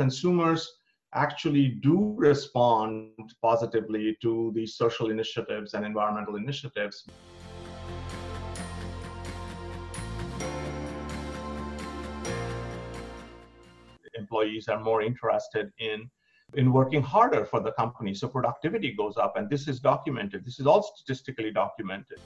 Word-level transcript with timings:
consumers 0.00 0.62
actually 1.12 1.68
do 1.88 2.14
respond 2.16 3.10
positively 3.42 4.16
to 4.22 4.50
these 4.54 4.74
social 4.74 5.10
initiatives 5.10 5.74
and 5.74 5.84
environmental 5.84 6.36
initiatives. 6.36 7.04
Employees 14.14 14.68
are 14.68 14.80
more 14.80 15.02
interested 15.02 15.70
in 15.78 16.10
in 16.54 16.72
working 16.72 17.02
harder 17.02 17.44
for 17.44 17.60
the 17.60 17.72
company 17.72 18.12
so 18.12 18.26
productivity 18.26 18.90
goes 19.02 19.16
up 19.16 19.36
and 19.36 19.48
this 19.48 19.68
is 19.68 19.78
documented 19.78 20.44
this 20.44 20.58
is 20.58 20.66
all 20.66 20.82
statistically 20.82 21.52
documented 21.52 22.18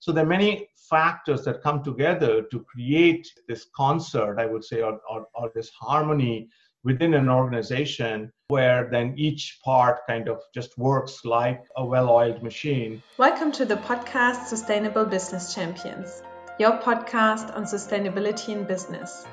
so 0.00 0.10
there 0.10 0.24
are 0.24 0.34
many 0.38 0.67
factors 0.88 1.44
that 1.44 1.62
come 1.62 1.82
together 1.82 2.42
to 2.50 2.60
create 2.60 3.28
this 3.46 3.66
concert, 3.76 4.38
I 4.38 4.46
would 4.46 4.64
say, 4.64 4.82
or, 4.82 5.00
or, 5.10 5.26
or 5.34 5.50
this 5.54 5.70
harmony 5.70 6.48
within 6.84 7.14
an 7.14 7.28
organization 7.28 8.32
where 8.48 8.88
then 8.90 9.14
each 9.16 9.58
part 9.64 10.06
kind 10.06 10.28
of 10.28 10.40
just 10.54 10.78
works 10.78 11.24
like 11.24 11.64
a 11.76 11.84
well 11.84 12.08
oiled 12.08 12.42
machine. 12.42 13.02
Welcome 13.18 13.52
to 13.52 13.64
the 13.64 13.76
podcast 13.76 14.46
Sustainable 14.46 15.04
Business 15.04 15.54
Champions, 15.54 16.22
your 16.58 16.78
podcast 16.78 17.54
on 17.54 17.64
sustainability 17.64 18.50
in 18.50 18.64
business. 18.64 19.26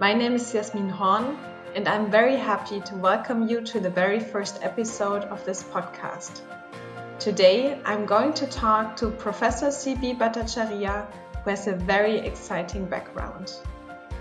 My 0.00 0.14
name 0.14 0.34
is 0.34 0.52
Yasmin 0.52 0.88
Horn, 0.88 1.38
and 1.74 1.86
I'm 1.86 2.10
very 2.10 2.36
happy 2.36 2.80
to 2.80 2.96
welcome 2.96 3.48
you 3.48 3.60
to 3.60 3.80
the 3.80 3.90
very 3.90 4.20
first 4.20 4.58
episode 4.62 5.24
of 5.24 5.44
this 5.44 5.62
podcast. 5.62 6.40
Today, 7.18 7.76
I'm 7.84 8.06
going 8.06 8.32
to 8.34 8.46
talk 8.46 8.94
to 8.98 9.10
Professor 9.10 9.66
CB 9.66 10.18
Bhattacharya, 10.18 11.04
who 11.42 11.50
has 11.50 11.66
a 11.66 11.74
very 11.74 12.18
exciting 12.18 12.84
background. 12.84 13.54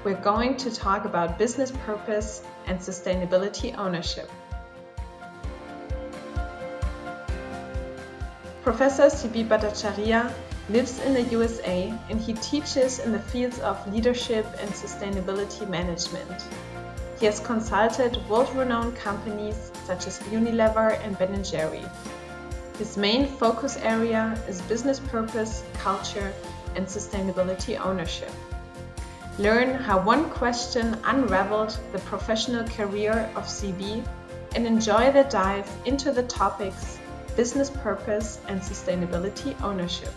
We're 0.03 0.20
going 0.20 0.57
to 0.57 0.73
talk 0.73 1.05
about 1.05 1.37
business 1.37 1.71
purpose 1.85 2.41
and 2.65 2.79
sustainability 2.79 3.77
ownership. 3.77 4.31
Professor 8.63 9.04
CB 9.04 9.48
Bhattacharya 9.48 10.34
lives 10.70 10.99
in 11.01 11.13
the 11.13 11.21
USA 11.21 11.93
and 12.09 12.20
he 12.20 12.34
teaches 12.34 12.98
in 12.98 13.11
the 13.11 13.20
fields 13.20 13.59
of 13.59 13.77
leadership 13.93 14.48
and 14.59 14.71
sustainability 14.71 15.70
management. 15.70 16.45
He 17.20 17.27
has 17.27 17.39
consulted 17.41 18.17
world-renowned 18.27 18.95
companies 18.95 19.71
such 19.85 20.07
as 20.07 20.17
Unilever 20.32 20.99
and 21.05 21.15
Ben 21.20 21.43
& 21.43 21.43
Jerry 21.43 21.85
his 22.77 22.95
main 22.97 23.25
focus 23.25 23.77
area 23.77 24.39
is 24.47 24.61
business 24.63 24.99
purpose, 24.99 25.63
culture, 25.73 26.31
and 26.75 26.85
sustainability 26.85 27.79
ownership. 27.79 28.31
Learn 29.39 29.73
how 29.73 29.99
one 30.01 30.29
question 30.29 30.98
unraveled 31.03 31.77
the 31.91 31.99
professional 31.99 32.67
career 32.70 33.31
of 33.35 33.45
CB 33.45 34.07
and 34.55 34.65
enjoy 34.65 35.11
the 35.11 35.23
dive 35.23 35.70
into 35.85 36.11
the 36.11 36.23
topics 36.23 36.99
business 37.35 37.70
purpose 37.70 38.39
and 38.48 38.59
sustainability 38.59 39.59
ownership. 39.61 40.13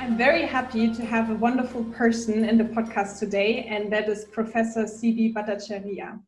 I'm 0.00 0.16
very 0.16 0.44
happy 0.44 0.92
to 0.92 1.04
have 1.04 1.30
a 1.30 1.34
wonderful 1.34 1.84
person 1.84 2.44
in 2.44 2.58
the 2.58 2.64
podcast 2.64 3.20
today, 3.20 3.66
and 3.68 3.92
that 3.92 4.08
is 4.08 4.24
Professor 4.24 4.84
CB 4.84 5.34
Bhattacharya. 5.34 6.18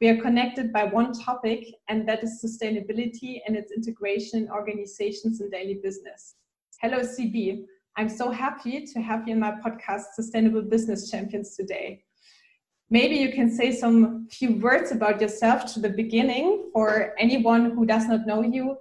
We 0.00 0.08
are 0.08 0.16
connected 0.16 0.72
by 0.72 0.84
one 0.84 1.12
topic, 1.12 1.66
and 1.88 2.08
that 2.08 2.24
is 2.24 2.42
sustainability 2.42 3.40
and 3.46 3.54
its 3.54 3.70
integration 3.70 4.44
in 4.44 4.50
organizations 4.50 5.42
and 5.42 5.52
daily 5.52 5.78
business. 5.82 6.36
Hello, 6.80 7.00
CB. 7.00 7.64
I'm 7.98 8.08
so 8.08 8.30
happy 8.30 8.86
to 8.86 9.00
have 9.02 9.28
you 9.28 9.34
in 9.34 9.40
my 9.40 9.52
podcast, 9.52 10.14
Sustainable 10.14 10.62
Business 10.62 11.10
Champions, 11.10 11.54
today. 11.54 12.02
Maybe 12.88 13.16
you 13.16 13.30
can 13.30 13.54
say 13.54 13.72
some 13.72 14.26
few 14.30 14.56
words 14.56 14.90
about 14.90 15.20
yourself 15.20 15.70
to 15.74 15.80
the 15.80 15.90
beginning 15.90 16.70
for 16.72 17.12
anyone 17.18 17.72
who 17.72 17.84
does 17.84 18.06
not 18.06 18.26
know 18.26 18.42
you. 18.42 18.78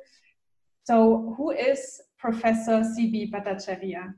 So, 0.86 1.36
who 1.36 1.52
is 1.52 2.00
Professor 2.18 2.82
CB 2.82 3.30
Bhattacharya? 3.30 4.14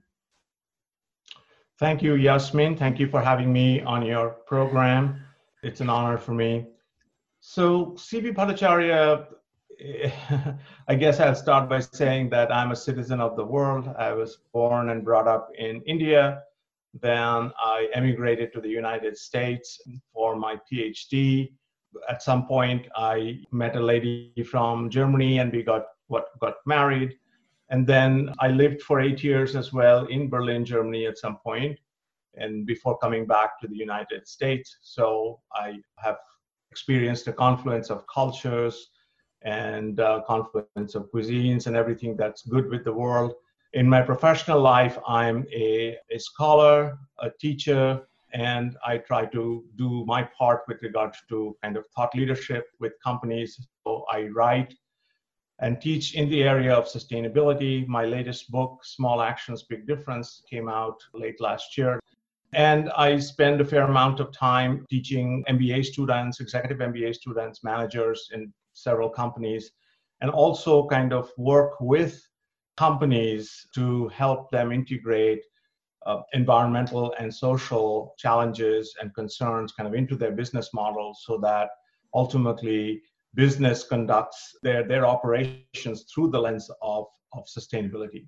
Thank 1.79 2.03
you, 2.03 2.13
Yasmin. 2.13 2.77
Thank 2.77 2.99
you 2.99 3.07
for 3.07 3.21
having 3.21 3.51
me 3.51 3.81
on 3.81 4.05
your 4.05 4.29
program. 4.45 5.19
It's 5.63 5.81
an 5.81 5.89
honor 5.89 6.19
for 6.19 6.35
me. 6.35 6.67
So, 7.43 7.97
CB 7.97 8.35
Bhattacharya, 8.35 9.25
I 10.87 10.95
guess 10.95 11.19
I'll 11.19 11.33
start 11.33 11.67
by 11.67 11.79
saying 11.79 12.29
that 12.29 12.53
I'm 12.53 12.71
a 12.71 12.75
citizen 12.75 13.19
of 13.19 13.35
the 13.35 13.43
world. 13.43 13.89
I 13.97 14.13
was 14.13 14.37
born 14.53 14.89
and 14.89 15.03
brought 15.03 15.27
up 15.27 15.49
in 15.57 15.81
India. 15.87 16.43
Then 16.93 17.51
I 17.57 17.89
emigrated 17.95 18.53
to 18.53 18.61
the 18.61 18.69
United 18.69 19.17
States 19.17 19.81
for 20.13 20.35
my 20.35 20.59
PhD. 20.71 21.53
At 22.07 22.21
some 22.21 22.45
point, 22.45 22.87
I 22.95 23.39
met 23.51 23.75
a 23.75 23.81
lady 23.81 24.31
from 24.47 24.91
Germany 24.91 25.39
and 25.39 25.51
we 25.51 25.63
got 25.63 25.85
what 26.07 26.39
got 26.39 26.57
married. 26.67 27.17
And 27.69 27.87
then 27.87 28.35
I 28.37 28.49
lived 28.49 28.83
for 28.83 28.99
eight 28.99 29.23
years 29.23 29.55
as 29.55 29.73
well 29.73 30.05
in 30.05 30.29
Berlin, 30.29 30.63
Germany 30.63 31.07
at 31.07 31.17
some 31.17 31.37
point, 31.37 31.79
and 32.35 32.67
before 32.67 32.99
coming 32.99 33.25
back 33.25 33.59
to 33.61 33.67
the 33.67 33.77
United 33.77 34.27
States. 34.27 34.77
So 34.83 35.39
I 35.55 35.79
have 35.97 36.17
experienced 36.71 37.27
a 37.27 37.33
confluence 37.33 37.89
of 37.89 38.05
cultures 38.07 38.89
and 39.43 39.99
uh, 39.99 40.21
confluence 40.25 40.95
of 40.95 41.11
cuisines 41.11 41.67
and 41.67 41.75
everything 41.75 42.15
that's 42.15 42.43
good 42.43 42.69
with 42.69 42.83
the 42.83 42.93
world. 42.93 43.33
In 43.73 43.87
my 43.87 44.01
professional 44.01 44.59
life, 44.61 44.97
I'm 45.07 45.45
a, 45.53 45.97
a 46.09 46.19
scholar, 46.19 46.97
a 47.19 47.29
teacher, 47.39 48.01
and 48.33 48.77
I 48.85 48.97
try 48.97 49.25
to 49.27 49.63
do 49.75 50.05
my 50.05 50.23
part 50.37 50.61
with 50.67 50.81
regards 50.81 51.17
to 51.29 51.55
kind 51.61 51.75
of 51.77 51.85
thought 51.95 52.13
leadership 52.15 52.65
with 52.79 52.93
companies. 53.03 53.67
So 53.85 54.05
I 54.11 54.27
write 54.27 54.73
and 55.59 55.79
teach 55.79 56.15
in 56.15 56.29
the 56.29 56.43
area 56.43 56.73
of 56.73 56.85
sustainability. 56.85 57.87
My 57.87 58.05
latest 58.05 58.51
book, 58.51 58.83
Small 58.83 59.21
Actions, 59.21 59.63
Big 59.63 59.85
Difference, 59.87 60.43
came 60.49 60.67
out 60.67 60.97
late 61.13 61.39
last 61.39 61.77
year. 61.77 61.99
And 62.53 62.89
I 62.91 63.17
spend 63.19 63.61
a 63.61 63.65
fair 63.65 63.83
amount 63.83 64.19
of 64.19 64.31
time 64.33 64.85
teaching 64.89 65.43
MBA 65.47 65.85
students, 65.85 66.39
executive 66.41 66.79
MBA 66.79 67.15
students, 67.15 67.63
managers 67.63 68.29
in 68.33 68.53
several 68.73 69.09
companies, 69.09 69.71
and 70.19 70.29
also 70.29 70.87
kind 70.87 71.13
of 71.13 71.31
work 71.37 71.79
with 71.79 72.21
companies 72.77 73.67
to 73.75 74.09
help 74.09 74.51
them 74.51 74.71
integrate 74.71 75.43
uh, 76.05 76.21
environmental 76.33 77.13
and 77.19 77.33
social 77.33 78.13
challenges 78.17 78.95
and 78.99 79.13
concerns 79.13 79.71
kind 79.71 79.87
of 79.87 79.93
into 79.93 80.15
their 80.15 80.31
business 80.31 80.69
models 80.73 81.23
so 81.25 81.37
that 81.37 81.69
ultimately 82.13 83.01
business 83.35 83.83
conducts 83.83 84.57
their, 84.63 84.85
their 84.85 85.05
operations 85.05 86.05
through 86.13 86.29
the 86.29 86.39
lens 86.39 86.69
of, 86.81 87.05
of 87.33 87.45
sustainability. 87.45 88.27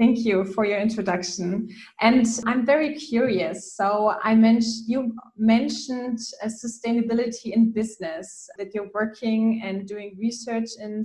Thank 0.00 0.20
you 0.24 0.46
for 0.46 0.64
your 0.64 0.78
introduction. 0.78 1.68
And 2.00 2.26
I'm 2.46 2.64
very 2.64 2.94
curious. 2.94 3.76
So 3.76 4.14
I 4.24 4.34
mentioned 4.34 4.84
you 4.86 5.14
mentioned 5.36 6.18
uh, 6.42 6.46
sustainability 6.46 7.52
in 7.52 7.70
business 7.70 8.48
that 8.56 8.74
you're 8.74 8.88
working 8.94 9.60
and 9.62 9.86
doing 9.86 10.16
research 10.18 10.70
in 10.80 11.04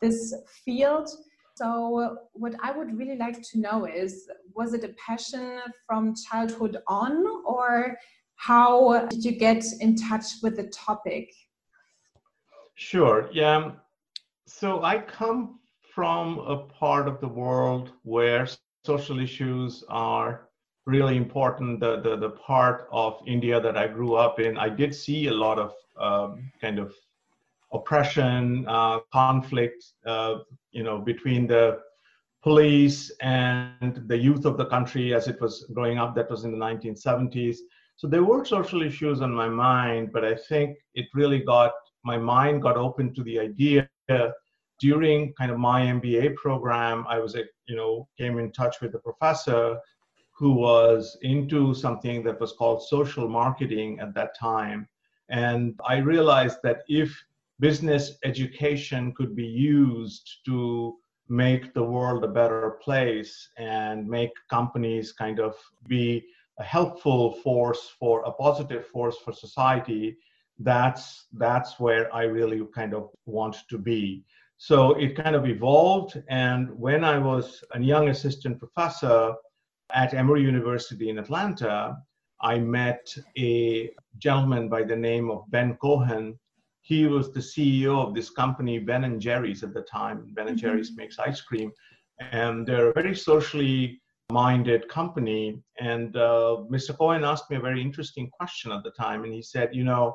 this 0.00 0.34
field. 0.64 1.10
So 1.56 2.16
what 2.32 2.54
I 2.62 2.72
would 2.72 2.96
really 2.96 3.18
like 3.18 3.42
to 3.50 3.60
know 3.60 3.84
is 3.84 4.26
was 4.54 4.72
it 4.72 4.84
a 4.84 4.94
passion 5.06 5.60
from 5.86 6.14
childhood 6.14 6.78
on 6.88 7.22
or 7.44 7.98
how 8.36 9.06
did 9.08 9.22
you 9.22 9.32
get 9.32 9.62
in 9.80 9.96
touch 9.96 10.24
with 10.42 10.56
the 10.56 10.68
topic? 10.68 11.30
Sure. 12.74 13.28
Yeah. 13.34 13.72
So 14.46 14.82
I 14.82 14.96
come 15.00 15.59
from 16.00 16.38
a 16.38 16.56
part 16.56 17.06
of 17.06 17.20
the 17.20 17.28
world 17.28 17.90
where 18.04 18.48
social 18.86 19.20
issues 19.20 19.84
are 19.90 20.48
really 20.86 21.14
important. 21.14 21.78
The, 21.78 22.00
the, 22.00 22.16
the 22.16 22.30
part 22.30 22.88
of 22.90 23.20
India 23.26 23.60
that 23.60 23.76
I 23.76 23.86
grew 23.86 24.14
up 24.14 24.40
in, 24.40 24.56
I 24.56 24.70
did 24.70 24.94
see 24.94 25.26
a 25.26 25.34
lot 25.34 25.58
of 25.58 25.74
um, 25.98 26.50
kind 26.58 26.78
of 26.78 26.94
oppression, 27.74 28.64
uh, 28.66 29.00
conflict, 29.12 29.84
uh, 30.06 30.36
you 30.72 30.82
know, 30.82 30.96
between 31.00 31.46
the 31.46 31.80
police 32.42 33.12
and 33.20 34.02
the 34.06 34.16
youth 34.16 34.46
of 34.46 34.56
the 34.56 34.64
country 34.64 35.12
as 35.12 35.28
it 35.28 35.38
was 35.38 35.66
growing 35.74 35.98
up. 35.98 36.14
That 36.14 36.30
was 36.30 36.44
in 36.44 36.50
the 36.50 36.64
1970s. 36.64 37.58
So 37.96 38.08
there 38.08 38.24
were 38.24 38.46
social 38.46 38.80
issues 38.80 39.20
on 39.20 39.34
my 39.34 39.50
mind, 39.50 40.12
but 40.14 40.24
I 40.24 40.34
think 40.34 40.78
it 40.94 41.08
really 41.12 41.40
got 41.40 41.72
my 42.04 42.16
mind 42.16 42.62
got 42.62 42.78
open 42.78 43.12
to 43.12 43.22
the 43.22 43.38
idea 43.38 43.86
during 44.80 45.32
kind 45.34 45.50
of 45.50 45.58
my 45.58 45.82
MBA 45.82 46.34
program, 46.36 47.04
I 47.08 47.18
was, 47.18 47.36
you 47.66 47.76
know, 47.76 48.08
came 48.18 48.38
in 48.38 48.50
touch 48.52 48.80
with 48.80 48.94
a 48.94 48.98
professor 48.98 49.78
who 50.32 50.52
was 50.52 51.18
into 51.22 51.74
something 51.74 52.22
that 52.24 52.40
was 52.40 52.52
called 52.52 52.82
social 52.82 53.28
marketing 53.28 54.00
at 54.00 54.14
that 54.14 54.36
time. 54.38 54.88
And 55.28 55.78
I 55.86 55.98
realized 55.98 56.58
that 56.62 56.82
if 56.88 57.14
business 57.60 58.16
education 58.24 59.12
could 59.12 59.36
be 59.36 59.46
used 59.46 60.38
to 60.46 60.96
make 61.28 61.72
the 61.74 61.82
world 61.82 62.24
a 62.24 62.28
better 62.28 62.78
place 62.82 63.50
and 63.58 64.08
make 64.08 64.32
companies 64.48 65.12
kind 65.12 65.38
of 65.38 65.54
be 65.86 66.24
a 66.58 66.64
helpful 66.64 67.34
force 67.34 67.94
for 67.98 68.22
a 68.22 68.32
positive 68.32 68.86
force 68.86 69.16
for 69.24 69.32
society 69.32 70.16
that's 70.58 71.26
that's 71.34 71.78
where 71.78 72.14
i 72.14 72.24
really 72.24 72.60
kind 72.74 72.92
of 72.92 73.08
want 73.26 73.56
to 73.68 73.78
be 73.78 74.24
so 74.62 74.92
it 74.92 75.16
kind 75.16 75.34
of 75.34 75.48
evolved 75.48 76.22
and 76.28 76.70
when 76.78 77.02
i 77.02 77.16
was 77.16 77.64
a 77.72 77.80
young 77.80 78.10
assistant 78.10 78.58
professor 78.58 79.32
at 79.94 80.12
emory 80.12 80.42
university 80.42 81.08
in 81.08 81.18
atlanta 81.18 81.96
i 82.42 82.58
met 82.58 83.16
a 83.38 83.90
gentleman 84.18 84.68
by 84.68 84.82
the 84.82 84.94
name 84.94 85.30
of 85.30 85.50
ben 85.50 85.74
cohen 85.80 86.38
he 86.82 87.06
was 87.06 87.32
the 87.32 87.40
CEO 87.40 88.04
of 88.04 88.14
this 88.14 88.30
company, 88.30 88.78
Ben 88.78 89.04
and 89.04 89.20
Jerry's 89.20 89.62
at 89.62 89.74
the 89.74 89.82
time. 89.82 90.32
Ben 90.32 90.48
and 90.48 90.56
mm-hmm. 90.56 90.66
Jerry's 90.66 90.96
makes 90.96 91.18
ice 91.18 91.40
cream, 91.40 91.70
and 92.18 92.66
they're 92.66 92.90
a 92.90 92.92
very 92.92 93.14
socially 93.14 94.00
minded 94.32 94.88
company. 94.88 95.62
And 95.78 96.16
uh, 96.16 96.64
Mr. 96.70 96.96
Cohen 96.96 97.24
asked 97.24 97.50
me 97.50 97.56
a 97.56 97.60
very 97.60 97.80
interesting 97.80 98.30
question 98.30 98.72
at 98.72 98.82
the 98.82 98.90
time, 98.92 99.24
and 99.24 99.32
he 99.32 99.42
said, 99.42 99.68
you 99.72 99.84
know, 99.84 100.14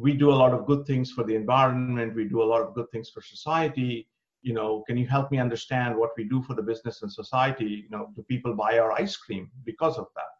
we 0.00 0.14
do 0.14 0.30
a 0.30 0.40
lot 0.42 0.54
of 0.54 0.66
good 0.66 0.86
things 0.86 1.12
for 1.12 1.24
the 1.24 1.34
environment, 1.34 2.14
we 2.14 2.24
do 2.24 2.42
a 2.42 2.50
lot 2.52 2.62
of 2.62 2.74
good 2.74 2.90
things 2.90 3.10
for 3.10 3.20
society. 3.20 4.08
You 4.42 4.54
know, 4.54 4.82
can 4.86 4.96
you 4.96 5.06
help 5.06 5.30
me 5.30 5.38
understand 5.38 5.94
what 5.94 6.10
we 6.16 6.24
do 6.24 6.42
for 6.42 6.54
the 6.54 6.62
business 6.62 7.02
and 7.02 7.12
society? 7.12 7.84
You 7.84 7.90
know, 7.90 8.10
do 8.16 8.22
people 8.22 8.54
buy 8.54 8.78
our 8.78 8.92
ice 8.92 9.16
cream 9.16 9.50
because 9.64 9.98
of 9.98 10.06
that? 10.16 10.32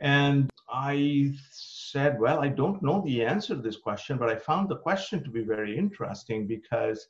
And 0.00 0.50
I 0.68 1.32
said, 1.52 2.18
Well, 2.18 2.40
I 2.40 2.48
don't 2.48 2.82
know 2.82 3.02
the 3.02 3.24
answer 3.24 3.54
to 3.54 3.62
this 3.62 3.76
question, 3.76 4.18
but 4.18 4.28
I 4.28 4.36
found 4.36 4.68
the 4.68 4.78
question 4.78 5.22
to 5.22 5.30
be 5.30 5.44
very 5.44 5.78
interesting 5.78 6.48
because 6.48 7.06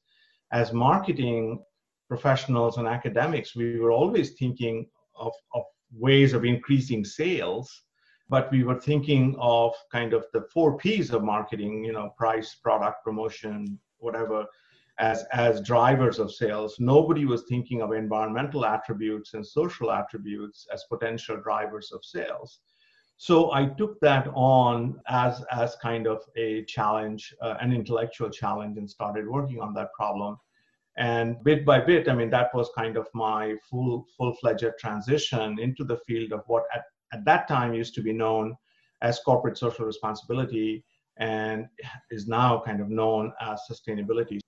as 0.52 0.74
marketing 0.74 1.64
professionals 2.06 2.76
and 2.76 2.86
academics, 2.86 3.56
we 3.56 3.80
were 3.80 3.92
always 3.92 4.32
thinking 4.32 4.86
of, 5.16 5.32
of 5.54 5.62
ways 5.96 6.34
of 6.34 6.44
increasing 6.44 7.02
sales, 7.02 7.84
but 8.28 8.50
we 8.50 8.64
were 8.64 8.80
thinking 8.80 9.36
of 9.38 9.74
kind 9.90 10.12
of 10.12 10.26
the 10.32 10.42
four 10.52 10.76
P's 10.78 11.10
of 11.12 11.22
marketing, 11.22 11.84
you 11.84 11.92
know, 11.92 12.14
price, 12.16 12.54
product, 12.54 13.04
promotion, 13.04 13.78
whatever, 13.98 14.46
as, 14.98 15.24
as 15.32 15.60
drivers 15.60 16.18
of 16.18 16.32
sales. 16.32 16.76
Nobody 16.78 17.24
was 17.24 17.44
thinking 17.48 17.82
of 17.82 17.92
environmental 17.92 18.64
attributes 18.64 19.34
and 19.34 19.46
social 19.46 19.90
attributes 19.90 20.66
as 20.72 20.84
potential 20.88 21.36
drivers 21.36 21.92
of 21.92 22.04
sales. 22.04 22.60
So 23.16 23.52
I 23.52 23.66
took 23.66 24.00
that 24.00 24.26
on 24.34 25.00
as 25.06 25.44
as 25.52 25.76
kind 25.76 26.08
of 26.08 26.22
a 26.36 26.64
challenge, 26.64 27.32
uh, 27.40 27.54
an 27.60 27.72
intellectual 27.72 28.30
challenge, 28.30 28.78
and 28.78 28.90
started 28.90 29.28
working 29.28 29.60
on 29.60 29.74
that 29.74 29.92
problem. 29.92 30.38
And 30.96 31.42
bit 31.44 31.64
by 31.64 31.78
bit, 31.80 32.08
I 32.08 32.14
mean, 32.14 32.30
that 32.30 32.52
was 32.52 32.68
kind 32.76 32.96
of 32.96 33.06
my 33.14 33.54
full 33.70 34.06
full-fledged 34.16 34.72
transition 34.78 35.58
into 35.60 35.84
the 35.84 35.98
field 35.98 36.32
of 36.32 36.42
what 36.48 36.64
at, 36.74 36.84
at 37.12 37.24
that 37.24 37.48
time 37.48 37.74
used 37.74 37.94
to 37.94 38.02
be 38.02 38.12
known 38.12 38.56
as 39.02 39.20
corporate 39.20 39.58
social 39.58 39.84
responsibility 39.84 40.84
and 41.18 41.66
is 42.10 42.26
now 42.26 42.62
kind 42.64 42.80
of 42.80 42.88
known 42.88 43.32
as 43.40 43.60
sustainability. 43.70 44.38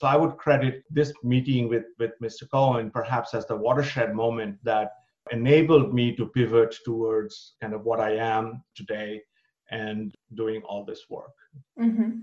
So 0.00 0.06
I 0.06 0.16
would 0.16 0.36
credit 0.36 0.82
this 0.90 1.12
meeting 1.22 1.68
with, 1.68 1.84
with 1.98 2.12
Mr. 2.22 2.50
Cohen 2.50 2.90
perhaps 2.90 3.32
as 3.32 3.46
the 3.46 3.56
watershed 3.56 4.14
moment 4.14 4.58
that 4.64 4.90
enabled 5.30 5.94
me 5.94 6.14
to 6.16 6.26
pivot 6.26 6.76
towards 6.84 7.54
kind 7.60 7.72
of 7.72 7.84
what 7.84 8.00
I 8.00 8.16
am 8.16 8.62
today 8.74 9.22
and 9.70 10.14
doing 10.34 10.60
all 10.62 10.84
this 10.84 11.04
work. 11.08 11.32
Mm-hmm. 11.80 12.18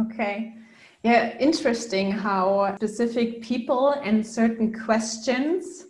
Okay. 0.00 0.54
Yeah, 1.02 1.36
interesting 1.38 2.10
how 2.12 2.74
specific 2.76 3.42
people 3.42 3.90
and 3.90 4.26
certain 4.26 4.72
questions 4.72 5.86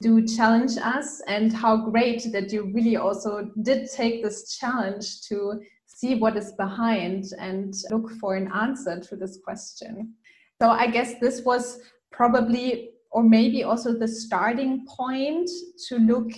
do 0.00 0.26
challenge 0.26 0.76
us, 0.76 1.20
and 1.26 1.52
how 1.52 1.76
great 1.76 2.30
that 2.32 2.52
you 2.52 2.70
really 2.74 2.96
also 2.96 3.50
did 3.62 3.88
take 3.90 4.22
this 4.22 4.56
challenge 4.56 5.22
to 5.28 5.60
see 5.86 6.14
what 6.14 6.36
is 6.36 6.52
behind 6.52 7.24
and 7.38 7.74
look 7.90 8.10
for 8.20 8.36
an 8.36 8.50
answer 8.52 9.00
to 9.00 9.16
this 9.16 9.38
question. 9.44 10.14
So, 10.60 10.70
I 10.70 10.86
guess 10.86 11.14
this 11.20 11.42
was 11.42 11.80
probably 12.12 12.90
or 13.10 13.22
maybe 13.22 13.64
also 13.64 13.92
the 13.92 14.08
starting 14.08 14.86
point 14.86 15.48
to 15.88 15.98
look 15.98 16.30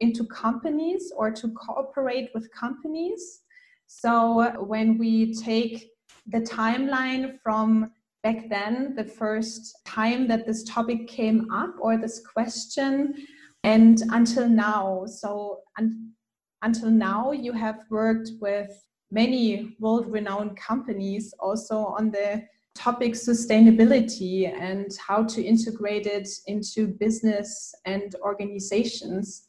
into 0.00 0.24
companies 0.26 1.12
or 1.16 1.30
to 1.30 1.48
cooperate 1.52 2.30
with 2.34 2.50
companies. 2.52 3.40
So 3.86 4.64
when 4.64 4.98
we 4.98 5.34
take 5.34 5.90
the 6.26 6.40
timeline 6.40 7.38
from 7.42 7.92
back 8.24 8.48
then, 8.48 8.94
the 8.96 9.04
first 9.04 9.76
time 9.84 10.26
that 10.28 10.46
this 10.46 10.64
topic 10.64 11.06
came 11.06 11.48
up 11.52 11.74
or 11.78 11.98
this 11.98 12.26
question, 12.26 13.14
and 13.62 14.02
until 14.10 14.48
now, 14.48 15.04
so 15.06 15.60
un- 15.78 16.12
until 16.62 16.90
now, 16.90 17.32
you 17.32 17.52
have 17.52 17.80
worked 17.90 18.30
with 18.40 18.70
many 19.12 19.76
world 19.78 20.10
renowned 20.10 20.56
companies 20.56 21.34
also 21.38 21.76
on 21.76 22.10
the 22.10 22.42
topic 22.74 23.12
sustainability 23.12 24.52
and 24.52 24.90
how 25.06 25.22
to 25.22 25.44
integrate 25.44 26.06
it 26.06 26.28
into 26.46 26.88
business 26.88 27.72
and 27.84 28.16
organizations 28.22 29.46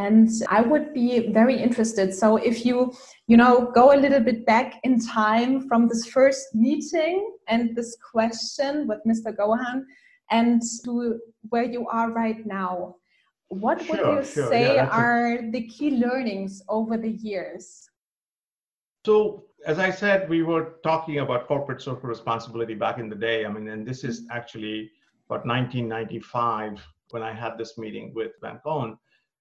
and 0.00 0.28
i 0.48 0.60
would 0.70 0.92
be 0.94 1.32
very 1.38 1.56
interested 1.66 2.14
so 2.22 2.36
if 2.50 2.64
you 2.66 2.76
you 3.26 3.36
know 3.36 3.70
go 3.78 3.84
a 3.94 3.98
little 4.04 4.24
bit 4.28 4.44
back 4.46 4.80
in 4.84 4.94
time 5.00 5.52
from 5.68 5.88
this 5.88 6.06
first 6.06 6.54
meeting 6.54 7.16
and 7.48 7.76
this 7.76 7.96
question 8.12 8.86
with 8.88 9.00
mr 9.10 9.36
cohen 9.36 9.86
and 10.30 10.62
to 10.84 11.18
where 11.50 11.68
you 11.74 11.86
are 11.88 12.10
right 12.12 12.46
now 12.46 12.94
what 13.48 13.82
sure, 13.82 13.96
would 13.96 14.16
you 14.16 14.24
sure. 14.24 14.48
say 14.48 14.74
yeah, 14.76 14.88
are 15.02 15.38
a... 15.38 15.50
the 15.50 15.62
key 15.74 15.90
learnings 16.06 16.62
over 16.68 16.96
the 16.96 17.14
years 17.28 17.90
so 19.04 19.44
as 19.66 19.78
I 19.78 19.90
said, 19.90 20.28
we 20.28 20.42
were 20.42 20.76
talking 20.82 21.18
about 21.18 21.46
corporate 21.46 21.82
social 21.82 22.08
responsibility 22.08 22.74
back 22.74 22.98
in 22.98 23.08
the 23.08 23.16
day. 23.16 23.44
I 23.44 23.48
mean, 23.50 23.68
and 23.68 23.86
this 23.86 24.04
is 24.04 24.26
actually 24.30 24.90
about 25.28 25.44
1995 25.46 26.80
when 27.10 27.22
I 27.22 27.32
had 27.32 27.58
this 27.58 27.76
meeting 27.76 28.12
with 28.14 28.32
Ben 28.40 28.58
Cohen. 28.64 28.96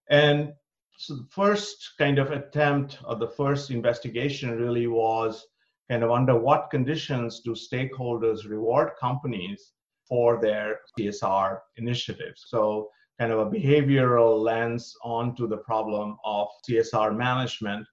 And 0.09 0.53
so 0.97 1.15
the 1.15 1.27
first 1.29 1.93
kind 1.97 2.19
of 2.19 2.31
attempt 2.31 2.99
or 3.05 3.15
the 3.15 3.29
first 3.29 3.71
investigation 3.71 4.51
really 4.57 4.87
was 4.87 5.45
kind 5.89 6.03
of 6.03 6.11
under 6.11 6.37
what 6.37 6.69
conditions 6.69 7.41
do 7.41 7.51
stakeholders 7.51 8.49
reward 8.49 8.91
companies 8.99 9.73
for 10.07 10.41
their 10.41 10.79
CSR 10.97 11.59
initiatives? 11.77 12.45
So 12.47 12.89
kind 13.19 13.31
of 13.31 13.39
a 13.39 13.49
behavioral 13.49 14.39
lens 14.39 14.95
onto 15.03 15.47
the 15.47 15.57
problem 15.57 16.17
of 16.25 16.47
CSR 16.67 17.15
management. 17.15 17.85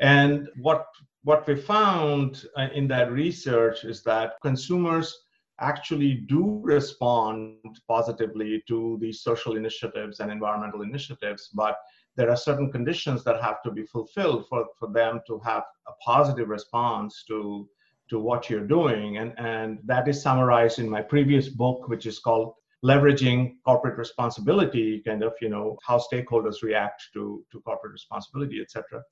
And 0.00 0.48
what 0.60 0.86
what 1.22 1.46
we 1.46 1.56
found 1.56 2.44
uh, 2.56 2.68
in 2.74 2.86
that 2.88 3.10
research 3.10 3.84
is 3.84 4.02
that 4.02 4.34
consumers 4.42 5.23
actually 5.60 6.14
do 6.28 6.60
respond 6.62 7.56
positively 7.88 8.62
to 8.68 8.98
these 9.00 9.22
social 9.22 9.56
initiatives 9.56 10.20
and 10.20 10.30
environmental 10.30 10.82
initiatives, 10.82 11.50
but 11.54 11.76
there 12.16 12.30
are 12.30 12.36
certain 12.36 12.70
conditions 12.70 13.24
that 13.24 13.42
have 13.42 13.62
to 13.62 13.70
be 13.70 13.84
fulfilled 13.84 14.46
for, 14.48 14.66
for 14.78 14.92
them 14.92 15.20
to 15.26 15.40
have 15.44 15.64
a 15.88 15.92
positive 16.04 16.48
response 16.48 17.24
to, 17.26 17.68
to 18.10 18.18
what 18.18 18.48
you're 18.48 18.66
doing. 18.66 19.18
And, 19.18 19.32
and 19.38 19.78
that 19.84 20.06
is 20.08 20.22
summarized 20.22 20.78
in 20.78 20.88
my 20.88 21.02
previous 21.02 21.48
book, 21.48 21.88
which 21.88 22.06
is 22.06 22.18
called 22.18 22.54
Leveraging 22.84 23.54
Corporate 23.64 23.98
Responsibility, 23.98 25.02
kind 25.06 25.22
of, 25.22 25.32
you 25.40 25.48
know, 25.48 25.78
how 25.86 25.98
stakeholders 25.98 26.62
react 26.62 27.02
to, 27.14 27.44
to 27.50 27.60
corporate 27.60 27.92
responsibility, 27.92 28.60
et 28.60 28.70
cetera. 28.70 29.02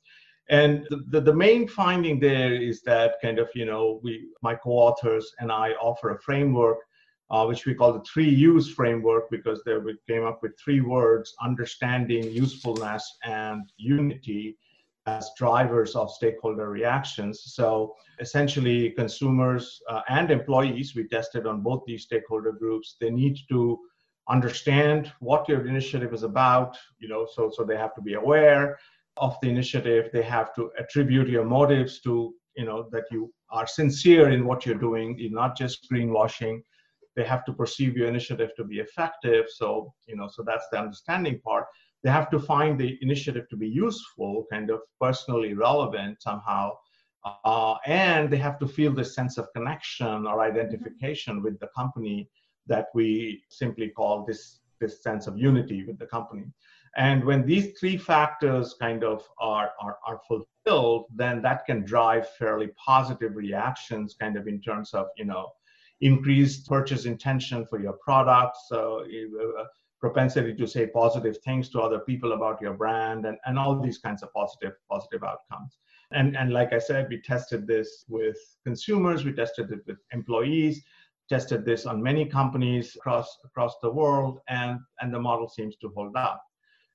And 0.50 0.86
the, 0.90 1.04
the, 1.08 1.20
the, 1.20 1.34
main 1.34 1.68
finding 1.68 2.18
there 2.18 2.54
is 2.54 2.82
that 2.82 3.14
kind 3.22 3.38
of, 3.38 3.48
you 3.54 3.64
know, 3.64 4.00
we, 4.02 4.28
my 4.42 4.54
co-authors 4.54 5.32
and 5.38 5.52
I 5.52 5.70
offer 5.72 6.10
a 6.10 6.20
framework, 6.20 6.78
uh, 7.30 7.46
which 7.46 7.64
we 7.64 7.74
call 7.74 7.92
the 7.92 8.04
three 8.12 8.28
use 8.28 8.72
framework 8.72 9.30
because 9.30 9.62
there 9.64 9.80
we 9.80 9.96
came 10.08 10.24
up 10.24 10.40
with 10.42 10.58
three 10.58 10.80
words, 10.80 11.34
understanding, 11.40 12.24
usefulness, 12.30 13.18
and 13.24 13.62
unity 13.76 14.58
as 15.06 15.30
drivers 15.36 15.96
of 15.96 16.10
stakeholder 16.10 16.68
reactions. 16.68 17.42
So 17.46 17.94
essentially 18.20 18.90
consumers 18.90 19.80
uh, 19.88 20.02
and 20.08 20.30
employees, 20.30 20.94
we 20.94 21.08
tested 21.08 21.46
on 21.46 21.60
both 21.62 21.82
these 21.86 22.04
stakeholder 22.04 22.52
groups, 22.52 22.96
they 23.00 23.10
need 23.10 23.38
to 23.48 23.78
understand 24.28 25.12
what 25.18 25.48
your 25.48 25.66
initiative 25.66 26.14
is 26.14 26.22
about, 26.22 26.76
you 27.00 27.08
know, 27.08 27.26
so, 27.34 27.50
so 27.52 27.64
they 27.64 27.76
have 27.76 27.94
to 27.94 28.00
be 28.00 28.14
aware, 28.14 28.78
of 29.16 29.36
the 29.42 29.48
initiative 29.48 30.10
they 30.12 30.22
have 30.22 30.54
to 30.54 30.70
attribute 30.78 31.28
your 31.28 31.44
motives 31.44 32.00
to 32.00 32.34
you 32.56 32.64
know 32.64 32.88
that 32.92 33.04
you 33.10 33.32
are 33.50 33.66
sincere 33.66 34.30
in 34.30 34.46
what 34.46 34.64
you're 34.64 34.74
doing. 34.74 35.18
You're 35.18 35.30
not 35.30 35.56
just 35.56 35.86
greenwashing. 35.90 36.62
They 37.16 37.24
have 37.24 37.44
to 37.44 37.52
perceive 37.52 37.96
your 37.96 38.08
initiative 38.08 38.50
to 38.56 38.64
be 38.64 38.78
effective. 38.78 39.46
So 39.48 39.92
you 40.06 40.16
know 40.16 40.28
so 40.28 40.42
that's 40.42 40.66
the 40.70 40.78
understanding 40.78 41.40
part. 41.40 41.66
They 42.02 42.10
have 42.10 42.30
to 42.30 42.40
find 42.40 42.80
the 42.80 42.98
initiative 43.00 43.48
to 43.50 43.56
be 43.56 43.68
useful 43.68 44.46
kind 44.50 44.70
of 44.70 44.80
personally 45.00 45.54
relevant 45.54 46.22
somehow. 46.22 46.72
Uh, 47.44 47.76
and 47.86 48.28
they 48.28 48.36
have 48.36 48.58
to 48.58 48.66
feel 48.66 48.92
this 48.92 49.14
sense 49.14 49.38
of 49.38 49.46
connection 49.54 50.26
or 50.26 50.40
identification 50.40 51.40
with 51.40 51.56
the 51.60 51.68
company 51.68 52.28
that 52.66 52.86
we 52.94 53.44
simply 53.48 53.88
call 53.88 54.24
this 54.26 54.60
this 54.80 55.02
sense 55.02 55.28
of 55.28 55.38
unity 55.38 55.84
with 55.84 55.98
the 55.98 56.06
company. 56.06 56.44
And 56.96 57.24
when 57.24 57.46
these 57.46 57.78
three 57.78 57.96
factors 57.96 58.74
kind 58.78 59.02
of 59.02 59.26
are, 59.38 59.70
are, 59.80 59.98
are 60.06 60.20
fulfilled, 60.28 61.06
then 61.14 61.40
that 61.42 61.64
can 61.64 61.84
drive 61.84 62.28
fairly 62.38 62.68
positive 62.76 63.34
reactions 63.34 64.14
kind 64.18 64.36
of 64.36 64.46
in 64.46 64.60
terms 64.60 64.92
of, 64.92 65.06
you 65.16 65.24
know, 65.24 65.52
increased 66.02 66.66
purchase 66.66 67.06
intention 67.06 67.64
for 67.64 67.80
your 67.80 67.94
products, 68.04 68.66
so 68.68 69.04
uh, 69.04 69.64
propensity 70.00 70.52
to 70.52 70.66
say 70.66 70.88
positive 70.88 71.38
things 71.38 71.70
to 71.70 71.80
other 71.80 72.00
people 72.00 72.32
about 72.32 72.60
your 72.60 72.74
brand 72.74 73.24
and, 73.24 73.38
and 73.46 73.56
all 73.56 73.80
these 73.80 73.98
kinds 73.98 74.22
of 74.22 74.32
positive 74.34 74.72
positive 74.90 75.22
outcomes. 75.22 75.78
And 76.10 76.36
and 76.36 76.52
like 76.52 76.72
i 76.74 76.78
said 76.78 77.08
we 77.08 77.22
tested 77.22 77.66
this 77.66 78.04
with 78.08 78.36
consumers 78.66 79.24
we 79.24 79.32
tested 79.32 79.70
it 79.70 79.80
with 79.86 79.98
employees 80.12 80.82
tested 81.28 81.64
this 81.64 81.86
on 81.86 82.02
many 82.02 82.26
companies 82.26 82.94
across 82.96 83.28
across 83.44 83.74
the 83.80 83.90
world 83.90 84.40
and 84.48 84.78
and 85.00 85.14
the 85.14 85.18
model 85.18 85.48
seems 85.48 85.76
to 85.76 85.88
hold 85.96 86.14
up 86.16 86.42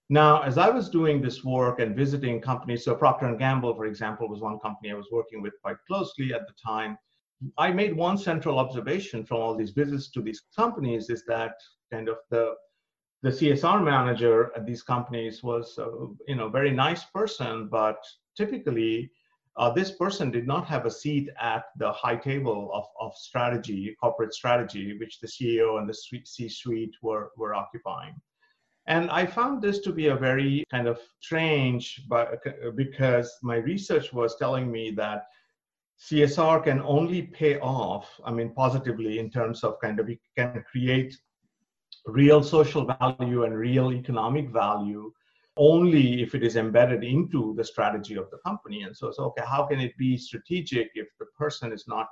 now 0.09 0.41
as 0.41 0.57
i 0.57 0.69
was 0.69 0.89
doing 0.89 1.21
this 1.21 1.43
work 1.43 1.79
and 1.79 1.95
visiting 1.95 2.39
companies 2.39 2.85
so 2.85 2.95
procter 2.95 3.25
and 3.25 3.39
gamble 3.39 3.75
for 3.75 3.85
example 3.85 4.27
was 4.27 4.41
one 4.41 4.59
company 4.59 4.91
i 4.91 4.95
was 4.95 5.09
working 5.11 5.41
with 5.41 5.53
quite 5.61 5.77
closely 5.87 6.33
at 6.33 6.47
the 6.47 6.53
time 6.65 6.97
i 7.57 7.71
made 7.71 7.95
one 7.95 8.17
central 8.17 8.59
observation 8.59 9.25
from 9.25 9.37
all 9.37 9.55
these 9.55 9.71
visits 9.71 10.09
to 10.09 10.21
these 10.21 10.43
companies 10.55 11.09
is 11.09 11.23
that 11.25 11.53
kind 11.91 12.07
of 12.07 12.17
the 12.29 12.53
the 13.21 13.29
csr 13.29 13.83
manager 13.83 14.51
at 14.55 14.65
these 14.65 14.83
companies 14.83 15.43
was 15.43 15.77
a, 15.77 15.87
you 16.27 16.35
know 16.35 16.47
very 16.49 16.71
nice 16.71 17.03
person 17.05 17.67
but 17.67 17.97
typically 18.35 19.11
uh, 19.57 19.71
this 19.71 19.91
person 19.91 20.29
did 20.29 20.45
not 20.45 20.67
have 20.67 20.85
a 20.85 20.91
seat 20.91 21.29
at 21.41 21.63
the 21.77 21.91
high 21.91 22.15
table 22.15 22.69
of, 22.73 22.85
of 23.01 23.11
strategy, 23.15 23.95
corporate 23.99 24.31
strategy, 24.31 24.95
which 24.99 25.19
the 25.19 25.27
CEO 25.27 25.79
and 25.79 25.89
the 25.89 25.93
C-suite 25.95 26.95
were, 27.01 27.31
were 27.37 27.55
occupying. 27.55 28.13
And 28.87 29.11
I 29.11 29.25
found 29.25 29.61
this 29.61 29.79
to 29.79 29.91
be 29.91 30.07
a 30.07 30.15
very 30.15 30.63
kind 30.71 30.87
of 30.87 30.99
strange, 31.19 32.03
but 32.07 32.39
uh, 32.47 32.71
because 32.71 33.37
my 33.43 33.57
research 33.57 34.13
was 34.13 34.37
telling 34.37 34.71
me 34.71 34.91
that 34.91 35.25
CSR 35.99 36.63
can 36.63 36.81
only 36.81 37.23
pay 37.23 37.59
off, 37.59 38.07
I 38.23 38.31
mean, 38.31 38.53
positively 38.53 39.19
in 39.19 39.29
terms 39.29 39.63
of 39.63 39.79
kind 39.81 39.99
of 39.99 40.09
it 40.09 40.19
can 40.37 40.63
create 40.71 41.17
real 42.05 42.41
social 42.41 42.85
value 42.85 43.43
and 43.43 43.53
real 43.53 43.91
economic 43.91 44.49
value 44.49 45.11
only 45.57 46.21
if 46.21 46.35
it 46.35 46.43
is 46.43 46.55
embedded 46.55 47.03
into 47.03 47.53
the 47.55 47.63
strategy 47.63 48.15
of 48.15 48.29
the 48.29 48.37
company. 48.45 48.83
And 48.83 48.95
so 48.95 49.07
it's 49.07 49.19
okay, 49.19 49.43
how 49.45 49.65
can 49.65 49.79
it 49.79 49.97
be 49.97 50.17
strategic 50.17 50.91
if 50.93 51.07
the 51.19 51.25
person 51.37 51.73
is 51.73 51.85
not 51.87 52.07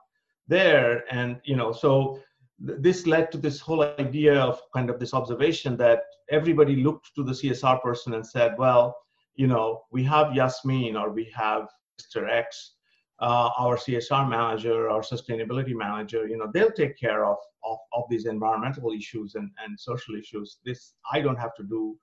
there? 0.47 1.03
And 1.13 1.39
you 1.45 1.55
know, 1.55 1.71
so 1.71 2.19
this 2.59 3.05
led 3.05 3.31
to 3.31 3.37
this 3.37 3.59
whole 3.59 3.83
idea 3.83 4.39
of 4.39 4.61
kind 4.73 4.89
of 4.89 4.99
this 4.99 5.13
observation 5.13 5.75
that 5.77 6.03
everybody 6.29 6.77
looked 6.77 7.13
to 7.15 7.23
the 7.23 7.33
CSR 7.33 7.81
person 7.81 8.13
and 8.13 8.25
said, 8.25 8.55
well, 8.57 8.95
you 9.35 9.47
know, 9.47 9.81
we 9.91 10.03
have 10.03 10.33
Yasmin 10.33 10.95
or 10.95 11.11
we 11.11 11.29
have 11.35 11.67
Mr. 11.99 12.29
X, 12.29 12.75
uh, 13.19 13.49
our 13.57 13.77
CSR 13.77 14.29
manager, 14.29 14.89
our 14.89 15.01
sustainability 15.01 15.73
manager, 15.73 16.27
you 16.27 16.37
know, 16.37 16.49
they'll 16.53 16.71
take 16.71 16.97
care 16.97 17.25
of, 17.25 17.37
of, 17.63 17.77
of 17.93 18.03
these 18.09 18.25
environmental 18.25 18.91
issues 18.91 19.35
and, 19.35 19.51
and 19.63 19.79
social 19.79 20.15
issues. 20.15 20.59
This 20.65 20.93
I 21.11 21.21
don't 21.21 21.39
have 21.39 21.55
to 21.55 21.63
do 21.63 21.97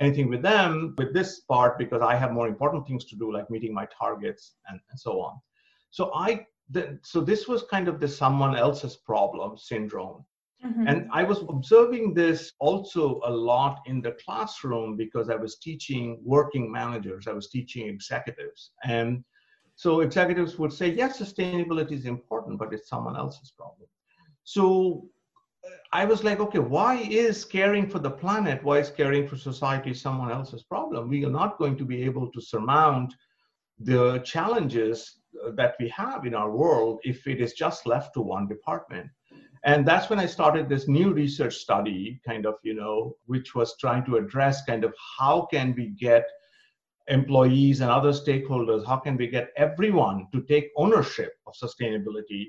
anything 0.00 0.28
with 0.28 0.42
them 0.42 0.94
with 0.98 1.14
this 1.14 1.40
part 1.40 1.78
because 1.78 2.02
I 2.02 2.16
have 2.16 2.32
more 2.32 2.48
important 2.48 2.86
things 2.86 3.04
to 3.06 3.16
do, 3.16 3.32
like 3.32 3.50
meeting 3.50 3.72
my 3.72 3.86
targets 3.86 4.54
and, 4.68 4.80
and 4.90 4.98
so 4.98 5.20
on. 5.20 5.38
So 5.90 6.10
I 6.14 6.46
the, 6.70 6.98
so 7.02 7.20
this 7.20 7.46
was 7.46 7.64
kind 7.70 7.88
of 7.88 8.00
the 8.00 8.08
someone 8.08 8.56
else's 8.56 8.96
problem 8.96 9.56
syndrome. 9.56 10.24
Mm-hmm. 10.64 10.86
And 10.86 11.08
I 11.12 11.22
was 11.22 11.44
observing 11.48 12.14
this 12.14 12.52
also 12.60 13.20
a 13.24 13.30
lot 13.30 13.80
in 13.86 14.00
the 14.00 14.12
classroom 14.12 14.96
because 14.96 15.28
I 15.28 15.36
was 15.36 15.58
teaching 15.58 16.18
working 16.24 16.72
managers, 16.72 17.28
I 17.28 17.32
was 17.32 17.48
teaching 17.48 17.86
executives. 17.86 18.72
And 18.84 19.22
so 19.76 20.00
executives 20.00 20.58
would 20.58 20.72
say, 20.72 20.88
yes, 20.88 21.20
sustainability 21.20 21.92
is 21.92 22.06
important, 22.06 22.58
but 22.58 22.72
it's 22.72 22.88
someone 22.88 23.16
else's 23.16 23.50
problem. 23.50 23.88
So 24.44 25.08
I 25.92 26.04
was 26.04 26.24
like, 26.24 26.40
okay, 26.40 26.58
why 26.58 26.96
is 26.96 27.44
caring 27.44 27.88
for 27.88 27.98
the 27.98 28.10
planet, 28.10 28.62
why 28.64 28.78
is 28.78 28.90
caring 28.90 29.28
for 29.28 29.36
society 29.36 29.92
someone 29.92 30.30
else's 30.32 30.62
problem? 30.62 31.08
We 31.08 31.24
are 31.24 31.30
not 31.30 31.58
going 31.58 31.76
to 31.76 31.84
be 31.84 32.02
able 32.02 32.30
to 32.32 32.40
surmount 32.40 33.14
the 33.78 34.20
challenges 34.20 35.20
that 35.54 35.74
we 35.80 35.88
have 35.88 36.26
in 36.26 36.34
our 36.34 36.50
world 36.50 37.00
if 37.04 37.26
it 37.26 37.40
is 37.40 37.52
just 37.52 37.86
left 37.86 38.14
to 38.14 38.20
one 38.20 38.46
department. 38.48 39.08
And 39.64 39.86
that's 39.86 40.08
when 40.08 40.20
I 40.20 40.26
started 40.26 40.68
this 40.68 40.86
new 40.86 41.12
research 41.12 41.56
study, 41.56 42.20
kind 42.26 42.46
of, 42.46 42.54
you 42.62 42.74
know, 42.74 43.16
which 43.26 43.54
was 43.54 43.76
trying 43.78 44.04
to 44.06 44.16
address 44.16 44.64
kind 44.64 44.84
of 44.84 44.94
how 45.18 45.48
can 45.50 45.74
we 45.76 45.88
get 45.88 46.24
employees 47.08 47.80
and 47.80 47.90
other 47.90 48.12
stakeholders, 48.12 48.86
how 48.86 48.96
can 48.96 49.16
we 49.16 49.26
get 49.26 49.50
everyone 49.56 50.26
to 50.32 50.42
take 50.42 50.70
ownership 50.76 51.32
of 51.46 51.54
sustainability 51.54 52.46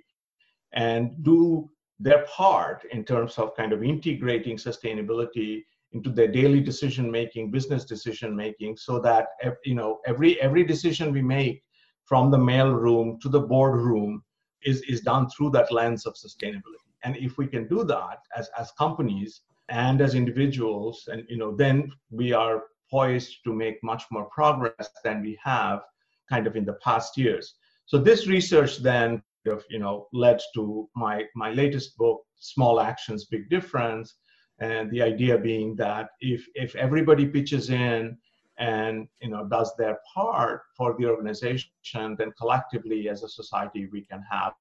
and 0.74 1.12
do 1.24 1.70
their 2.00 2.26
part 2.26 2.84
in 2.92 3.04
terms 3.04 3.38
of 3.38 3.56
kind 3.56 3.74
of 3.74 3.84
integrating 3.84 4.58
sustainability 4.58 5.64
into 5.94 6.10
their 6.10 6.28
daily 6.28 6.60
decision 6.60 7.10
making 7.10 7.50
business 7.50 7.86
decision 7.86 8.36
making 8.36 8.76
so 8.76 9.00
that 9.00 9.28
you 9.64 9.74
know 9.74 10.00
every 10.06 10.40
every 10.42 10.64
decision 10.64 11.14
we 11.14 11.22
make 11.22 11.64
from 12.08 12.32
the 12.32 12.38
mail 12.38 12.72
room 12.72 13.20
to 13.22 13.30
the 13.30 13.40
boardroom 13.40 14.24
is 14.64 14.82
is 14.84 15.02
done 15.02 15.30
through 15.30 15.52
that 15.52 15.72
lens 15.72 16.06
of 16.06 16.16
sustainability. 16.16 16.92
And 17.04 17.16
if 17.18 17.38
we 17.38 17.48
can 17.48 17.68
do 17.68 17.84
that 17.84 18.20
as 18.36 18.50
as 18.58 18.72
companies 18.72 19.42
and 19.70 20.02
as 20.02 20.16
individuals 20.16 21.08
and 21.12 21.24
you 21.30 21.38
know 21.38 21.56
then 21.56 21.92
we 22.10 22.34
are 22.34 22.64
poised 22.90 23.44
to 23.44 23.54
make 23.54 23.84
much 23.84 24.04
more 24.12 24.26
progress 24.26 24.90
than 25.04 25.22
we 25.22 25.38
have 25.44 25.82
kind 26.30 26.48
of 26.48 26.56
in 26.56 26.66
the 26.66 26.80
past 26.88 27.18
years. 27.18 27.56
So 27.86 27.98
this 27.98 28.28
research 28.28 28.78
then 28.78 29.22
of 29.46 29.64
you 29.70 29.80
know 29.80 30.08
led 30.14 30.40
to 30.56 30.90
my 30.96 31.26
my 31.36 31.52
latest 31.52 31.98
book 31.98 32.24
small 32.40 32.80
actions 32.80 33.26
big 33.26 33.50
difference. 33.50 34.16
And 34.60 34.90
the 34.90 35.02
idea 35.02 35.38
being 35.38 35.76
that 35.76 36.10
if 36.20 36.48
if 36.56 36.76
everybody 36.76 37.26
pitches 37.28 37.70
in 37.70 38.18
and 38.58 39.08
you 39.22 39.30
know 39.30 39.46
does 39.46 39.72
their 39.78 40.00
part 40.14 40.62
for 40.76 40.96
the 40.98 41.06
organization 41.06 41.70
then 42.18 42.32
collectively 42.40 43.10
as 43.10 43.24
a 43.24 43.30
society 43.30 43.88
we 43.92 44.02
can 44.02 44.24
have 44.30 44.54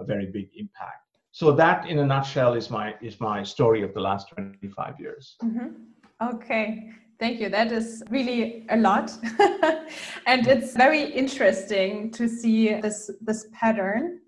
a 0.00 0.04
very 0.04 0.26
big 0.26 0.48
impact 0.56 1.18
so 1.32 1.52
that 1.52 1.86
in 1.86 1.98
a 1.98 2.06
nutshell 2.06 2.54
is 2.54 2.70
my 2.70 2.94
is 3.00 3.20
my 3.20 3.42
story 3.42 3.82
of 3.82 3.92
the 3.94 4.00
last 4.00 4.28
25 4.28 5.00
years 5.00 5.36
mm-hmm. 5.42 5.68
okay 6.22 6.90
Thank 7.18 7.40
you. 7.40 7.48
That 7.48 7.72
is 7.72 8.02
really 8.10 8.64
a 8.70 8.76
lot. 8.76 9.10
and 10.26 10.46
it's 10.46 10.76
very 10.76 11.02
interesting 11.02 12.12
to 12.12 12.28
see 12.28 12.74
this, 12.80 13.10
this 13.20 13.46
pattern, 13.52 14.20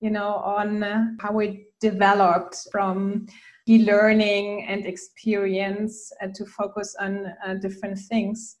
you 0.00 0.10
know, 0.10 0.34
on 0.34 1.16
how 1.20 1.38
it 1.38 1.60
developed 1.80 2.56
from 2.72 3.26
e-learning 3.68 4.66
and 4.68 4.86
experience 4.86 6.12
uh, 6.22 6.28
to 6.34 6.44
focus 6.46 6.94
on 7.00 7.26
uh, 7.46 7.54
different 7.54 7.98
things. 7.98 8.56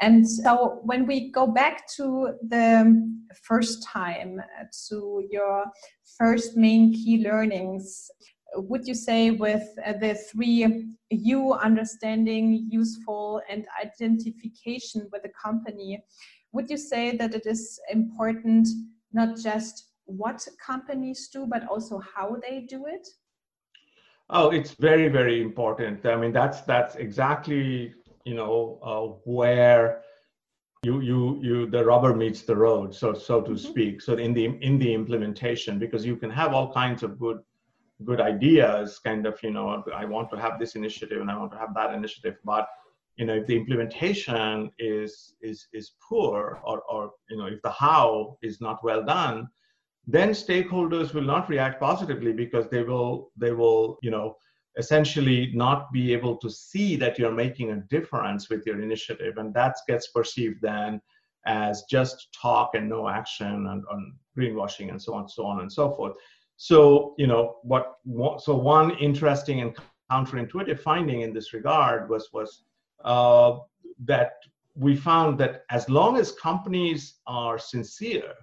And 0.00 0.28
so 0.28 0.80
when 0.82 1.06
we 1.06 1.30
go 1.30 1.46
back 1.46 1.88
to 1.96 2.34
the 2.46 3.10
first 3.42 3.82
time, 3.82 4.38
uh, 4.38 4.64
to 4.88 5.26
your 5.30 5.64
first 6.18 6.56
main 6.56 6.92
key 6.92 7.24
learnings, 7.24 8.10
would 8.54 8.86
you 8.86 8.94
say 8.94 9.30
with 9.30 9.66
uh, 9.84 9.94
the 9.94 10.14
three 10.14 10.86
you 11.10 11.52
understanding, 11.54 12.66
useful, 12.70 13.40
and 13.48 13.66
identification 13.82 15.08
with 15.12 15.22
the 15.22 15.32
company, 15.42 16.02
would 16.52 16.68
you 16.70 16.76
say 16.76 17.16
that 17.16 17.34
it 17.34 17.46
is 17.46 17.78
important 17.90 18.68
not 19.12 19.36
just 19.36 19.92
what 20.04 20.46
companies 20.64 21.28
do, 21.32 21.46
but 21.46 21.66
also 21.68 22.00
how 22.14 22.36
they 22.42 22.60
do 22.60 22.86
it? 22.86 23.06
Oh, 24.28 24.50
it's 24.50 24.72
very, 24.72 25.08
very 25.08 25.40
important. 25.40 26.04
I 26.04 26.16
mean, 26.16 26.32
that's 26.32 26.62
that's 26.62 26.96
exactly 26.96 27.94
you 28.24 28.34
know 28.34 28.78
uh, 28.82 29.30
where 29.30 30.02
you 30.82 31.00
you 31.00 31.38
you 31.42 31.66
the 31.70 31.84
rubber 31.84 32.14
meets 32.14 32.42
the 32.42 32.56
road, 32.56 32.94
so 32.94 33.14
so 33.14 33.40
to 33.40 33.52
mm-hmm. 33.52 33.70
speak. 33.70 34.02
So 34.02 34.14
in 34.14 34.34
the 34.34 34.46
in 34.60 34.78
the 34.78 34.92
implementation, 34.92 35.78
because 35.78 36.04
you 36.04 36.16
can 36.16 36.30
have 36.30 36.52
all 36.54 36.72
kinds 36.72 37.02
of 37.02 37.18
good 37.18 37.38
good 38.04 38.20
ideas 38.20 38.98
kind 38.98 39.26
of 39.26 39.42
you 39.42 39.50
know 39.50 39.82
i 39.94 40.04
want 40.04 40.28
to 40.30 40.36
have 40.36 40.58
this 40.58 40.76
initiative 40.76 41.20
and 41.20 41.30
i 41.30 41.36
want 41.36 41.50
to 41.50 41.58
have 41.58 41.72
that 41.74 41.94
initiative 41.94 42.36
but 42.44 42.68
you 43.16 43.24
know 43.24 43.34
if 43.34 43.46
the 43.46 43.56
implementation 43.56 44.70
is 44.78 45.34
is 45.40 45.68
is 45.72 45.92
poor 46.06 46.60
or 46.62 46.82
or 46.82 47.12
you 47.30 47.38
know 47.38 47.46
if 47.46 47.60
the 47.62 47.70
how 47.70 48.36
is 48.42 48.60
not 48.60 48.84
well 48.84 49.02
done 49.02 49.48
then 50.06 50.30
stakeholders 50.30 51.12
will 51.12 51.22
not 51.22 51.48
react 51.48 51.80
positively 51.80 52.32
because 52.32 52.68
they 52.68 52.82
will 52.82 53.32
they 53.36 53.52
will 53.52 53.98
you 54.02 54.10
know 54.10 54.36
essentially 54.76 55.50
not 55.54 55.90
be 55.92 56.12
able 56.12 56.36
to 56.36 56.50
see 56.50 56.96
that 56.96 57.18
you're 57.18 57.32
making 57.32 57.70
a 57.70 57.76
difference 57.88 58.50
with 58.50 58.66
your 58.66 58.80
initiative. 58.80 59.38
And 59.38 59.52
that 59.54 59.76
gets 59.88 60.08
perceived 60.08 60.60
then 60.60 61.00
as 61.46 61.84
just 61.90 62.28
talk 62.40 62.74
and 62.74 62.88
no 62.88 63.08
action 63.08 63.46
and 63.46 63.84
on 63.90 64.14
greenwashing 64.36 64.90
and 64.90 65.00
so 65.00 65.14
on 65.14 65.28
so 65.28 65.46
on 65.46 65.60
and 65.60 65.72
so 65.72 65.92
forth. 65.92 66.16
So, 66.58 67.14
you 67.18 67.26
know, 67.26 67.56
what, 67.62 67.96
so 68.38 68.56
one 68.56 68.96
interesting 68.98 69.60
and 69.60 69.76
counterintuitive 70.10 70.80
finding 70.80 71.22
in 71.22 71.32
this 71.32 71.52
regard 71.52 72.08
was, 72.08 72.28
was 72.32 72.62
uh, 73.04 73.58
that 74.04 74.32
we 74.74 74.94
found 74.94 75.38
that 75.38 75.62
as 75.70 75.88
long 75.88 76.16
as 76.16 76.32
companies 76.32 77.16
are 77.26 77.58
sincere 77.58 78.34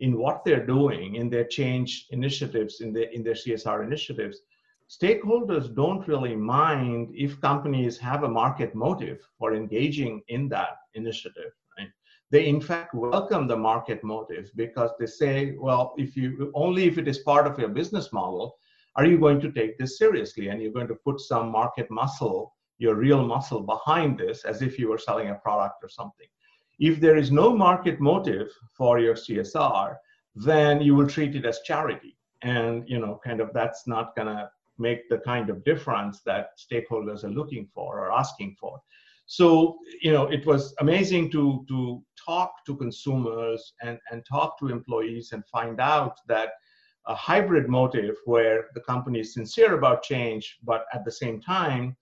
in 0.00 0.18
what 0.18 0.44
they're 0.44 0.66
doing 0.66 1.16
in 1.16 1.28
their 1.28 1.44
change 1.44 2.06
initiatives, 2.10 2.80
in 2.80 2.92
their, 2.92 3.10
in 3.10 3.22
their 3.22 3.34
CSR 3.34 3.84
initiatives, 3.84 4.38
stakeholders 4.88 5.74
don't 5.74 6.06
really 6.06 6.36
mind 6.36 7.10
if 7.14 7.40
companies 7.40 7.98
have 7.98 8.22
a 8.22 8.28
market 8.28 8.74
motive 8.74 9.20
for 9.38 9.54
engaging 9.54 10.22
in 10.28 10.48
that 10.48 10.78
initiative 10.94 11.52
they 12.30 12.46
in 12.46 12.60
fact 12.60 12.92
welcome 12.94 13.46
the 13.46 13.56
market 13.56 14.04
motive 14.04 14.50
because 14.54 14.90
they 14.98 15.06
say 15.06 15.54
well 15.58 15.94
if 15.96 16.14
you 16.14 16.52
only 16.54 16.84
if 16.84 16.98
it 16.98 17.08
is 17.08 17.20
part 17.20 17.46
of 17.46 17.58
your 17.58 17.70
business 17.70 18.12
model 18.12 18.58
are 18.98 19.06
you 19.06 19.16
going 19.16 19.40
to 19.42 19.52
take 19.52 19.78
this 19.78 19.96
seriously? 19.96 20.48
And 20.48 20.60
you're 20.60 20.72
going 20.72 20.88
to 20.88 20.96
put 20.96 21.20
some 21.20 21.52
market 21.52 21.88
muscle 21.88 22.54
your 22.78 22.96
real 22.96 23.24
muscle 23.24 23.60
behind 23.60 24.18
this 24.18 24.44
as 24.44 24.62
if 24.62 24.78
you 24.78 24.88
were 24.88 24.98
selling 24.98 25.30
a 25.30 25.34
product 25.34 25.76
or 25.82 25.88
something 25.88 26.28
if 26.78 27.00
there 27.00 27.16
is 27.16 27.30
no 27.30 27.56
market 27.56 28.00
motive 28.00 28.48
for 28.76 28.98
your 28.98 29.14
csr 29.14 29.96
then 30.38 30.80
you 30.80 30.94
will 30.94 31.08
treat 31.08 31.34
it 31.34 31.44
as 31.44 31.60
charity. 31.60 32.16
And 32.42 32.88
you 32.88 32.98
know 33.00 33.20
kind 33.24 33.40
of 33.40 33.52
that's 33.52 33.86
not 33.86 34.14
going 34.14 34.28
to 34.28 34.48
make 34.78 35.08
the 35.08 35.18
kind 35.18 35.50
of 35.50 35.64
difference 35.64 36.20
that 36.24 36.50
stakeholders 36.56 37.24
are 37.24 37.30
looking 37.30 37.66
for 37.74 37.98
or 37.98 38.12
asking 38.12 38.56
for. 38.60 38.80
So 39.26 39.78
you 40.00 40.12
know 40.12 40.26
it 40.26 40.46
was 40.46 40.74
amazing 40.80 41.30
to 41.32 41.64
to 41.68 42.02
talk 42.24 42.52
to 42.66 42.76
consumers 42.76 43.74
and 43.82 43.98
and 44.10 44.24
talk 44.24 44.58
to 44.60 44.68
employees 44.68 45.32
and 45.32 45.44
find 45.46 45.80
out 45.80 46.16
that 46.28 46.50
a 47.06 47.14
hybrid 47.14 47.68
motive 47.68 48.14
where 48.26 48.66
the 48.74 48.82
company 48.82 49.20
is 49.20 49.32
sincere 49.34 49.74
about 49.74 50.02
change 50.02 50.58
but 50.62 50.84
at 50.92 51.04
the 51.04 51.10
same 51.10 51.40
time 51.40 51.96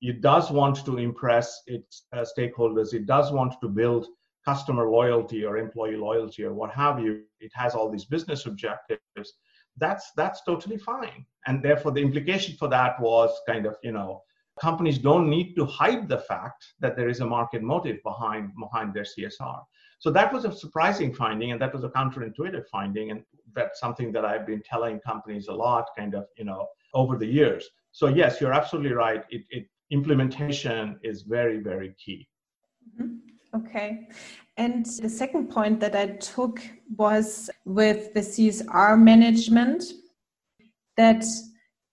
it 0.00 0.20
does 0.20 0.50
want 0.50 0.84
to 0.84 0.98
impress 0.98 1.62
its 1.66 2.06
uh, 2.12 2.24
stakeholders. 2.36 2.92
It 2.92 3.06
does 3.06 3.30
want 3.30 3.54
to 3.60 3.68
build 3.68 4.08
customer 4.44 4.90
loyalty 4.90 5.44
or 5.44 5.56
employee 5.56 5.96
loyalty 5.96 6.44
or 6.44 6.52
what 6.52 6.70
have 6.70 6.98
you 7.00 7.22
it 7.40 7.52
has 7.54 7.74
all 7.74 7.90
these 7.90 8.04
business 8.04 8.46
objectives 8.46 9.34
that's 9.78 10.12
that's 10.16 10.42
totally 10.44 10.76
fine 10.76 11.24
and 11.46 11.62
therefore 11.62 11.92
the 11.92 12.00
implication 12.00 12.54
for 12.56 12.68
that 12.68 13.00
was 13.00 13.30
kind 13.46 13.66
of 13.66 13.76
you 13.82 13.92
know 13.92 14.22
companies 14.60 14.98
don't 14.98 15.28
need 15.28 15.54
to 15.54 15.64
hide 15.64 16.08
the 16.08 16.18
fact 16.18 16.74
that 16.80 16.96
there 16.96 17.08
is 17.08 17.20
a 17.20 17.26
market 17.26 17.62
motive 17.62 18.02
behind 18.02 18.52
behind 18.58 18.92
their 18.92 19.04
CSR. 19.04 19.62
So 19.98 20.10
that 20.10 20.32
was 20.32 20.44
a 20.44 20.52
surprising 20.52 21.14
finding, 21.14 21.52
and 21.52 21.60
that 21.60 21.72
was 21.72 21.84
a 21.84 21.88
counterintuitive 21.88 22.66
finding, 22.70 23.10
and 23.12 23.22
that's 23.54 23.80
something 23.80 24.12
that 24.12 24.24
I've 24.24 24.46
been 24.46 24.62
telling 24.62 24.98
companies 25.00 25.48
a 25.48 25.52
lot, 25.52 25.86
kind 25.96 26.14
of, 26.14 26.26
you 26.36 26.44
know, 26.44 26.66
over 26.92 27.16
the 27.16 27.26
years. 27.26 27.68
So 27.92 28.08
yes, 28.08 28.40
you're 28.40 28.52
absolutely 28.52 28.92
right. 28.92 29.24
It, 29.30 29.42
it 29.50 29.66
implementation 29.90 30.98
is 31.02 31.22
very, 31.22 31.58
very 31.60 31.94
key. 32.04 32.28
Mm-hmm. 33.00 33.16
Okay. 33.54 34.08
And 34.56 34.86
the 34.86 35.08
second 35.08 35.48
point 35.48 35.80
that 35.80 35.94
I 35.94 36.06
took 36.16 36.60
was 36.96 37.50
with 37.64 38.12
the 38.14 38.20
CSR 38.20 39.00
management 39.00 39.84
that 40.96 41.24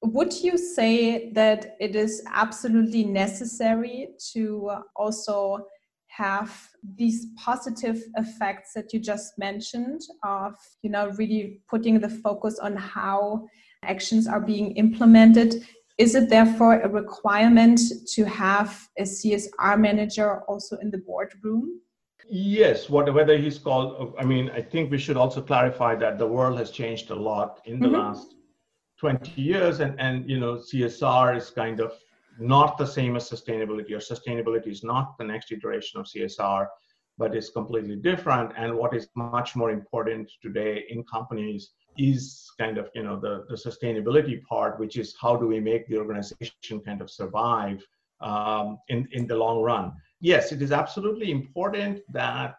would 0.02 0.34
you 0.34 0.58
say 0.58 1.32
that 1.34 1.76
it 1.80 1.96
is 1.96 2.24
absolutely 2.34 3.04
necessary 3.04 4.10
to 4.34 4.70
uh, 4.70 4.82
also 4.96 5.66
have 6.08 6.70
these 6.96 7.28
positive 7.38 8.02
effects 8.16 8.74
that 8.74 8.94
you 8.94 9.00
just 9.00 9.38
mentioned 9.38 10.02
of 10.24 10.56
you 10.82 10.90
know 10.90 11.10
really 11.18 11.62
putting 11.70 12.00
the 12.00 12.10
focus 12.10 12.60
on 12.60 12.76
how 12.76 13.48
actions 13.84 14.28
are 14.28 14.42
being 14.42 14.72
implemented 14.76 15.66
is 16.00 16.16
it 16.16 16.30
therefore 16.30 16.80
a 16.80 16.90
requirement 16.90 17.80
to 18.08 18.24
have 18.24 18.88
a 18.98 19.04
csr 19.04 19.80
manager 19.80 20.42
also 20.48 20.78
in 20.78 20.90
the 20.90 20.98
boardroom 20.98 21.80
yes 22.30 22.90
whether 22.90 23.38
he's 23.38 23.60
called 23.60 24.16
i 24.18 24.24
mean 24.24 24.50
i 24.52 24.62
think 24.62 24.90
we 24.90 24.98
should 24.98 25.18
also 25.18 25.42
clarify 25.42 25.94
that 25.96 26.18
the 26.18 26.28
world 26.28 26.58
has 26.58 26.72
changed 26.72 27.12
a 27.12 27.16
lot 27.16 27.60
in 27.66 27.80
the 27.80 27.88
mm-hmm. 27.88 27.96
last 27.96 28.36
20 29.00 29.42
years 29.42 29.80
and 29.82 30.00
and 30.00 30.30
you 30.30 30.40
know 30.40 30.56
csr 30.56 31.36
is 31.36 31.50
kind 31.50 31.80
of 31.80 31.94
not 32.40 32.78
the 32.78 32.86
same 32.86 33.16
as 33.18 33.30
sustainability 33.30 33.92
or 33.92 34.02
sustainability 34.14 34.68
is 34.68 34.84
not 34.84 35.18
the 35.18 35.24
next 35.24 35.52
iteration 35.52 36.00
of 36.00 36.06
csr 36.06 36.68
but 37.18 37.36
it's 37.36 37.50
completely 37.50 37.98
different 37.98 38.52
and 38.58 38.74
what 38.74 38.96
is 38.96 39.10
much 39.16 39.56
more 39.56 39.72
important 39.72 40.32
today 40.42 40.86
in 40.90 41.04
companies 41.04 41.72
is 41.98 42.52
kind 42.60 42.78
of 42.78 42.90
you 42.94 43.04
know 43.04 43.20
the, 43.20 43.46
the 43.50 43.56
sustainability 43.56 44.42
part 44.44 44.80
which 44.80 44.98
is 44.98 45.16
how 45.20 45.36
do 45.36 45.48
we 45.48 45.60
make 45.60 45.88
the 45.88 45.98
organization 45.98 46.80
kind 46.86 47.02
of 47.02 47.10
survive 47.10 47.86
um, 48.22 48.78
in 48.90 49.08
in 49.12 49.28
the 49.28 49.36
long 49.36 49.62
run 49.62 49.92
yes 50.20 50.52
it 50.52 50.62
is 50.62 50.72
absolutely 50.72 51.32
important 51.32 52.02
that 52.12 52.56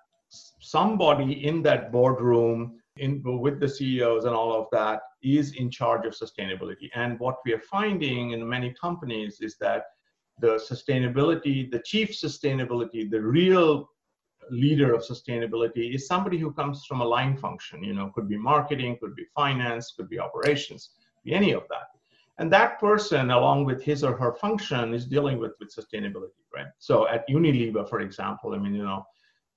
somebody 0.60 1.46
in 1.46 1.62
that 1.62 1.90
boardroom 1.90 2.80
in, 2.96 3.22
with 3.24 3.60
the 3.60 3.68
CEOs 3.68 4.24
and 4.24 4.34
all 4.34 4.52
of 4.52 4.66
that 4.72 5.00
is 5.22 5.52
in 5.54 5.70
charge 5.70 6.06
of 6.06 6.14
sustainability. 6.14 6.88
And 6.94 7.18
what 7.18 7.38
we 7.44 7.52
are 7.52 7.60
finding 7.60 8.32
in 8.32 8.48
many 8.48 8.74
companies 8.80 9.40
is 9.40 9.56
that 9.60 9.84
the 10.38 10.60
sustainability, 10.70 11.70
the 11.70 11.80
chief 11.80 12.10
sustainability, 12.12 13.10
the 13.10 13.20
real 13.20 13.88
leader 14.50 14.94
of 14.94 15.02
sustainability 15.02 15.94
is 15.94 16.06
somebody 16.06 16.38
who 16.38 16.52
comes 16.52 16.84
from 16.86 17.00
a 17.00 17.04
line 17.04 17.36
function, 17.36 17.82
you 17.82 17.94
know, 17.94 18.10
could 18.14 18.28
be 18.28 18.36
marketing, 18.36 18.96
could 19.00 19.14
be 19.14 19.24
finance, 19.34 19.92
could 19.96 20.08
be 20.08 20.18
operations, 20.18 20.90
be 21.24 21.32
any 21.34 21.52
of 21.52 21.64
that. 21.68 21.88
And 22.38 22.50
that 22.52 22.80
person, 22.80 23.30
along 23.30 23.66
with 23.66 23.82
his 23.82 24.02
or 24.02 24.16
her 24.16 24.32
function, 24.32 24.94
is 24.94 25.04
dealing 25.04 25.38
with, 25.38 25.52
with 25.60 25.74
sustainability, 25.74 26.40
right? 26.54 26.68
So 26.78 27.06
at 27.06 27.28
Unilever, 27.28 27.86
for 27.88 28.00
example, 28.00 28.54
I 28.54 28.58
mean, 28.58 28.74
you 28.74 28.82
know, 28.82 29.04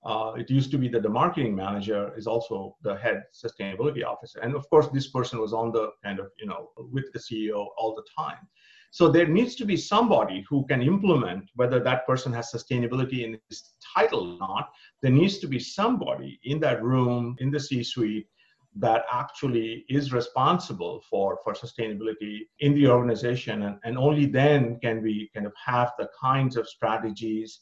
uh, 0.05 0.33
it 0.35 0.49
used 0.49 0.69
to 0.71 0.77
be 0.77 0.89
that 0.89 1.01
the 1.01 1.09
marketing 1.09 1.55
manager 1.55 2.11
is 2.17 2.27
also 2.27 2.75
the 2.81 2.97
head 2.97 3.23
sustainability 3.33 4.03
officer. 4.03 4.39
And 4.41 4.53
of 4.53 4.69
course, 4.69 4.89
this 4.89 5.07
person 5.07 5.39
was 5.39 5.53
on 5.53 5.71
the 5.71 5.91
kind 6.03 6.19
of, 6.19 6.27
you 6.37 6.45
know, 6.45 6.71
with 6.77 7.05
the 7.13 7.19
CEO 7.19 7.67
all 7.77 7.95
the 7.95 8.03
time. 8.17 8.49
So 8.93 9.09
there 9.09 9.27
needs 9.27 9.55
to 9.55 9.65
be 9.65 9.75
somebody 9.75 10.45
who 10.47 10.67
can 10.67 10.83
implement, 10.83 11.49
whether 11.55 11.79
that 11.79 12.05
person 12.05 12.31
has 12.33 12.51
sustainability 12.51 13.23
in 13.23 13.39
his 13.49 13.71
title 13.95 14.33
or 14.33 14.37
not, 14.37 14.69
there 15.01 15.09
needs 15.09 15.39
to 15.39 15.47
be 15.47 15.57
somebody 15.57 16.39
in 16.43 16.59
that 16.59 16.83
room, 16.83 17.35
in 17.39 17.49
the 17.49 17.59
C 17.59 17.83
suite, 17.83 18.27
that 18.75 19.05
actually 19.11 19.83
is 19.89 20.13
responsible 20.13 21.01
for, 21.09 21.39
for 21.43 21.53
sustainability 21.53 22.41
in 22.59 22.75
the 22.75 22.87
organization. 22.87 23.63
And, 23.63 23.79
and 23.83 23.97
only 23.97 24.27
then 24.27 24.79
can 24.79 25.01
we 25.01 25.31
kind 25.33 25.47
of 25.47 25.53
have 25.65 25.93
the 25.97 26.09
kinds 26.21 26.55
of 26.55 26.69
strategies 26.69 27.61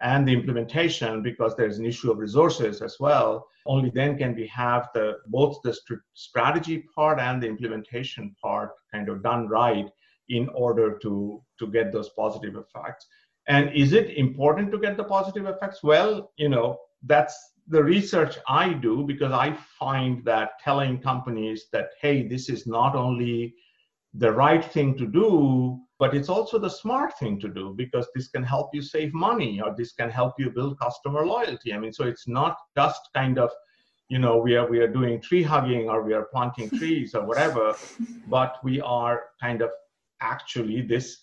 and 0.00 0.26
the 0.26 0.32
implementation 0.32 1.22
because 1.22 1.54
there's 1.56 1.78
an 1.78 1.84
issue 1.84 2.10
of 2.10 2.16
resources 2.16 2.80
as 2.80 2.96
well. 2.98 3.46
Only 3.66 3.90
then 3.90 4.16
can 4.16 4.34
we 4.34 4.46
have 4.46 4.88
the 4.94 5.18
both 5.26 5.60
the 5.62 5.74
st- 5.74 6.00
strategy 6.14 6.86
part 6.94 7.20
and 7.20 7.42
the 7.42 7.48
implementation 7.48 8.34
part 8.42 8.70
kind 8.90 9.10
of 9.10 9.22
done 9.22 9.46
right 9.46 9.90
in 10.30 10.48
order 10.50 10.98
to 10.98 11.42
to 11.58 11.66
get 11.66 11.92
those 11.92 12.10
positive 12.10 12.56
effects. 12.56 13.06
And 13.48 13.70
is 13.74 13.92
it 13.92 14.16
important 14.16 14.70
to 14.72 14.78
get 14.78 14.96
the 14.96 15.04
positive 15.04 15.46
effects? 15.46 15.82
Well 15.82 16.32
you 16.36 16.48
know 16.48 16.78
that's 17.04 17.36
the 17.68 17.82
research 17.82 18.36
i 18.48 18.72
do 18.72 19.04
because 19.06 19.32
i 19.32 19.56
find 19.78 20.24
that 20.24 20.58
telling 20.62 21.00
companies 21.00 21.66
that 21.72 21.90
hey 22.00 22.26
this 22.26 22.48
is 22.48 22.66
not 22.66 22.94
only 22.94 23.54
the 24.14 24.30
right 24.30 24.64
thing 24.64 24.96
to 24.98 25.06
do 25.06 25.78
but 25.98 26.14
it's 26.14 26.28
also 26.28 26.58
the 26.58 26.68
smart 26.68 27.16
thing 27.18 27.38
to 27.38 27.48
do 27.48 27.74
because 27.76 28.06
this 28.14 28.28
can 28.28 28.42
help 28.42 28.70
you 28.74 28.82
save 28.82 29.12
money 29.14 29.60
or 29.60 29.74
this 29.76 29.92
can 29.92 30.10
help 30.10 30.32
you 30.38 30.50
build 30.50 30.80
customer 30.80 31.26
loyalty. 31.26 31.72
I 31.74 31.78
mean 31.78 31.92
so 31.92 32.04
it's 32.04 32.26
not 32.26 32.56
just 32.76 33.02
kind 33.14 33.38
of 33.38 33.50
you 34.08 34.18
know 34.18 34.38
we 34.38 34.56
are 34.56 34.68
we 34.68 34.80
are 34.80 34.88
doing 34.88 35.20
tree 35.20 35.42
hugging 35.42 35.88
or 35.88 36.02
we 36.02 36.14
are 36.14 36.24
planting 36.32 36.70
trees 36.70 37.14
or 37.14 37.24
whatever 37.24 37.76
but 38.28 38.56
we 38.64 38.80
are 38.80 39.24
kind 39.40 39.62
of 39.62 39.70
actually 40.20 40.82
this 40.82 41.18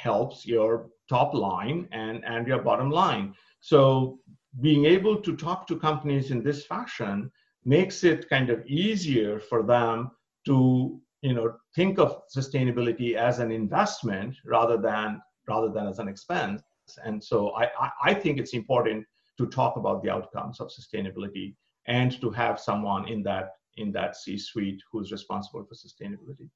helps 0.00 0.46
your 0.46 0.88
top 1.08 1.34
line 1.34 1.88
and 1.92 2.24
and 2.24 2.46
your 2.46 2.62
bottom 2.62 2.90
line. 2.90 3.34
So 3.60 4.18
being 4.60 4.84
able 4.84 5.16
to 5.16 5.36
talk 5.36 5.66
to 5.66 5.78
companies 5.78 6.30
in 6.30 6.42
this 6.42 6.64
fashion 6.66 7.30
makes 7.64 8.04
it 8.04 8.28
kind 8.28 8.50
of 8.50 8.66
easier 8.66 9.38
for 9.38 9.62
them 9.62 10.10
to 10.46 11.00
you 11.22 11.34
know 11.34 11.54
think 11.74 11.98
of 11.98 12.22
sustainability 12.36 13.14
as 13.14 13.38
an 13.38 13.50
investment 13.50 14.36
rather 14.44 14.76
than 14.76 15.20
rather 15.48 15.68
than 15.68 15.86
as 15.86 15.98
an 15.98 16.08
expense. 16.08 16.62
And 17.04 17.22
so 17.22 17.54
I, 17.56 17.70
I 18.02 18.14
think 18.14 18.38
it's 18.38 18.54
important 18.54 19.06
to 19.38 19.46
talk 19.46 19.76
about 19.76 20.02
the 20.02 20.10
outcomes 20.10 20.60
of 20.60 20.68
sustainability 20.68 21.54
and 21.86 22.20
to 22.20 22.30
have 22.30 22.60
someone 22.60 23.08
in 23.08 23.22
that 23.22 23.50
in 23.76 23.90
that 23.92 24.16
c-suite 24.16 24.82
who's 24.90 25.10
responsible 25.12 25.64
for 25.64 25.74
sustainability. 25.74 26.48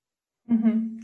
Mm-hmm. 0.51 0.99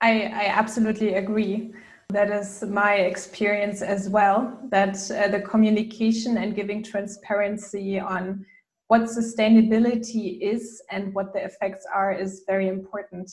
I, 0.00 0.22
I 0.22 0.46
absolutely 0.46 1.14
agree 1.14 1.72
that 2.10 2.30
is 2.30 2.62
my 2.62 2.94
experience 2.94 3.82
as 3.82 4.08
well 4.08 4.58
that 4.70 4.96
uh, 5.10 5.28
the 5.28 5.40
communication 5.40 6.38
and 6.38 6.54
giving 6.54 6.82
transparency 6.82 8.00
on 8.00 8.46
what 8.86 9.02
sustainability 9.02 10.40
is 10.40 10.82
and 10.90 11.14
what 11.14 11.34
the 11.34 11.44
effects 11.44 11.86
are 11.94 12.12
is 12.12 12.44
very 12.46 12.68
important. 12.68 13.30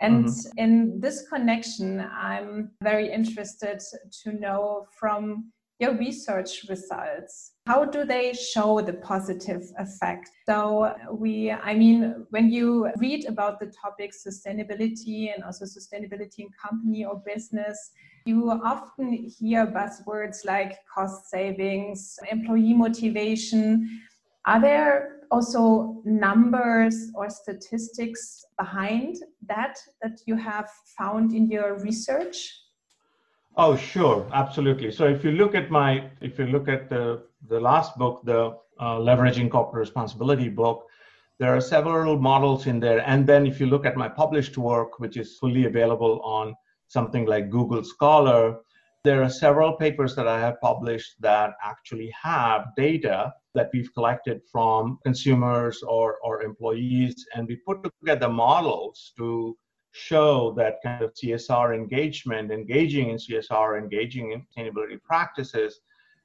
And 0.00 0.26
mm-hmm. 0.26 0.58
in 0.58 1.00
this 1.00 1.26
connection, 1.28 2.00
I'm 2.00 2.72
very 2.82 3.10
interested 3.10 3.80
to 4.24 4.32
know 4.32 4.86
from 4.98 5.52
your 5.82 5.94
research 6.06 6.52
results 6.68 7.52
how 7.66 7.84
do 7.84 8.04
they 8.04 8.32
show 8.32 8.80
the 8.80 8.94
positive 8.94 9.62
effect? 9.78 10.30
So 10.48 10.94
we 11.12 11.52
i 11.52 11.74
mean 11.74 12.26
when 12.30 12.50
you 12.50 12.90
read 12.98 13.26
about 13.26 13.60
the 13.60 13.68
topic 13.84 14.10
sustainability 14.26 15.32
and 15.32 15.44
also 15.44 15.64
sustainability 15.64 16.40
in 16.40 16.48
company 16.66 17.04
or 17.04 17.22
business 17.24 17.92
you 18.24 18.50
often 18.50 19.12
hear 19.38 19.66
buzzwords 19.66 20.44
like 20.44 20.78
cost 20.92 21.28
savings 21.28 22.18
employee 22.30 22.74
motivation. 22.74 24.00
Are 24.46 24.60
there 24.60 25.20
also 25.30 26.02
numbers 26.04 27.10
or 27.14 27.30
statistics 27.30 28.44
behind 28.58 29.16
that 29.48 29.78
that 30.02 30.20
you 30.26 30.36
have 30.36 30.68
found 30.98 31.32
in 31.32 31.50
your 31.50 31.78
research 31.78 32.61
Oh, 33.56 33.76
sure, 33.76 34.26
absolutely. 34.32 34.90
So 34.90 35.06
if 35.06 35.22
you 35.24 35.32
look 35.32 35.54
at 35.54 35.70
my, 35.70 36.10
if 36.20 36.38
you 36.38 36.46
look 36.46 36.68
at 36.68 36.88
the 36.88 37.22
the 37.48 37.60
last 37.60 37.98
book, 37.98 38.22
the 38.24 38.56
uh, 38.78 38.98
leveraging 38.98 39.50
corporate 39.50 39.80
responsibility 39.80 40.48
book, 40.48 40.86
there 41.38 41.54
are 41.54 41.60
several 41.60 42.18
models 42.18 42.66
in 42.66 42.80
there. 42.80 43.00
And 43.06 43.26
then 43.26 43.46
if 43.46 43.60
you 43.60 43.66
look 43.66 43.84
at 43.84 43.96
my 43.96 44.08
published 44.08 44.56
work, 44.56 44.98
which 45.00 45.16
is 45.16 45.36
fully 45.38 45.66
available 45.66 46.20
on 46.22 46.54
something 46.88 47.26
like 47.26 47.50
Google 47.50 47.84
Scholar, 47.84 48.60
there 49.04 49.22
are 49.22 49.28
several 49.28 49.72
papers 49.72 50.14
that 50.14 50.28
I 50.28 50.38
have 50.38 50.60
published 50.60 51.20
that 51.20 51.54
actually 51.62 52.10
have 52.22 52.66
data 52.76 53.32
that 53.54 53.70
we've 53.74 53.92
collected 53.92 54.40
from 54.50 54.98
consumers 55.02 55.82
or, 55.82 56.18
or 56.22 56.42
employees, 56.42 57.26
and 57.34 57.48
we 57.48 57.56
put 57.66 57.82
together 57.82 58.28
models 58.28 59.12
to 59.18 59.56
show 59.92 60.52
that 60.56 60.78
kind 60.82 61.02
of 61.02 61.14
CSR 61.14 61.74
engagement, 61.74 62.50
engaging 62.50 63.10
in 63.10 63.16
CSR, 63.16 63.78
engaging 63.78 64.32
in 64.32 64.42
sustainability 64.42 65.00
practices, 65.02 65.80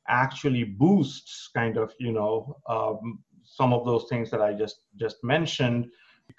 actually 0.10 0.64
boosts 0.64 1.50
kind 1.54 1.78
of 1.78 1.94
you 2.00 2.12
know 2.12 2.58
um, 2.68 3.20
some 3.44 3.74
of 3.74 3.86
those 3.86 4.06
things 4.10 4.32
that 4.32 4.42
I 4.42 4.54
just 4.54 4.82
just 4.96 5.24
mentioned, 5.24 5.88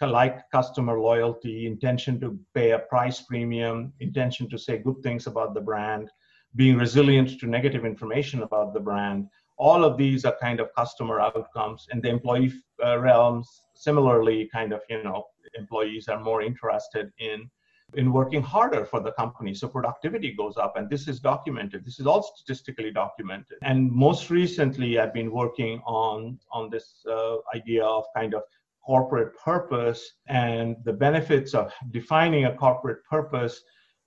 like 0.00 0.50
customer 0.50 0.98
loyalty, 0.98 1.66
intention 1.66 2.18
to 2.20 2.38
pay 2.54 2.72
a 2.72 2.78
price 2.78 3.20
premium, 3.20 3.92
intention 4.00 4.48
to 4.50 4.58
say 4.58 4.78
good 4.78 5.02
things 5.02 5.26
about 5.26 5.54
the 5.54 5.60
brand, 5.60 6.10
being 6.56 6.78
resilient 6.78 7.38
to 7.40 7.46
negative 7.46 7.84
information 7.84 8.42
about 8.42 8.72
the 8.72 8.80
brand. 8.80 9.28
All 9.58 9.84
of 9.84 9.98
these 9.98 10.24
are 10.24 10.36
kind 10.40 10.60
of 10.60 10.74
customer 10.74 11.20
outcomes, 11.20 11.88
and 11.90 12.02
the 12.02 12.08
employee 12.08 12.52
uh, 12.82 12.98
realms 12.98 13.64
similarly 13.74 14.48
kind 14.52 14.72
of 14.72 14.80
you 14.88 15.02
know 15.02 15.24
employees 15.54 16.08
are 16.08 16.20
more 16.20 16.42
interested 16.42 17.12
in 17.18 17.50
in 17.94 18.12
working 18.12 18.42
harder 18.42 18.84
for 18.84 19.00
the 19.00 19.12
company. 19.12 19.54
So 19.54 19.66
productivity 19.66 20.34
goes 20.34 20.58
up 20.58 20.76
and 20.76 20.90
this 20.90 21.08
is 21.08 21.20
documented. 21.20 21.86
This 21.86 21.98
is 21.98 22.06
all 22.06 22.22
statistically 22.22 22.90
documented. 22.90 23.58
And 23.62 23.90
most 23.90 24.28
recently 24.30 24.98
i've 24.98 25.14
been 25.14 25.32
working 25.32 25.80
on 25.86 26.38
on 26.52 26.68
this 26.70 27.04
uh, 27.10 27.36
idea 27.54 27.84
of 27.84 28.04
kind 28.14 28.34
of 28.34 28.42
corporate 28.84 29.32
purpose 29.36 30.00
and 30.26 30.76
the 30.84 30.92
benefits 30.92 31.54
of 31.54 31.72
defining 31.90 32.44
a 32.46 32.54
corporate 32.54 33.04
purpose. 33.04 33.62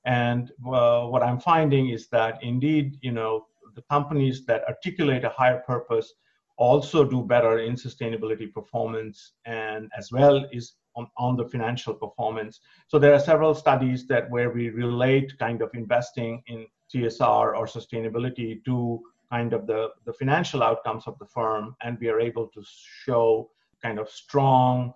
And 0.06 0.52
uh, 0.66 1.06
what 1.08 1.24
i'm 1.24 1.40
finding 1.40 1.90
is 1.90 2.08
that 2.10 2.44
indeed 2.44 2.98
you 3.02 3.12
know 3.12 3.46
the 3.76 3.84
companies 3.90 4.46
that 4.46 4.64
articulate 4.68 5.24
a 5.24 5.30
higher 5.30 5.62
purpose 5.66 6.14
also 6.58 7.04
do 7.04 7.24
better 7.24 7.60
in 7.60 7.74
sustainability 7.74 8.52
performance 8.54 9.34
and 9.46 9.90
as 9.98 10.12
well 10.12 10.46
is 10.52 10.74
on, 10.96 11.08
on 11.18 11.36
the 11.36 11.46
financial 11.46 11.94
performance. 11.94 12.60
So 12.88 13.00
there 13.00 13.14
are 13.14 13.20
several 13.20 13.54
studies 13.56 14.08
that 14.08 14.30
where 14.30 14.50
we 14.50 14.70
relate 14.70 15.38
kind 15.40 15.62
of 15.62 15.70
investing 15.74 16.44
in 16.48 16.66
CSR 16.94 17.58
or 17.58 17.66
sustainability 17.66 18.64
to 18.66 19.02
kind 19.32 19.54
of 19.54 19.66
the, 19.66 19.90
the 20.06 20.14
financial 20.14 20.62
outcomes 20.62 21.04
of 21.08 21.18
the 21.20 21.26
firm, 21.26 21.76
and 21.82 21.98
we 22.00 22.10
are 22.10 22.20
able 22.20 22.48
to 22.48 22.62
show 23.06 23.50
kind 23.82 23.98
of 23.98 24.10
strong 24.10 24.94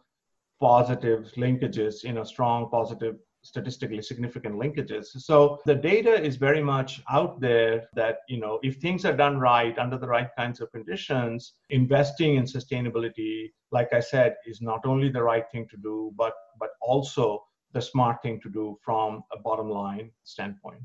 positive 0.59 1.31
linkages, 1.37 2.03
you 2.03 2.13
know, 2.13 2.23
strong 2.23 2.69
positive 2.69 3.15
statistically 3.45 4.01
significant 4.01 4.55
linkages. 4.55 5.05
So 5.21 5.59
the 5.65 5.75
data 5.75 6.13
is 6.19 6.35
very 6.35 6.63
much 6.63 7.01
out 7.09 7.39
there 7.39 7.87
that, 7.93 8.17
you 8.27 8.39
know, 8.39 8.59
if 8.63 8.77
things 8.77 9.05
are 9.05 9.15
done 9.15 9.39
right 9.39 9.77
under 9.77 9.97
the 9.97 10.07
right 10.07 10.29
kinds 10.35 10.61
of 10.61 10.71
conditions, 10.71 11.53
investing 11.69 12.35
in 12.35 12.45
sustainability, 12.45 13.51
like 13.71 13.93
I 13.93 13.99
said, 13.99 14.35
is 14.45 14.61
not 14.61 14.85
only 14.85 15.09
the 15.09 15.21
right 15.21 15.45
thing 15.51 15.67
to 15.69 15.77
do, 15.77 16.11
but 16.15 16.33
but 16.59 16.71
also 16.81 17.43
the 17.73 17.81
smart 17.81 18.21
thing 18.23 18.39
to 18.41 18.49
do 18.49 18.77
from 18.83 19.23
a 19.31 19.37
bottom 19.37 19.69
line 19.69 20.09
standpoint. 20.23 20.81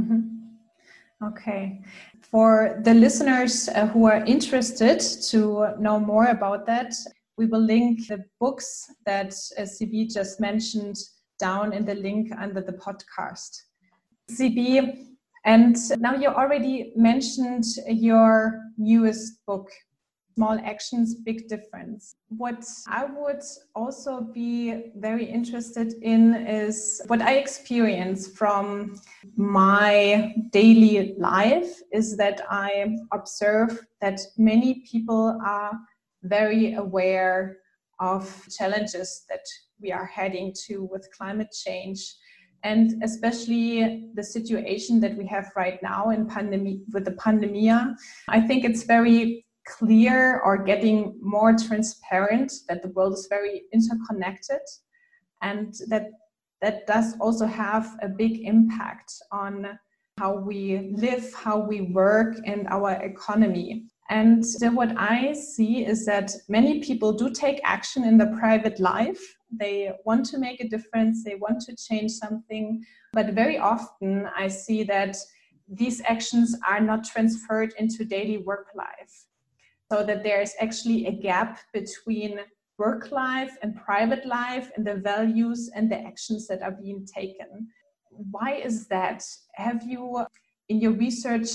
Mm-hmm. 0.00 0.40
Okay. 1.22 1.82
For 2.22 2.80
the 2.84 2.94
listeners 2.94 3.68
uh, 3.68 3.86
who 3.88 4.06
are 4.06 4.24
interested 4.24 5.00
to 5.30 5.74
know 5.78 5.98
more 6.00 6.26
about 6.26 6.64
that, 6.66 6.94
we 7.36 7.46
will 7.46 7.60
link 7.60 8.06
the 8.06 8.24
books 8.38 8.86
that 9.04 9.34
uh, 9.58 9.62
CB 9.62 10.12
just 10.12 10.40
mentioned 10.40 10.96
down 11.40 11.72
in 11.72 11.84
the 11.84 11.94
link 11.94 12.30
under 12.38 12.60
the 12.60 12.74
podcast. 12.74 13.62
CB, 14.30 15.06
and 15.44 15.76
now 15.98 16.14
you 16.14 16.28
already 16.28 16.92
mentioned 16.94 17.64
your 17.88 18.60
newest 18.76 19.44
book, 19.46 19.70
Small 20.36 20.60
Actions, 20.64 21.14
Big 21.14 21.48
Difference. 21.48 22.14
What 22.28 22.64
I 22.86 23.06
would 23.06 23.42
also 23.74 24.20
be 24.20 24.92
very 24.96 25.24
interested 25.24 25.94
in 26.02 26.34
is 26.46 27.02
what 27.08 27.22
I 27.22 27.34
experience 27.34 28.28
from 28.28 29.00
my 29.36 30.34
daily 30.50 31.14
life 31.18 31.80
is 31.92 32.16
that 32.18 32.42
I 32.50 32.96
observe 33.12 33.80
that 34.00 34.20
many 34.38 34.84
people 34.90 35.38
are 35.44 35.72
very 36.22 36.74
aware 36.74 37.58
of 37.98 38.46
challenges 38.56 39.24
that 39.28 39.44
we 39.82 39.92
are 39.92 40.06
heading 40.06 40.54
to 40.66 40.84
with 40.84 41.08
climate 41.16 41.54
change 41.64 42.14
and 42.62 43.02
especially 43.02 44.10
the 44.14 44.22
situation 44.22 45.00
that 45.00 45.16
we 45.16 45.26
have 45.26 45.50
right 45.56 45.82
now 45.82 46.10
in 46.10 46.26
pandemic 46.26 46.78
with 46.92 47.04
the 47.04 47.12
pandemia. 47.12 47.94
I 48.28 48.40
think 48.40 48.64
it's 48.64 48.82
very 48.82 49.46
clear 49.66 50.40
or 50.40 50.58
getting 50.58 51.18
more 51.22 51.56
transparent 51.56 52.52
that 52.68 52.82
the 52.82 52.88
world 52.88 53.14
is 53.14 53.26
very 53.30 53.62
interconnected 53.72 54.60
and 55.42 55.74
that 55.88 56.10
that 56.60 56.86
does 56.86 57.14
also 57.20 57.46
have 57.46 57.96
a 58.02 58.08
big 58.08 58.46
impact 58.46 59.14
on 59.32 59.78
how 60.18 60.36
we 60.36 60.92
live 60.96 61.32
how 61.32 61.58
we 61.58 61.80
work 61.80 62.36
and 62.44 62.66
our 62.68 62.92
economy 63.02 63.86
and 64.10 64.44
what 64.74 64.92
I 64.98 65.32
see 65.34 65.86
is 65.86 66.04
that 66.06 66.32
many 66.48 66.80
people 66.80 67.12
do 67.12 67.30
take 67.30 67.60
action 67.62 68.02
in 68.02 68.18
the 68.18 68.26
private 68.40 68.80
life. 68.80 69.36
They 69.52 69.92
want 70.04 70.26
to 70.26 70.38
make 70.38 70.60
a 70.60 70.68
difference, 70.68 71.22
they 71.22 71.36
want 71.36 71.60
to 71.62 71.76
change 71.76 72.10
something. 72.10 72.84
But 73.12 73.34
very 73.34 73.58
often 73.58 74.28
I 74.36 74.48
see 74.48 74.82
that 74.84 75.16
these 75.68 76.02
actions 76.06 76.56
are 76.68 76.80
not 76.80 77.04
transferred 77.04 77.72
into 77.78 78.04
daily 78.04 78.38
work 78.38 78.66
life. 78.74 79.26
So 79.92 80.04
that 80.04 80.24
there 80.24 80.40
is 80.40 80.54
actually 80.60 81.06
a 81.06 81.12
gap 81.12 81.60
between 81.72 82.40
work 82.78 83.12
life 83.12 83.56
and 83.62 83.76
private 83.76 84.26
life 84.26 84.72
and 84.76 84.84
the 84.84 84.96
values 84.96 85.70
and 85.72 85.88
the 85.88 86.00
actions 86.00 86.48
that 86.48 86.62
are 86.62 86.72
being 86.72 87.06
taken. 87.06 87.68
Why 88.10 88.54
is 88.54 88.88
that? 88.88 89.22
Have 89.52 89.84
you, 89.84 90.26
in 90.68 90.80
your 90.80 90.92
research, 90.92 91.50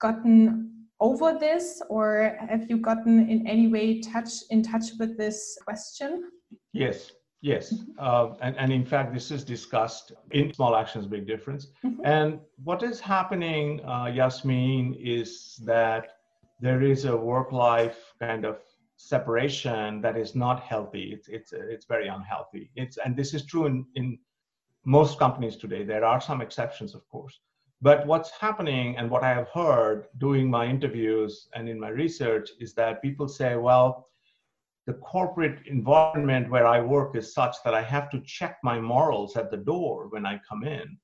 gotten 0.00 0.79
over 1.00 1.38
this 1.38 1.82
or 1.88 2.36
have 2.48 2.68
you 2.68 2.76
gotten 2.76 3.28
in 3.28 3.46
any 3.46 3.68
way 3.68 4.00
touch 4.00 4.30
in 4.50 4.62
touch 4.62 4.86
with 4.98 5.16
this 5.16 5.56
question? 5.64 6.30
Yes 6.72 7.12
yes. 7.40 7.74
Uh, 7.98 8.34
and, 8.40 8.56
and 8.56 8.72
in 8.72 8.84
fact 8.84 9.12
this 9.12 9.30
is 9.30 9.44
discussed 9.44 10.12
in 10.30 10.52
small 10.52 10.76
actions 10.76 11.06
big 11.06 11.26
difference. 11.26 11.68
Mm-hmm. 11.84 12.00
and 12.04 12.40
what 12.62 12.82
is 12.82 13.00
happening 13.00 13.84
uh, 13.84 14.06
yasmin 14.06 14.94
is 14.94 15.60
that 15.64 16.16
there 16.60 16.82
is 16.82 17.04
a 17.06 17.16
work 17.16 17.52
life 17.52 18.12
kind 18.18 18.44
of 18.44 18.58
separation 18.96 20.02
that 20.02 20.16
is 20.18 20.34
not 20.34 20.60
healthy. 20.60 21.10
It's 21.14 21.28
it's 21.28 21.52
it's 21.52 21.86
very 21.86 22.08
unhealthy. 22.08 22.70
It's 22.76 22.98
and 22.98 23.16
this 23.16 23.32
is 23.32 23.46
true 23.46 23.66
in 23.66 23.86
in 23.94 24.18
most 24.84 25.18
companies 25.18 25.56
today. 25.56 25.84
There 25.84 26.04
are 26.04 26.20
some 26.20 26.42
exceptions 26.42 26.94
of 26.94 27.08
course 27.08 27.40
but 27.82 28.06
what's 28.06 28.30
happening 28.30 28.96
and 28.96 29.10
what 29.10 29.22
I 29.22 29.30
have 29.30 29.48
heard 29.48 30.06
doing 30.18 30.50
my 30.50 30.66
interviews 30.66 31.48
and 31.54 31.68
in 31.68 31.80
my 31.80 31.88
research 31.88 32.50
is 32.60 32.74
that 32.74 33.00
people 33.00 33.26
say, 33.26 33.56
well, 33.56 34.08
the 34.86 34.94
corporate 34.94 35.66
environment 35.66 36.50
where 36.50 36.66
I 36.66 36.80
work 36.80 37.16
is 37.16 37.32
such 37.32 37.56
that 37.64 37.74
I 37.74 37.82
have 37.82 38.10
to 38.10 38.20
check 38.20 38.58
my 38.62 38.78
morals 38.80 39.36
at 39.36 39.50
the 39.50 39.56
door 39.56 40.08
when 40.08 40.26
I 40.26 40.40
come 40.46 40.64
in. 40.64 40.98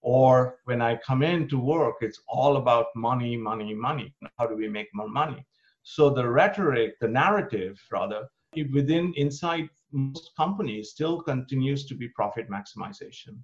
Or 0.00 0.58
when 0.64 0.80
I 0.80 0.96
come 0.96 1.22
in 1.22 1.48
to 1.48 1.58
work, 1.58 1.96
it's 2.00 2.20
all 2.28 2.56
about 2.56 2.86
money, 2.94 3.36
money, 3.36 3.74
money. 3.74 4.14
How 4.38 4.46
do 4.46 4.56
we 4.56 4.68
make 4.68 4.88
more 4.94 5.08
money? 5.08 5.44
So 5.82 6.10
the 6.10 6.28
rhetoric, 6.28 6.98
the 7.00 7.08
narrative 7.08 7.80
rather, 7.90 8.28
within 8.72 9.12
inside 9.16 9.68
most 9.92 10.30
companies 10.36 10.90
still 10.90 11.20
continues 11.22 11.86
to 11.86 11.94
be 11.94 12.08
profit 12.08 12.48
maximization. 12.48 13.38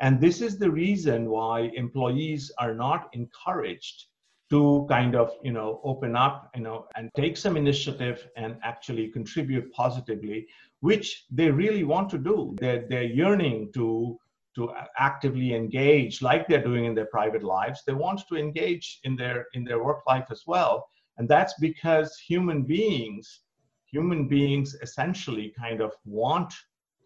And 0.00 0.20
this 0.20 0.40
is 0.40 0.58
the 0.58 0.70
reason 0.70 1.28
why 1.30 1.70
employees 1.74 2.50
are 2.58 2.74
not 2.74 3.10
encouraged 3.12 4.06
to 4.50 4.86
kind 4.88 5.14
of 5.14 5.32
you 5.44 5.52
know 5.52 5.80
open 5.84 6.16
up 6.16 6.50
you 6.56 6.62
know 6.62 6.86
and 6.96 7.08
take 7.14 7.36
some 7.36 7.56
initiative 7.56 8.26
and 8.36 8.56
actually 8.64 9.08
contribute 9.08 9.72
positively 9.72 10.48
which 10.80 11.26
they 11.30 11.50
really 11.50 11.84
want 11.84 12.08
to 12.10 12.18
do. 12.18 12.56
They're, 12.58 12.86
they're 12.88 13.02
yearning 13.04 13.70
to 13.74 14.18
to 14.56 14.72
actively 14.98 15.54
engage 15.54 16.22
like 16.22 16.48
they're 16.48 16.64
doing 16.64 16.84
in 16.84 16.94
their 16.94 17.06
private 17.06 17.44
lives. 17.44 17.82
They 17.86 17.92
want 17.92 18.22
to 18.28 18.36
engage 18.36 18.98
in 19.04 19.14
their 19.14 19.46
in 19.54 19.64
their 19.64 19.82
work 19.84 20.00
life 20.08 20.26
as 20.30 20.42
well. 20.46 20.88
And 21.18 21.28
that's 21.28 21.54
because 21.60 22.18
human 22.18 22.62
beings 22.62 23.40
human 23.86 24.28
beings 24.28 24.74
essentially 24.82 25.52
kind 25.58 25.80
of 25.80 25.92
want 26.04 26.52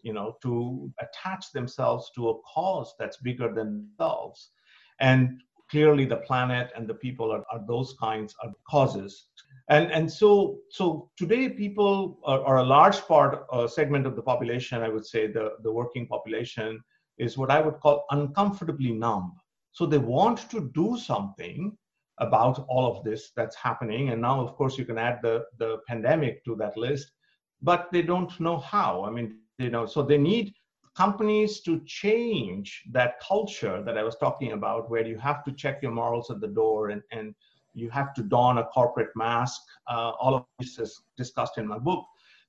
you 0.05 0.13
know 0.13 0.37
to 0.43 0.89
attach 1.01 1.51
themselves 1.51 2.11
to 2.15 2.29
a 2.29 2.39
cause 2.53 2.93
that's 2.99 3.17
bigger 3.17 3.51
than 3.53 3.89
themselves. 3.97 4.51
And 4.99 5.41
clearly 5.69 6.05
the 6.05 6.17
planet 6.17 6.69
and 6.75 6.87
the 6.87 6.93
people 6.93 7.31
are, 7.31 7.43
are 7.51 7.61
those 7.67 7.95
kinds 7.99 8.35
of 8.43 8.53
causes. 8.69 9.27
And 9.69 9.91
and 9.91 10.11
so 10.19 10.59
so 10.69 11.09
today 11.17 11.49
people 11.49 12.19
are, 12.23 12.41
are 12.45 12.57
a 12.57 12.63
large 12.63 12.99
part 13.07 13.45
a 13.51 13.67
segment 13.67 14.05
of 14.05 14.15
the 14.15 14.21
population 14.21 14.83
i 14.83 14.89
would 14.89 15.07
say 15.13 15.25
the 15.25 15.45
the 15.63 15.71
working 15.71 16.05
population 16.07 16.79
is 17.17 17.37
what 17.37 17.49
i 17.49 17.59
would 17.59 17.79
call 17.79 18.05
uncomfortably 18.11 18.91
numb. 18.91 19.33
So 19.71 19.85
they 19.85 19.97
want 19.97 20.49
to 20.51 20.71
do 20.81 20.97
something 20.97 21.75
about 22.19 22.63
all 22.69 22.85
of 22.89 23.03
this 23.03 23.31
that's 23.35 23.57
happening. 23.57 24.09
And 24.11 24.21
now 24.21 24.39
of 24.39 24.55
course 24.55 24.77
you 24.77 24.85
can 24.85 24.99
add 24.99 25.17
the 25.23 25.35
the 25.57 25.79
pandemic 25.87 26.45
to 26.45 26.55
that 26.57 26.77
list 26.77 27.11
but 27.61 27.89
they 27.91 28.03
don't 28.03 28.39
know 28.39 28.57
how. 28.57 29.03
I 29.05 29.09
mean 29.09 29.39
you 29.57 29.69
know 29.69 29.85
so 29.85 30.01
they 30.01 30.17
need 30.17 30.53
companies 30.95 31.59
to 31.59 31.81
change 31.85 32.83
that 32.91 33.19
culture 33.19 33.83
that 33.83 33.97
I 33.97 34.03
was 34.03 34.15
talking 34.15 34.53
about, 34.53 34.89
where 34.89 35.05
you 35.05 35.17
have 35.17 35.43
to 35.43 35.51
check 35.51 35.81
your 35.81 35.91
morals 35.91 36.31
at 36.31 36.39
the 36.39 36.47
door 36.47 36.89
and, 36.89 37.01
and 37.11 37.35
you 37.73 37.89
have 37.89 38.13
to 38.13 38.23
don 38.23 38.59
a 38.59 38.63
corporate 38.63 39.09
mask. 39.15 39.61
Uh, 39.87 40.11
all 40.21 40.35
of 40.35 40.45
this 40.59 40.79
is 40.79 41.01
discussed 41.17 41.57
in 41.57 41.67
my 41.67 41.77
book. 41.77 42.05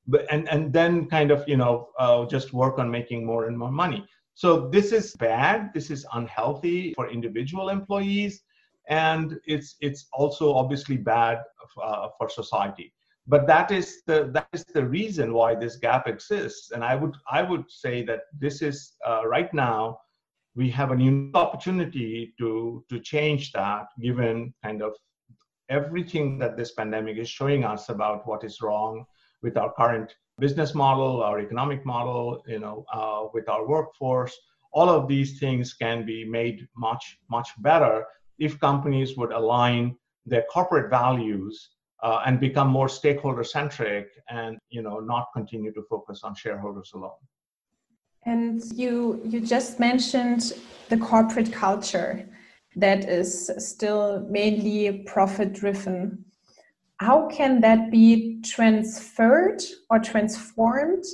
But, 0.06 0.26
and, 0.30 0.48
and 0.48 0.72
then 0.72 1.06
kind 1.06 1.32
of, 1.32 1.42
you 1.48 1.56
know, 1.56 1.88
uh, 1.98 2.24
just 2.26 2.52
work 2.52 2.78
on 2.78 2.88
making 2.88 3.26
more 3.26 3.46
and 3.46 3.58
more 3.58 3.72
money. 3.72 4.06
So 4.34 4.68
this 4.68 4.92
is 4.92 5.16
bad. 5.16 5.72
This 5.74 5.90
is 5.90 6.06
unhealthy 6.12 6.94
for 6.94 7.10
individual 7.10 7.70
employees. 7.70 8.42
And 8.88 9.40
it's, 9.46 9.74
it's 9.80 10.06
also 10.12 10.54
obviously 10.54 10.96
bad 10.96 11.38
uh, 11.82 12.08
for 12.16 12.28
society 12.28 12.92
but 13.26 13.46
that 13.46 13.70
is 13.70 14.02
the 14.06 14.30
that 14.32 14.48
is 14.52 14.64
the 14.64 14.84
reason 14.84 15.32
why 15.32 15.54
this 15.54 15.76
gap 15.76 16.06
exists. 16.06 16.70
And 16.70 16.84
i 16.84 16.94
would 16.94 17.14
i 17.30 17.42
would 17.42 17.70
say 17.70 18.02
that 18.04 18.22
this 18.38 18.62
is 18.62 18.92
uh, 19.06 19.22
right 19.26 19.52
now 19.52 19.98
we 20.54 20.70
have 20.70 20.90
a 20.90 20.96
new 20.96 21.30
opportunity 21.34 22.34
to 22.38 22.84
to 22.88 23.00
change 23.00 23.52
that 23.52 23.86
given 24.00 24.54
kind 24.62 24.82
of 24.82 24.94
everything 25.68 26.38
that 26.38 26.56
this 26.56 26.72
pandemic 26.72 27.16
is 27.18 27.28
showing 27.28 27.64
us 27.64 27.88
about 27.88 28.26
what 28.26 28.44
is 28.44 28.60
wrong 28.62 29.04
with 29.42 29.56
our 29.56 29.72
current 29.72 30.14
business 30.38 30.74
model 30.74 31.22
our 31.22 31.40
economic 31.40 31.84
model 31.84 32.42
you 32.46 32.60
know 32.60 32.84
uh, 32.92 33.26
with 33.34 33.48
our 33.48 33.66
workforce. 33.66 34.34
All 34.72 34.90
of 34.90 35.08
these 35.08 35.38
things 35.40 35.72
can 35.72 36.04
be 36.04 36.24
made 36.24 36.68
much 36.76 37.18
much 37.30 37.48
better 37.58 38.04
if 38.38 38.60
companies 38.60 39.16
would 39.16 39.32
align 39.32 39.96
their 40.26 40.44
corporate 40.52 40.90
values 40.90 41.75
uh, 42.02 42.22
and 42.26 42.38
become 42.40 42.68
more 42.68 42.88
stakeholder 42.88 43.44
centric 43.44 44.08
and 44.28 44.58
you 44.68 44.82
know 44.82 45.00
not 45.00 45.26
continue 45.34 45.72
to 45.72 45.82
focus 45.88 46.20
on 46.22 46.34
shareholders 46.34 46.92
alone. 46.94 47.22
And 48.24 48.62
you 48.74 49.20
you 49.24 49.40
just 49.40 49.80
mentioned 49.80 50.52
the 50.88 50.98
corporate 50.98 51.52
culture 51.52 52.28
that 52.76 53.08
is 53.08 53.50
still 53.58 54.26
mainly 54.28 55.04
profit 55.06 55.52
driven 55.52 56.26
how 56.98 57.28
can 57.28 57.60
that 57.60 57.90
be 57.90 58.40
transferred 58.42 59.62
or 59.90 59.98
transformed 59.98 61.04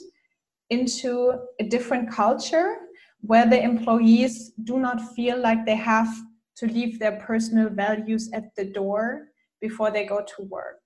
into 0.70 1.34
a 1.60 1.64
different 1.64 2.10
culture 2.10 2.76
where 3.20 3.48
the 3.48 3.60
employees 3.60 4.52
do 4.64 4.78
not 4.78 5.00
feel 5.14 5.38
like 5.38 5.66
they 5.66 5.76
have 5.76 6.08
to 6.56 6.66
leave 6.66 6.98
their 6.98 7.18
personal 7.20 7.68
values 7.68 8.30
at 8.32 8.54
the 8.56 8.64
door 8.64 9.28
before 9.62 9.90
they 9.90 10.04
go 10.04 10.20
to 10.20 10.42
work? 10.42 10.80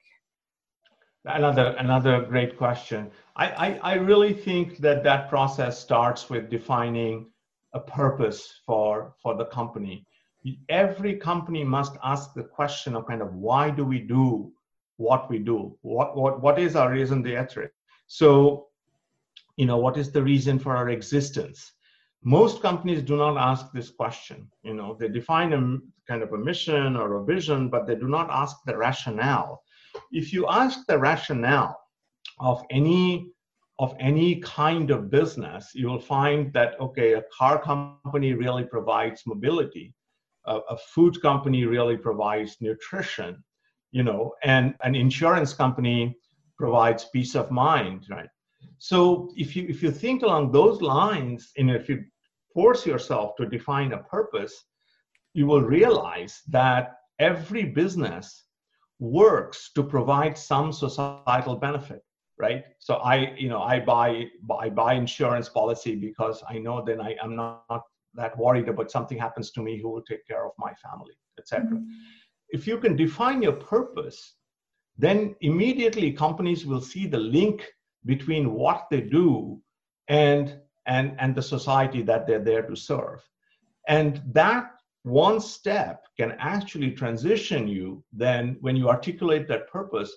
Another 1.24 1.74
another 1.80 2.20
great 2.20 2.56
question. 2.56 3.10
I, 3.34 3.46
I, 3.66 3.68
I 3.82 3.94
really 3.94 4.32
think 4.32 4.78
that 4.78 5.02
that 5.02 5.28
process 5.28 5.76
starts 5.80 6.30
with 6.30 6.48
defining 6.48 7.26
a 7.72 7.80
purpose 7.80 8.60
for 8.64 9.14
for 9.20 9.34
the 9.34 9.46
company. 9.46 10.06
Every 10.68 11.16
company 11.16 11.64
must 11.64 11.94
ask 12.04 12.32
the 12.34 12.44
question 12.44 12.94
of 12.94 13.08
kind 13.08 13.22
of 13.22 13.34
why 13.34 13.70
do 13.70 13.84
we 13.84 13.98
do 13.98 14.52
what 14.98 15.28
we 15.28 15.38
do? 15.40 15.76
What 15.82 16.16
what 16.16 16.40
what 16.40 16.60
is 16.60 16.76
our 16.76 16.92
raison 16.92 17.24
d'être? 17.24 17.70
So, 18.06 18.68
you 19.56 19.66
know, 19.66 19.78
what 19.78 19.96
is 19.96 20.12
the 20.12 20.22
reason 20.22 20.60
for 20.60 20.76
our 20.76 20.90
existence? 20.90 21.72
Most 22.26 22.60
companies 22.60 23.02
do 23.02 23.16
not 23.16 23.36
ask 23.36 23.70
this 23.72 23.88
question. 23.88 24.50
You 24.64 24.74
know 24.74 24.96
they 24.98 25.08
define 25.08 25.52
a 25.52 25.60
kind 26.08 26.22
of 26.24 26.32
a 26.32 26.38
mission 26.38 26.96
or 26.96 27.08
a 27.14 27.24
vision 27.24 27.70
but 27.70 27.86
they 27.86 27.94
do 27.94 28.08
not 28.08 28.28
ask 28.30 28.56
the 28.66 28.76
rationale. 28.76 29.62
If 30.10 30.32
you 30.32 30.48
ask 30.48 30.80
the 30.88 30.98
rationale 30.98 31.78
of 32.40 32.64
any 32.70 33.30
of 33.78 33.94
any 34.00 34.40
kind 34.40 34.90
of 34.90 35.10
business 35.10 35.70
you 35.74 35.86
will 35.86 36.06
find 36.16 36.52
that 36.52 36.80
okay 36.80 37.12
a 37.14 37.24
car 37.38 37.62
company 37.62 38.32
really 38.32 38.64
provides 38.64 39.22
mobility 39.26 39.94
a, 40.46 40.56
a 40.74 40.76
food 40.94 41.20
company 41.22 41.64
really 41.64 41.96
provides 41.96 42.56
nutrition 42.60 43.42
you 43.92 44.02
know 44.02 44.32
and 44.42 44.74
an 44.82 44.94
insurance 44.94 45.52
company 45.52 46.16
provides 46.58 47.04
peace 47.12 47.34
of 47.34 47.50
mind 47.50 48.06
right? 48.10 48.30
So 48.78 49.30
if 49.36 49.56
you 49.56 49.66
if 49.68 49.82
you 49.82 49.90
think 49.90 50.22
along 50.22 50.52
those 50.52 50.82
lines, 50.82 51.50
and 51.56 51.70
if 51.70 51.88
you 51.88 52.04
force 52.56 52.86
yourself 52.86 53.36
to 53.36 53.44
define 53.44 53.92
a 53.92 54.02
purpose, 54.16 54.54
you 55.34 55.46
will 55.46 55.60
realize 55.78 56.40
that 56.48 56.84
every 57.18 57.64
business 57.64 58.44
works 58.98 59.70
to 59.74 59.82
provide 59.82 60.36
some 60.38 60.72
societal 60.72 61.56
benefit 61.56 62.02
right 62.38 62.64
so 62.78 62.94
i 63.14 63.16
you 63.36 63.48
know 63.52 63.62
i 63.62 63.78
buy 63.78 64.08
i 64.58 64.68
buy 64.70 64.94
insurance 64.94 65.48
policy 65.50 65.94
because 65.94 66.42
i 66.48 66.56
know 66.64 66.76
then 66.88 67.00
i 67.08 67.14
am 67.22 67.36
not 67.36 67.82
that 68.14 68.36
worried 68.38 68.68
about 68.68 68.90
something 68.90 69.18
happens 69.18 69.50
to 69.50 69.60
me 69.66 69.78
who 69.80 69.88
will 69.90 70.06
take 70.10 70.26
care 70.26 70.44
of 70.46 70.52
my 70.58 70.72
family 70.84 71.16
etc 71.38 71.64
mm-hmm. 71.66 71.84
if 72.56 72.66
you 72.66 72.78
can 72.78 72.96
define 72.96 73.42
your 73.42 73.58
purpose 73.74 74.20
then 74.96 75.34
immediately 75.42 76.10
companies 76.10 76.64
will 76.64 76.84
see 76.92 77.06
the 77.06 77.24
link 77.38 77.66
between 78.06 78.54
what 78.54 78.86
they 78.90 79.02
do 79.02 79.60
and 80.08 80.58
and 80.86 81.14
and 81.18 81.34
the 81.34 81.42
society 81.42 82.02
that 82.02 82.26
they're 82.26 82.44
there 82.50 82.62
to 82.62 82.76
serve 82.76 83.22
and 83.88 84.22
that 84.26 84.70
one 85.02 85.40
step 85.40 86.04
can 86.16 86.32
actually 86.38 86.90
transition 86.90 87.68
you 87.68 88.02
then 88.12 88.56
when 88.60 88.76
you 88.76 88.88
articulate 88.88 89.46
that 89.48 89.68
purpose 89.70 90.12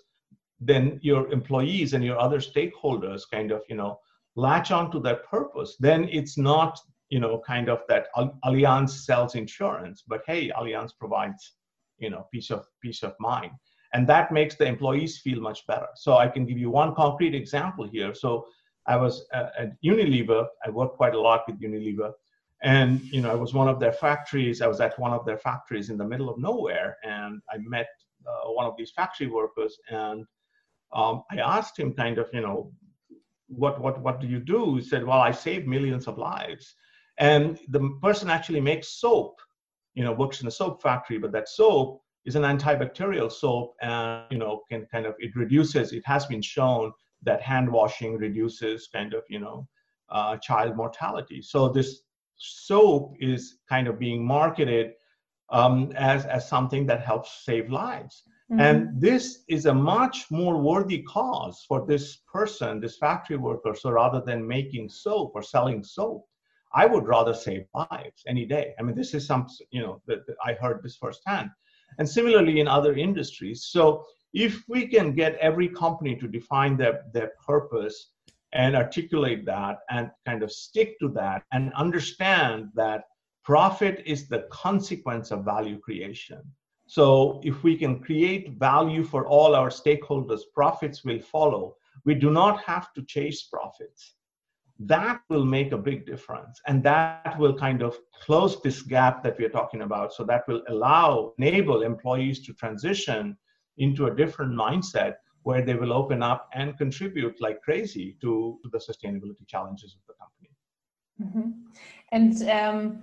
then 0.60 0.99
your 1.01 1.32
employees 1.32 1.93
and 1.93 2.03
your 2.03 2.19
other 2.19 2.39
stakeholders 2.39 3.21
kind 3.32 3.51
of 3.51 3.62
you 3.69 3.75
know 3.75 3.99
latch 4.36 4.71
onto 4.71 5.01
that 5.01 5.25
purpose 5.25 5.75
then 5.79 6.08
it's 6.10 6.38
not 6.38 6.79
you 7.10 7.19
know 7.19 7.41
kind 7.45 7.69
of 7.69 7.82
that 7.88 8.08
allianz 8.45 8.89
sells 8.89 9.36
insurance 9.36 10.03
but 10.08 10.21
hey 10.27 10.49
allianz 10.51 10.91
provides 10.99 11.53
you 11.97 12.10
know 12.10 12.27
peace 12.32 12.49
of 12.49 12.65
peace 12.82 13.03
of 13.03 13.13
mind 13.19 13.51
and 13.93 14.08
that 14.08 14.32
makes 14.32 14.55
the 14.55 14.65
employees 14.65 15.19
feel 15.19 15.41
much 15.41 15.65
better. 15.65 15.88
So 15.95 16.17
I 16.17 16.27
can 16.27 16.45
give 16.45 16.58
you 16.58 16.69
one 16.69 16.93
concrete 16.93 17.34
example 17.34 17.88
here. 17.88 18.13
So 18.13 18.45
I 18.89 18.95
was 18.95 19.25
at 19.32 19.80
Unilever. 19.84 20.47
I 20.65 20.69
worked 20.71 20.97
quite 20.97 21.13
a 21.13 21.21
lot 21.21 21.43
with 21.47 21.62
Unilever, 21.62 22.12
and 22.63 22.99
you 23.13 23.21
know 23.21 23.32
I 23.32 23.36
was 23.36 23.54
one 23.54 23.69
of 23.69 23.80
their 23.80 23.93
factories. 23.93 24.62
I 24.62 24.67
was 24.67 24.82
at 24.82 24.97
one 24.97 25.13
of 25.13 25.25
their 25.25 25.38
factories 25.38 25.91
in 25.91 25.97
the 25.97 26.08
middle 26.12 26.28
of 26.28 26.39
nowhere, 26.39 26.97
and 27.04 27.39
I 27.54 27.58
met 27.60 27.89
uh, 28.28 28.49
one 28.49 28.65
of 28.65 28.75
these 28.78 28.91
factory 28.91 29.28
workers, 29.28 29.78
and 29.89 30.25
um, 30.91 31.23
I 31.32 31.38
asked 31.38 31.78
him 31.78 31.93
kind 31.93 32.17
of, 32.17 32.30
you 32.34 32.41
know, 32.41 32.71
what 33.47 33.80
what 33.80 34.02
what 34.02 34.19
do 34.19 34.28
you 34.28 34.39
do? 34.39 34.78
He 34.78 34.82
said, 34.82 35.06
well, 35.06 35.21
I 35.21 35.32
save 35.32 35.67
millions 35.67 36.08
of 36.08 36.17
lives, 36.17 36.75
and 37.19 37.60
the 37.69 37.82
person 38.02 38.28
actually 38.30 38.62
makes 38.62 38.99
soap. 38.99 39.39
You 39.93 40.04
know, 40.04 40.13
works 40.13 40.41
in 40.41 40.47
a 40.47 40.52
soap 40.52 40.82
factory, 40.82 41.19
but 41.19 41.32
that 41.34 41.47
soap 41.47 42.02
is 42.25 42.36
an 42.36 42.43
antibacterial 42.43 43.32
soap 43.32 43.75
and 43.82 44.23
you 44.32 44.38
know 44.38 44.62
can 44.69 44.86
kind 44.91 45.06
of 45.06 45.15
it 45.19 45.36
reduces 45.36 45.93
it 45.93 46.04
has 46.06 46.25
been 46.25 46.41
shown 46.41 46.91
that 47.23 47.41
hand 47.41 47.69
washing 47.71 48.17
reduces 48.17 48.88
kind 48.88 49.13
of 49.13 49.23
you 49.29 49.39
know 49.39 49.67
uh, 50.10 50.38
child 50.38 50.75
mortality 50.75 51.41
so 51.41 51.69
this 51.69 52.01
soap 52.38 53.13
is 53.19 53.58
kind 53.67 53.88
of 53.88 53.99
being 53.99 54.25
marketed 54.25 54.93
um, 55.49 55.91
as 55.95 56.25
as 56.25 56.47
something 56.47 56.86
that 56.86 57.01
helps 57.01 57.43
save 57.45 57.69
lives 57.69 58.23
Mm-hmm. 58.51 58.62
And 58.62 59.01
this 59.01 59.43
is 59.47 59.67
a 59.67 59.73
much 59.73 60.25
more 60.32 60.58
worthy 60.58 61.03
cause 61.03 61.63
for 61.67 61.86
this 61.86 62.17
person, 62.32 62.79
this 62.79 62.97
factory 62.97 63.38
worker. 63.38 63.75
So 63.75 63.91
rather 63.91 64.21
than 64.21 64.47
making 64.47 64.89
soap 64.89 65.34
or 65.36 65.43
selling 65.43 65.84
soap, 65.84 66.25
I 66.73 66.88
would 66.88 67.08
rather 67.08 67.34
save 67.34 67.65
lives 67.75 68.23
any 68.27 68.45
day. 68.45 68.73
I 68.79 68.84
mean, 68.84 68.95
this 68.95 69.13
is 69.13 69.25
some, 69.25 69.47
you 69.69 69.82
know, 69.82 70.01
that, 70.08 70.25
that 70.25 70.36
I 70.43 70.53
heard 70.53 70.82
this 70.82 70.97
firsthand. 70.97 71.51
And 71.99 72.10
similarly 72.10 72.60
in 72.60 72.67
other 72.67 72.95
industries. 72.95 73.65
So 73.65 74.03
if 74.33 74.63
we 74.67 74.87
can 74.87 75.13
get 75.13 75.35
every 75.35 75.67
company 75.67 76.15
to 76.15 76.27
define 76.27 76.77
their, 76.77 77.03
their 77.13 77.31
purpose 77.45 78.11
and 78.53 78.75
articulate 78.75 79.45
that 79.45 79.79
and 79.89 80.09
kind 80.25 80.43
of 80.43 80.51
stick 80.51 80.99
to 80.99 81.09
that 81.09 81.43
and 81.51 81.73
understand 81.73 82.69
that 82.75 83.05
profit 83.43 84.01
is 84.05 84.27
the 84.27 84.47
consequence 84.51 85.31
of 85.31 85.45
value 85.45 85.79
creation 85.79 86.41
so 86.89 87.39
if 87.43 87.61
we 87.61 87.77
can 87.77 87.99
create 87.99 88.57
value 88.57 89.03
for 89.03 89.27
all 89.27 89.53
our 89.53 89.69
stakeholders, 89.69 90.41
profits 90.55 91.05
will 91.05 91.19
follow. 91.19 91.75
We 92.03 92.15
do 92.15 92.31
not 92.31 92.63
have 92.63 92.91
to 92.93 93.03
chase 93.03 93.43
profits. 93.43 94.15
That 94.79 95.21
will 95.29 95.45
make 95.45 95.71
a 95.71 95.77
big 95.77 96.07
difference. 96.07 96.59
And 96.65 96.81
that 96.81 97.37
will 97.37 97.53
kind 97.53 97.83
of 97.83 97.95
close 98.23 98.59
this 98.63 98.81
gap 98.81 99.21
that 99.21 99.37
we 99.37 99.45
are 99.45 99.55
talking 99.59 99.83
about. 99.83 100.13
So 100.13 100.23
that 100.23 100.47
will 100.47 100.63
allow, 100.67 101.35
enable 101.37 101.83
employees 101.83 102.43
to 102.47 102.53
transition 102.53 103.37
into 103.79 104.05
a 104.07 104.15
different 104.15 104.53
mindset 104.53 105.15
where 105.43 105.63
they 105.63 105.75
will 105.75 105.93
open 105.93 106.21
up 106.21 106.49
and 106.53 106.77
contribute 106.77 107.39
like 107.41 107.61
crazy 107.61 108.17
to, 108.21 108.59
the 108.71 108.77
sustainability 108.77 109.47
challenges 109.47 109.95
of 109.95 110.01
the 110.07 110.13
company. 110.21 110.51
Mm-hmm. 111.21 111.49
And 112.11 112.49
um, 112.49 113.01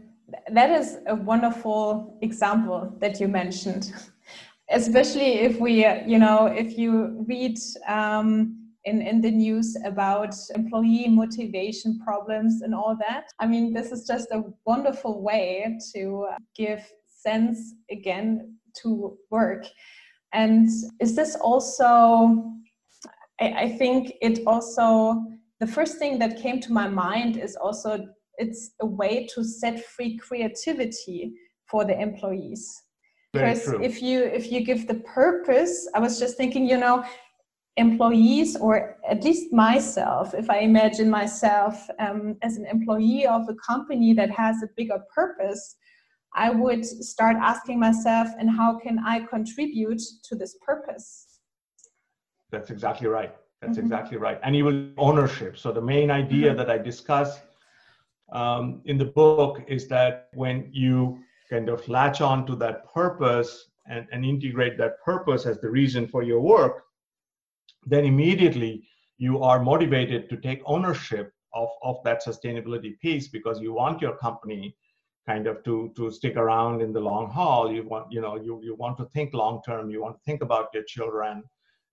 that 0.53 0.71
is 0.71 0.99
a 1.07 1.15
wonderful 1.15 2.19
example 2.23 2.93
that 2.99 3.21
you 3.21 3.29
mentioned 3.29 3.93
especially 4.71 5.35
if 5.35 5.61
we 5.61 5.87
you 6.07 6.19
know 6.19 6.47
if 6.47 6.77
you 6.77 7.25
read 7.29 7.57
um, 7.87 8.57
in, 8.85 9.01
in 9.03 9.21
the 9.21 9.31
news 9.31 9.77
about 9.85 10.35
employee 10.55 11.09
motivation 11.09 11.99
problems 12.01 12.63
and 12.63 12.75
all 12.75 12.97
that 12.99 13.27
i 13.39 13.47
mean 13.47 13.73
this 13.73 13.93
is 13.93 14.07
just 14.07 14.29
a 14.33 14.43
wonderful 14.65 15.23
way 15.23 15.79
to 15.95 16.27
give 16.57 16.85
sense 17.07 17.75
again 17.91 18.57
to 18.75 19.17
work 19.31 19.67
and 20.37 20.69
is 21.01 21.17
this 21.17 21.35
also 21.37 22.53
I, 23.41 23.49
I 23.65 23.69
think 23.79 24.13
it 24.21 24.41
also 24.47 25.25
the 25.61 25.67
first 25.67 25.99
thing 25.99 26.19
that 26.19 26.41
came 26.41 26.61
to 26.61 26.73
my 26.73 26.89
mind 26.89 27.37
is 27.37 27.57
also 27.57 28.07
it's 28.39 28.73
a 28.81 28.87
way 28.87 29.27
to 29.35 29.43
set 29.43 29.85
free 29.85 30.19
creativity 30.19 31.33
for 31.71 31.85
the 31.85 31.99
employees. 31.99 32.83
Because 33.33 33.69
if 33.83 34.03
you 34.03 34.21
if 34.25 34.51
you 34.53 34.61
give 34.65 34.87
the 34.87 35.01
purpose 35.21 35.89
i 35.95 35.99
was 35.99 36.19
just 36.19 36.39
thinking 36.39 36.67
you 36.67 36.79
know 36.79 37.05
employees 37.77 38.57
or 38.57 38.97
at 39.07 39.23
least 39.25 39.53
myself 39.53 40.33
if 40.33 40.49
i 40.49 40.61
imagine 40.61 41.11
myself 41.11 41.75
um, 41.99 42.37
as 42.41 42.57
an 42.57 42.65
employee 42.65 43.27
of 43.27 43.43
a 43.51 43.55
company 43.57 44.15
that 44.15 44.31
has 44.31 44.63
a 44.63 44.69
bigger 44.75 45.01
purpose 45.15 45.77
i 46.35 46.51
would 46.51 46.85
start 46.85 47.37
asking 47.41 47.79
myself 47.79 48.29
and 48.39 48.51
how 48.51 48.79
can 48.79 48.99
i 49.07 49.21
contribute 49.21 50.03
to 50.23 50.35
this 50.35 50.57
purpose 50.65 51.41
that's 52.51 52.71
exactly 52.71 53.09
right 53.09 53.35
that's 53.61 53.79
mm-hmm. 53.79 53.87
exactly 53.87 54.17
right 54.17 54.39
and 54.43 54.55
even 54.55 54.93
ownership 54.99 55.57
so 55.59 55.73
the 55.73 55.81
main 55.81 56.11
idea 56.11 56.49
mm-hmm. 56.49 56.59
that 56.59 56.71
i 56.71 56.79
discuss 56.79 57.41
um, 58.33 58.83
in 58.87 58.99
the 58.99 59.05
book 59.05 59.63
is 59.69 59.89
that 59.89 60.29
when 60.35 60.69
you 60.73 61.19
kind 61.49 61.69
of 61.69 61.87
latch 61.89 62.21
on 62.21 62.47
to 62.47 62.57
that 62.57 62.93
purpose 62.93 63.71
and, 63.89 64.07
and 64.11 64.25
integrate 64.25 64.77
that 64.79 65.03
purpose 65.05 65.47
as 65.47 65.61
the 65.61 65.71
reason 65.71 66.09
for 66.09 66.23
your 66.23 66.41
work, 66.41 66.83
then 67.85 68.05
immediately 68.05 68.89
you 69.19 69.43
are 69.43 69.63
motivated 69.63 70.29
to 70.29 70.37
take 70.37 70.61
ownership 70.67 71.33
of, 71.55 71.69
of 71.83 71.97
that 72.05 72.25
sustainability 72.25 72.99
piece 72.99 73.29
because 73.29 73.61
you 73.61 73.73
want 73.73 74.03
your 74.03 74.17
company 74.17 74.77
kind 75.29 75.47
of 75.47 75.63
to 75.65 75.93
to 75.97 76.11
stick 76.11 76.37
around 76.37 76.81
in 76.81 76.93
the 76.93 77.01
long 77.01 77.31
haul 77.31 77.73
you 77.73 77.83
want 77.83 78.07
you 78.11 78.21
know 78.21 78.37
you, 78.37 78.61
you 78.63 78.75
want 78.75 78.97
to 78.97 79.05
think 79.07 79.35
long 79.35 79.61
term 79.67 79.91
you 79.91 80.01
want 80.01 80.17
to 80.17 80.23
think 80.25 80.43
about 80.43 80.69
your 80.73 80.85
children 80.85 81.43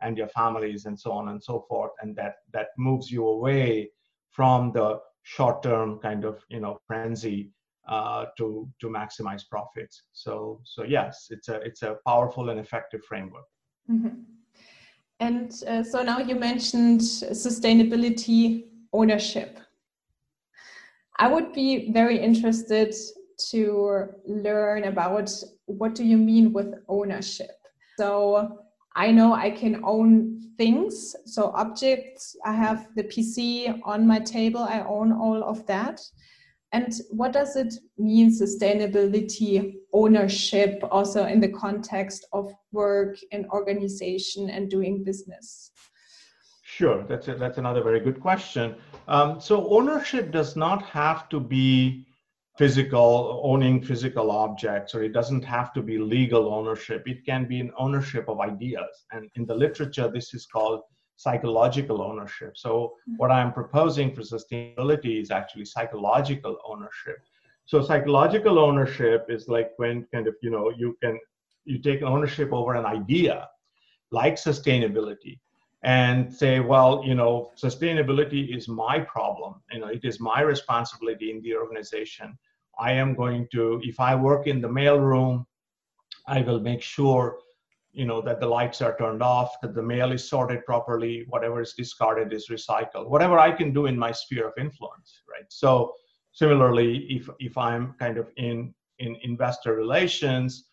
and 0.01 0.17
your 0.17 0.27
families 0.27 0.85
and 0.85 0.99
so 0.99 1.11
on 1.11 1.29
and 1.29 1.43
so 1.43 1.65
forth 1.67 1.91
and 2.01 2.15
that 2.15 2.35
that 2.51 2.67
moves 2.77 3.09
you 3.11 3.27
away 3.27 3.89
from 4.29 4.71
the 4.71 4.99
short-term 5.23 5.99
kind 5.99 6.25
of 6.25 6.43
you 6.49 6.59
know 6.59 6.77
frenzy 6.85 7.51
uh, 7.87 8.25
to 8.37 8.69
to 8.79 8.87
maximize 8.87 9.43
profits. 9.49 10.03
So 10.13 10.61
so 10.63 10.83
yes, 10.83 11.27
it's 11.31 11.49
a 11.49 11.55
it's 11.61 11.81
a 11.81 11.97
powerful 12.05 12.49
and 12.49 12.59
effective 12.59 13.03
framework. 13.03 13.45
Mm-hmm. 13.91 14.21
And 15.19 15.51
uh, 15.67 15.83
so 15.83 16.03
now 16.03 16.19
you 16.19 16.35
mentioned 16.35 17.01
sustainability 17.01 18.65
ownership. 18.91 19.59
I 21.17 21.27
would 21.27 21.53
be 21.53 21.91
very 21.91 22.17
interested 22.17 22.93
to 23.51 24.07
learn 24.25 24.85
about 24.85 25.31
what 25.65 25.95
do 25.95 26.03
you 26.03 26.17
mean 26.17 26.53
with 26.53 26.73
ownership. 26.87 27.51
So 27.97 28.59
I 28.95 29.11
know 29.11 29.33
I 29.33 29.49
can 29.49 29.81
own 29.83 30.39
things, 30.57 31.15
so 31.25 31.51
objects. 31.55 32.35
I 32.45 32.53
have 32.53 32.87
the 32.95 33.03
PC 33.03 33.79
on 33.83 34.05
my 34.05 34.19
table, 34.19 34.61
I 34.61 34.81
own 34.81 35.11
all 35.11 35.43
of 35.43 35.65
that. 35.67 36.01
And 36.73 36.91
what 37.11 37.33
does 37.33 37.55
it 37.55 37.73
mean, 37.99 38.31
sustainability 38.31 39.75
ownership, 39.93 40.83
also 40.89 41.25
in 41.25 41.39
the 41.39 41.49
context 41.49 42.25
of 42.33 42.51
work 42.71 43.17
and 43.31 43.45
organization 43.51 44.49
and 44.49 44.69
doing 44.69 45.03
business? 45.03 45.71
Sure, 46.63 47.03
that's, 47.03 47.27
a, 47.27 47.35
that's 47.35 47.59
another 47.59 47.83
very 47.83 47.99
good 47.99 48.19
question. 48.19 48.75
Um, 49.07 49.39
so, 49.39 49.69
ownership 49.69 50.31
does 50.31 50.55
not 50.55 50.81
have 50.85 51.29
to 51.29 51.39
be 51.39 52.07
physical 52.57 53.41
owning 53.43 53.81
physical 53.81 54.29
objects 54.29 54.93
or 54.93 55.03
it 55.03 55.11
doesn't 55.11 55.43
have 55.43 55.73
to 55.73 55.81
be 55.81 55.97
legal 55.97 56.53
ownership. 56.53 57.03
It 57.07 57.25
can 57.25 57.47
be 57.47 57.59
an 57.59 57.71
ownership 57.77 58.29
of 58.29 58.39
ideas. 58.39 59.05
And 59.11 59.29
in 59.35 59.45
the 59.45 59.55
literature 59.55 60.09
this 60.09 60.33
is 60.33 60.45
called 60.45 60.81
psychological 61.15 62.01
ownership. 62.01 62.55
So 62.55 62.71
mm-hmm. 62.71 63.17
what 63.17 63.31
i'm 63.31 63.53
proposing 63.53 64.13
for 64.13 64.21
sustainability 64.21 65.21
is 65.21 65.31
actually 65.31 65.65
psychological 65.65 66.57
ownership. 66.67 67.17
So 67.65 67.81
psychological 67.81 68.59
ownership 68.59 69.25
is 69.29 69.47
like 69.47 69.71
when 69.77 70.05
kind 70.13 70.27
of 70.27 70.35
you 70.41 70.51
know 70.51 70.71
you 70.77 70.97
can 71.01 71.19
you 71.65 71.79
take 71.79 72.01
ownership 72.03 72.51
over 72.51 72.75
an 72.75 72.85
idea 72.85 73.47
like 74.11 74.35
sustainability 74.35 75.39
and 75.83 76.33
say 76.33 76.59
well 76.59 77.03
you 77.05 77.15
know 77.15 77.51
sustainability 77.61 78.55
is 78.55 78.67
my 78.67 78.99
problem. 78.99 79.55
You 79.71 79.79
know 79.79 79.87
it 79.87 80.03
is 80.03 80.19
my 80.19 80.41
responsibility 80.41 81.31
in 81.31 81.41
the 81.41 81.55
organization. 81.55 82.37
I 82.79 82.93
am 82.93 83.15
going 83.15 83.47
to 83.51 83.81
if 83.83 83.99
i 83.99 84.15
work 84.15 84.47
in 84.47 84.61
the 84.61 84.69
mail 84.69 84.99
room 84.99 85.45
i 86.27 86.41
will 86.41 86.59
make 86.59 86.81
sure 86.81 87.37
you 87.91 88.05
know 88.05 88.21
that 88.21 88.39
the 88.39 88.47
lights 88.47 88.81
are 88.81 88.97
turned 88.97 89.21
off 89.21 89.61
that 89.61 89.75
the 89.75 89.81
mail 89.81 90.11
is 90.11 90.27
sorted 90.27 90.65
properly 90.65 91.25
whatever 91.29 91.61
is 91.61 91.73
discarded 91.73 92.33
is 92.33 92.47
recycled 92.49 93.07
whatever 93.07 93.37
i 93.37 93.51
can 93.51 93.73
do 93.73 93.85
in 93.85 93.97
my 93.97 94.11
sphere 94.11 94.47
of 94.47 94.53
influence 94.57 95.21
right? 95.29 95.45
So 95.49 95.93
similarly 96.31 97.05
if 97.09 97.29
if 97.39 97.57
i'm 97.57 97.93
kind 97.99 98.17
of 98.17 98.29
in 98.37 98.73
in 98.99 99.15
investor 99.23 99.75
relations 99.75 100.65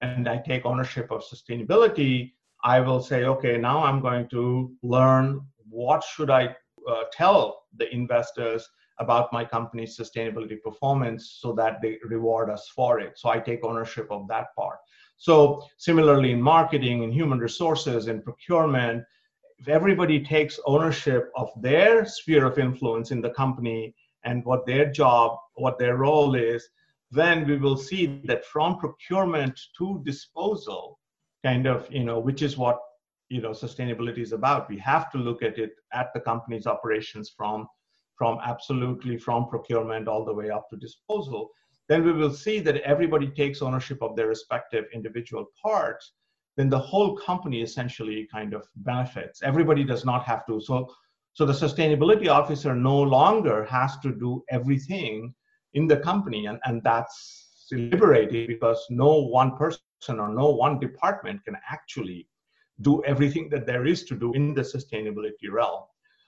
and 0.00 0.28
i 0.28 0.36
take 0.38 0.66
ownership 0.66 1.10
of 1.10 1.22
sustainability 1.22 2.33
I 2.64 2.80
will 2.80 3.02
say, 3.02 3.24
okay, 3.24 3.58
now 3.58 3.84
I'm 3.84 4.00
going 4.00 4.26
to 4.28 4.72
learn 4.82 5.42
what 5.68 6.02
should 6.02 6.30
I 6.30 6.56
uh, 6.88 7.02
tell 7.12 7.64
the 7.76 7.92
investors 7.94 8.66
about 8.98 9.32
my 9.32 9.44
company's 9.44 9.98
sustainability 9.98 10.62
performance 10.62 11.38
so 11.40 11.52
that 11.52 11.82
they 11.82 11.98
reward 12.04 12.48
us 12.48 12.70
for 12.74 13.00
it. 13.00 13.18
So 13.18 13.28
I 13.28 13.38
take 13.38 13.64
ownership 13.64 14.06
of 14.10 14.26
that 14.28 14.54
part. 14.56 14.78
So 15.16 15.62
similarly 15.76 16.32
in 16.32 16.40
marketing, 16.40 17.02
in 17.02 17.12
human 17.12 17.38
resources, 17.38 18.08
in 18.08 18.22
procurement, 18.22 19.04
if 19.58 19.68
everybody 19.68 20.24
takes 20.24 20.58
ownership 20.66 21.30
of 21.36 21.50
their 21.60 22.06
sphere 22.06 22.44
of 22.46 22.58
influence 22.58 23.10
in 23.10 23.20
the 23.20 23.30
company 23.30 23.94
and 24.24 24.44
what 24.44 24.66
their 24.66 24.90
job, 24.90 25.38
what 25.54 25.78
their 25.78 25.96
role 25.96 26.34
is, 26.34 26.66
then 27.10 27.46
we 27.46 27.56
will 27.56 27.76
see 27.76 28.20
that 28.24 28.44
from 28.46 28.78
procurement 28.78 29.60
to 29.78 30.02
disposal, 30.04 30.98
kind 31.44 31.66
of 31.66 31.86
you 31.90 32.04
know 32.04 32.18
which 32.18 32.42
is 32.42 32.56
what 32.56 32.78
you 33.28 33.40
know 33.40 33.50
sustainability 33.50 34.18
is 34.18 34.32
about. 34.32 34.68
We 34.68 34.78
have 34.78 35.10
to 35.12 35.18
look 35.18 35.42
at 35.42 35.58
it 35.58 35.72
at 35.92 36.12
the 36.14 36.20
company's 36.20 36.66
operations 36.66 37.32
from 37.36 37.68
from 38.16 38.38
absolutely 38.44 39.16
from 39.18 39.48
procurement 39.48 40.08
all 40.08 40.24
the 40.24 40.32
way 40.32 40.50
up 40.50 40.68
to 40.70 40.76
disposal. 40.76 41.50
Then 41.88 42.04
we 42.04 42.12
will 42.12 42.32
see 42.32 42.60
that 42.60 42.76
everybody 42.82 43.28
takes 43.28 43.60
ownership 43.60 43.98
of 44.02 44.16
their 44.16 44.28
respective 44.28 44.86
individual 44.94 45.46
parts. 45.62 46.12
Then 46.56 46.70
the 46.70 46.78
whole 46.78 47.16
company 47.16 47.60
essentially 47.60 48.28
kind 48.32 48.54
of 48.54 48.62
benefits. 48.76 49.42
Everybody 49.42 49.84
does 49.84 50.04
not 50.04 50.24
have 50.24 50.46
to. 50.46 50.60
So 50.60 50.88
so 51.34 51.44
the 51.44 51.52
sustainability 51.52 52.28
officer 52.28 52.74
no 52.74 52.98
longer 53.02 53.64
has 53.64 53.98
to 53.98 54.12
do 54.12 54.42
everything 54.50 55.34
in 55.74 55.86
the 55.88 55.98
company 55.98 56.46
and 56.46 56.58
and 56.64 56.82
that's 56.82 57.16
liberating 57.72 58.46
because 58.46 58.80
no 58.90 59.12
one 59.40 59.56
person 59.56 59.80
or 60.08 60.28
no 60.28 60.50
one 60.50 60.78
department 60.78 61.44
can 61.44 61.56
actually 61.70 62.28
do 62.80 63.02
everything 63.04 63.48
that 63.50 63.66
there 63.66 63.86
is 63.86 64.04
to 64.04 64.14
do 64.14 64.32
in 64.32 64.54
the 64.54 64.62
sustainability 64.62 65.50
realm. 65.50 65.82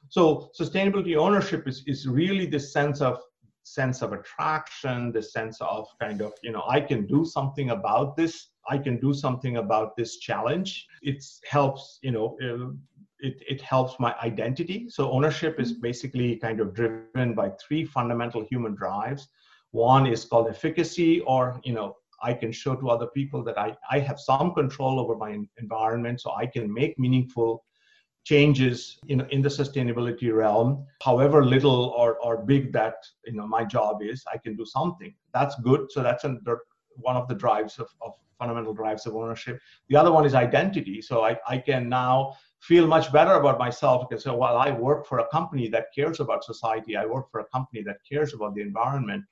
So 0.09 0.51
sustainability 0.59 1.17
ownership 1.17 1.67
is, 1.67 1.83
is 1.87 2.07
really 2.07 2.47
this 2.47 2.73
sense 2.73 3.01
of 3.01 3.19
sense 3.65 4.01
of 4.01 4.13
attraction, 4.13 5.11
the 5.11 5.21
sense 5.21 5.61
of 5.61 5.89
kind 6.01 6.21
of, 6.21 6.33
you 6.43 6.53
know, 6.53 6.63
I 6.69 6.81
can 6.81 7.05
do 7.07 7.25
something 7.25 7.71
about 7.71 8.17
this. 8.17 8.51
I 8.69 8.79
can 8.79 9.01
do 9.01 9.13
something 9.13 9.57
about 9.57 9.97
this 9.97 10.19
challenge. 10.19 10.87
It 11.03 11.25
helps, 11.49 11.99
you 12.01 12.13
know, 12.13 12.37
uh, 12.41 12.71
it, 13.19 13.43
it 13.49 13.61
helps 13.61 13.99
my 13.99 14.15
identity. 14.23 14.89
So 14.89 15.11
ownership 15.11 15.59
is 15.59 15.73
basically 15.73 16.37
kind 16.37 16.61
of 16.61 16.75
driven 16.75 17.35
by 17.35 17.51
three 17.61 17.85
fundamental 17.85 18.45
human 18.45 18.75
drives. 18.77 19.29
One 19.73 20.07
is 20.07 20.25
called 20.25 20.49
efficacy, 20.49 21.21
or, 21.23 21.61
you 21.65 21.73
know, 21.73 21.97
I 22.23 22.33
can 22.35 22.53
show 22.53 22.75
to 22.77 22.91
other 22.91 23.07
people 23.09 23.43
that 23.45 23.59
I, 23.59 23.77
I 23.91 23.99
have 24.01 24.19
some 24.19 24.55
control 24.55 24.99
over 25.01 25.17
my 25.17 25.39
environment, 25.59 26.21
so 26.21 26.33
I 26.33 26.47
can 26.47 26.73
make 26.73 26.99
meaningful 26.99 27.65
changes 28.27 28.99
in, 29.07 29.21
in 29.31 29.41
the 29.41 29.49
sustainability 29.49 30.35
realm 30.35 30.85
however 31.01 31.45
little 31.45 31.95
or, 31.97 32.17
or 32.17 32.45
big 32.45 32.73
that 32.73 32.97
you 33.25 33.35
know 33.35 33.47
my 33.47 33.65
job 33.65 34.03
is 34.03 34.25
i 34.33 34.37
can 34.37 34.57
do 34.57 34.67
something. 34.67 35.15
That's 35.33 35.55
good 35.61 35.93
so 35.93 36.03
that's 36.03 36.25
one 36.97 37.17
of 37.17 37.29
the 37.29 37.37
drives 37.37 37.79
of, 37.79 37.89
of 38.03 38.15
fundamental 38.37 38.75
drives 38.75 39.07
of 39.07 39.15
ownership. 39.15 39.61
The 39.89 39.97
other 39.97 40.11
one 40.11 40.27
is 40.27 40.35
identity 40.35 41.01
so 41.01 41.25
I, 41.25 41.39
I 41.47 41.59
can 41.59 41.89
now 41.89 42.37
feel 42.61 42.87
much 42.89 43.13
better 43.13 43.35
about 43.35 43.59
myself 43.59 44.09
because 44.09 44.25
so 44.25 44.35
while 44.35 44.57
i 44.57 44.71
work 44.71 45.07
for 45.07 45.19
a 45.21 45.29
company 45.29 45.69
that 45.69 45.87
cares 45.95 46.21
about 46.21 46.43
society 46.43 46.97
i 46.97 47.05
work 47.05 47.31
for 47.31 47.41
a 47.41 47.45
company 47.57 47.83
that 47.83 47.99
cares 48.11 48.35
about 48.35 48.55
the 48.55 48.63
environment 48.63 49.23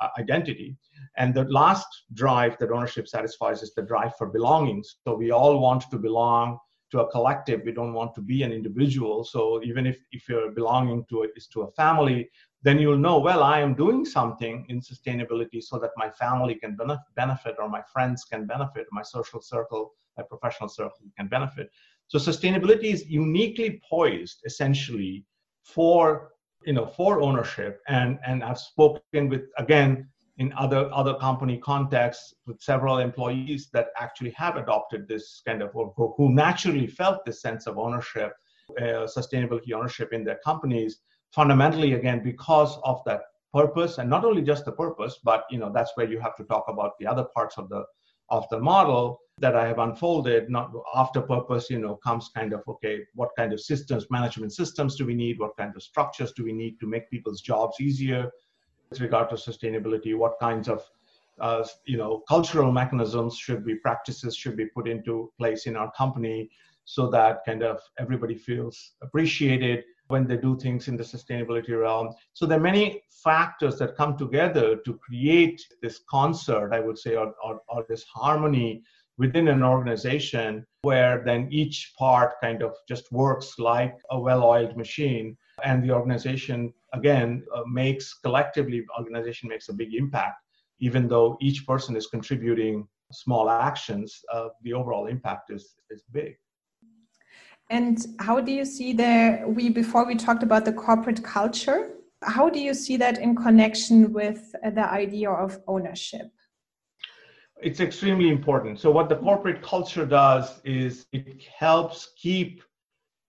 Uh, 0.00 0.08
identity. 0.18 0.76
And 1.16 1.34
the 1.34 1.44
last 1.44 1.88
drive 2.14 2.56
that 2.58 2.70
ownership 2.70 3.08
satisfies 3.08 3.62
is 3.62 3.74
the 3.74 3.82
drive 3.82 4.14
for 4.16 4.28
belonging. 4.28 4.84
So 5.04 5.16
we 5.16 5.32
all 5.32 5.58
want 5.58 5.90
to 5.90 5.98
belong 5.98 6.58
to 6.92 7.00
a 7.00 7.10
collective. 7.10 7.62
We 7.64 7.72
don't 7.72 7.92
want 7.92 8.14
to 8.14 8.20
be 8.20 8.44
an 8.44 8.52
individual. 8.52 9.24
So 9.24 9.60
even 9.64 9.86
if 9.86 9.98
if 10.12 10.28
you're 10.28 10.52
belonging 10.52 11.04
to 11.10 11.22
it 11.24 11.32
is 11.36 11.46
to 11.48 11.62
a 11.62 11.70
family 11.72 12.30
then 12.60 12.76
you'll 12.80 12.98
know 12.98 13.18
well 13.20 13.44
i 13.44 13.60
am 13.60 13.72
doing 13.72 14.04
something 14.04 14.66
in 14.68 14.80
sustainability 14.80 15.62
so 15.62 15.78
that 15.78 15.92
my 15.96 16.10
family 16.10 16.56
can 16.56 16.76
benefit 17.14 17.54
or 17.60 17.68
my 17.68 17.82
friends 17.92 18.24
can 18.24 18.46
benefit 18.46 18.84
my 18.90 19.00
social 19.00 19.40
circle 19.40 19.92
my 20.18 20.24
professional 20.24 20.68
circle 20.68 20.98
can 21.16 21.28
benefit. 21.28 21.70
So 22.08 22.18
sustainability 22.18 22.92
is 22.92 23.06
uniquely 23.06 23.80
poised 23.88 24.42
essentially 24.44 25.24
for 25.62 26.32
you 26.64 26.72
know 26.72 26.86
for 26.86 27.20
ownership. 27.22 27.80
And 27.88 28.18
and 28.26 28.42
i've 28.42 28.58
spoken 28.58 29.28
with 29.28 29.42
again 29.58 30.08
in 30.38 30.52
other 30.52 30.88
other 30.92 31.14
company 31.14 31.58
contexts 31.58 32.34
with 32.46 32.60
several 32.60 32.98
employees 32.98 33.68
that 33.72 33.88
actually 33.98 34.30
have 34.30 34.56
adopted 34.56 35.08
this 35.08 35.42
kind 35.46 35.62
of 35.62 35.70
or 35.74 35.92
who 36.16 36.32
naturally 36.32 36.86
felt 36.86 37.24
this 37.24 37.42
sense 37.42 37.66
of 37.66 37.78
ownership 37.78 38.32
uh, 38.80 39.06
sustainability 39.18 39.72
ownership 39.72 40.12
in 40.12 40.24
their 40.24 40.38
companies 40.44 41.00
fundamentally 41.32 41.94
again 41.94 42.22
because 42.22 42.78
of 42.84 43.02
that 43.04 43.22
purpose. 43.52 43.98
And 43.98 44.08
not 44.10 44.24
only 44.24 44.42
just 44.42 44.64
the 44.64 44.72
purpose 44.72 45.18
but 45.24 45.44
you 45.50 45.58
know 45.58 45.72
that's 45.74 45.92
where 45.96 46.10
you 46.10 46.20
have 46.20 46.36
to 46.36 46.44
talk 46.44 46.64
about 46.68 46.92
the 46.98 47.06
other 47.06 47.26
parts 47.34 47.58
of 47.58 47.68
the 47.68 47.84
of 48.30 48.46
the 48.50 48.60
model 48.60 49.20
that 49.40 49.56
i 49.56 49.66
have 49.66 49.78
unfolded 49.78 50.50
not 50.50 50.72
after 50.94 51.20
purpose 51.20 51.70
you 51.70 51.78
know 51.78 51.96
comes 51.96 52.30
kind 52.34 52.52
of 52.52 52.62
okay 52.68 53.00
what 53.14 53.30
kind 53.36 53.52
of 53.52 53.60
systems 53.60 54.06
management 54.10 54.52
systems 54.52 54.96
do 54.96 55.06
we 55.06 55.14
need? 55.14 55.38
What 55.38 55.56
kind 55.56 55.74
of 55.74 55.82
structures 55.82 56.32
do 56.32 56.44
we 56.44 56.52
need 56.52 56.78
to 56.80 56.86
make 56.86 57.10
people's 57.10 57.40
jobs 57.40 57.80
easier? 57.80 58.30
With 58.90 59.00
regard 59.00 59.28
to 59.30 59.36
sustainability, 59.36 60.16
what 60.16 60.34
kinds 60.40 60.68
of 60.68 60.82
uh, 61.40 61.64
you 61.84 61.96
know 61.96 62.22
cultural 62.28 62.72
mechanisms 62.72 63.36
should 63.36 63.64
be 63.64 63.76
practices 63.76 64.34
should 64.34 64.56
be 64.56 64.66
put 64.66 64.88
into 64.88 65.30
place 65.38 65.66
in 65.66 65.76
our 65.76 65.90
company 65.92 66.50
so 66.84 67.08
that 67.10 67.44
kind 67.46 67.62
of 67.62 67.80
everybody 67.98 68.34
feels 68.34 68.76
appreciated 69.02 69.84
when 70.08 70.26
they 70.26 70.38
do 70.38 70.58
things 70.58 70.88
in 70.88 70.96
the 70.96 71.04
sustainability 71.04 71.78
realm. 71.78 72.08
So 72.32 72.46
there 72.46 72.58
are 72.58 72.70
many 72.72 73.02
factors 73.22 73.78
that 73.78 73.94
come 73.94 74.16
together 74.16 74.76
to 74.76 74.94
create 75.06 75.60
this 75.82 76.00
concert 76.08 76.72
i 76.72 76.80
would 76.80 76.98
say 76.98 77.16
or, 77.16 77.34
or, 77.44 77.60
or 77.68 77.84
this 77.88 78.04
harmony 78.04 78.82
within 79.18 79.48
an 79.48 79.62
organization 79.62 80.64
where 80.82 81.22
then 81.24 81.48
each 81.50 81.92
part 81.98 82.40
kind 82.40 82.62
of 82.62 82.74
just 82.88 83.10
works 83.12 83.58
like 83.58 83.96
a 84.10 84.18
well-oiled 84.18 84.76
machine. 84.76 85.36
And 85.64 85.82
the 85.82 85.90
organization 85.90 86.72
again 86.94 87.44
uh, 87.54 87.62
makes 87.66 88.14
collectively 88.14 88.84
organization 88.96 89.48
makes 89.48 89.68
a 89.68 89.74
big 89.74 89.94
impact. 89.94 90.36
Even 90.80 91.08
though 91.08 91.36
each 91.40 91.66
person 91.66 91.96
is 91.96 92.06
contributing 92.06 92.86
small 93.12 93.50
actions 93.50 94.20
uh, 94.32 94.48
the 94.62 94.72
overall 94.72 95.06
impact 95.06 95.50
is 95.50 95.76
is 95.90 96.02
big. 96.12 96.36
And 97.70 97.98
how 98.18 98.40
do 98.40 98.52
you 98.52 98.64
see 98.64 98.92
there 98.92 99.46
we 99.48 99.68
before 99.68 100.06
we 100.06 100.14
talked 100.14 100.42
about 100.42 100.64
the 100.64 100.72
corporate 100.72 101.22
culture 101.22 101.94
how 102.22 102.48
do 102.48 102.58
you 102.58 102.74
see 102.74 102.96
that 102.96 103.18
in 103.18 103.36
connection 103.36 104.12
with 104.12 104.52
the 104.74 104.84
idea 104.90 105.30
of 105.30 105.60
ownership 105.68 106.26
it's 107.60 107.80
extremely 107.80 108.28
important 108.28 108.78
so 108.78 108.90
what 108.90 109.08
the 109.08 109.16
corporate 109.16 109.62
culture 109.62 110.06
does 110.06 110.60
is 110.64 111.06
it 111.12 111.42
helps 111.42 112.12
keep 112.16 112.62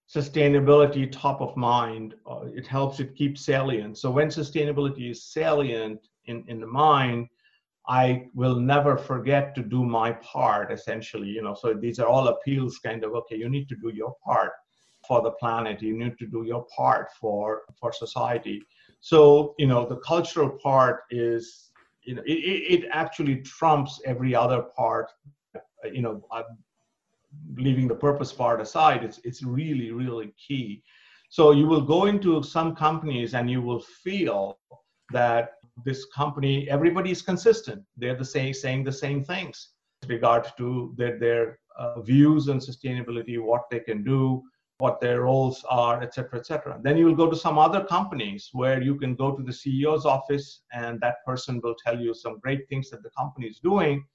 sustainability 0.10 1.12
top 1.12 1.40
of 1.40 1.56
mind. 1.56 2.16
Uh, 2.30 2.46
it 2.54 2.66
helps 2.66 3.00
it 3.00 3.16
keep 3.16 3.38
salient. 3.38 3.98
So 3.98 4.10
when 4.10 4.28
sustainability 4.30 5.12
is 5.12 5.24
salient 5.24 6.08
in, 6.26 6.44
in 6.48 6.60
the 6.60 6.68
mind, 6.68 7.28
I 7.88 8.28
will 8.34 8.56
never 8.56 8.98
forget 8.98 9.56
to 9.56 9.62
do 9.62 9.84
my 9.84 10.14
part, 10.14 10.72
essentially. 10.72 11.28
You 11.28 11.44
know, 11.44 11.54
so 11.54 11.74
these 11.74 12.00
are 12.00 12.08
all 12.08 12.28
appeals 12.28 12.80
kind 12.80 13.04
of, 13.04 13.14
okay, 13.16 13.36
you 13.36 13.50
need 13.50 13.70
to 13.70 13.76
do 13.76 13.90
your 13.90 14.16
part 14.26 14.52
for 15.08 15.22
the 15.22 15.32
planet, 15.32 15.82
you 15.82 15.98
need 15.98 16.18
to 16.20 16.28
do 16.28 16.44
your 16.44 16.66
part 16.76 17.08
for 17.20 17.62
for 17.80 17.94
society. 17.94 18.62
So, 19.00 19.56
you 19.58 19.66
know, 19.66 19.88
the 19.88 19.96
cultural 19.98 20.50
part 20.50 21.04
is, 21.10 21.69
you 22.04 22.16
know, 22.16 22.24
it, 22.26 22.84
it 22.84 22.90
actually 22.92 23.38
trumps 23.38 24.02
every 24.06 24.34
other 24.36 24.62
part. 24.62 25.12
You 25.84 26.02
know, 26.02 26.26
I'm 26.32 26.46
leaving 27.56 27.88
the 27.88 27.96
purpose 27.96 28.32
part 28.32 28.62
aside, 28.62 29.04
it's, 29.04 29.20
it's 29.24 29.44
really, 29.44 29.92
really 29.92 30.34
key. 30.48 30.84
So 31.30 31.52
you 31.52 31.68
will 31.68 31.82
go 31.82 32.06
into 32.06 32.42
some 32.42 32.76
companies 32.76 33.34
and 33.36 33.50
you 33.50 33.62
will 33.62 33.82
feel 33.82 34.58
that 35.12 35.52
this 35.86 36.06
company, 36.06 36.70
everybody 36.70 37.12
is 37.12 37.22
consistent. 37.22 37.84
They're 37.98 38.18
the 38.18 38.26
same, 38.26 38.54
saying 38.54 38.84
the 38.84 38.92
same 38.92 39.24
things 39.24 39.70
with 40.02 40.10
regard 40.10 40.48
to 40.58 40.94
their, 40.98 41.20
their 41.20 41.60
uh, 41.78 42.02
views 42.02 42.50
on 42.50 42.60
sustainability, 42.60 43.40
what 43.40 43.70
they 43.70 43.80
can 43.80 44.04
do, 44.04 44.44
what 44.80 45.00
their 45.00 45.22
roles 45.22 45.64
are, 45.70 46.02
et 46.02 46.14
cetera, 46.14 46.40
et 46.40 46.46
cetera. 46.46 46.80
Then 46.82 46.98
you 46.98 47.06
will 47.06 47.16
go 47.16 47.30
to 47.30 47.36
some 47.36 47.58
other 47.58 47.84
companies 47.84 48.50
where 48.54 48.82
you 48.82 48.96
can 48.96 49.16
go 49.16 49.36
to 49.36 49.44
the 49.44 49.52
CEO's 49.52 50.06
office 50.06 50.62
and 50.74 51.00
that 51.02 51.24
person 51.26 51.62
will 51.64 51.76
tell 51.86 52.00
you 52.00 52.14
some 52.14 52.40
great 52.40 52.68
things 52.68 52.90
that 52.90 53.04
the 53.04 53.12
company 53.12 53.48
is 53.48 53.60
doing 53.60 54.06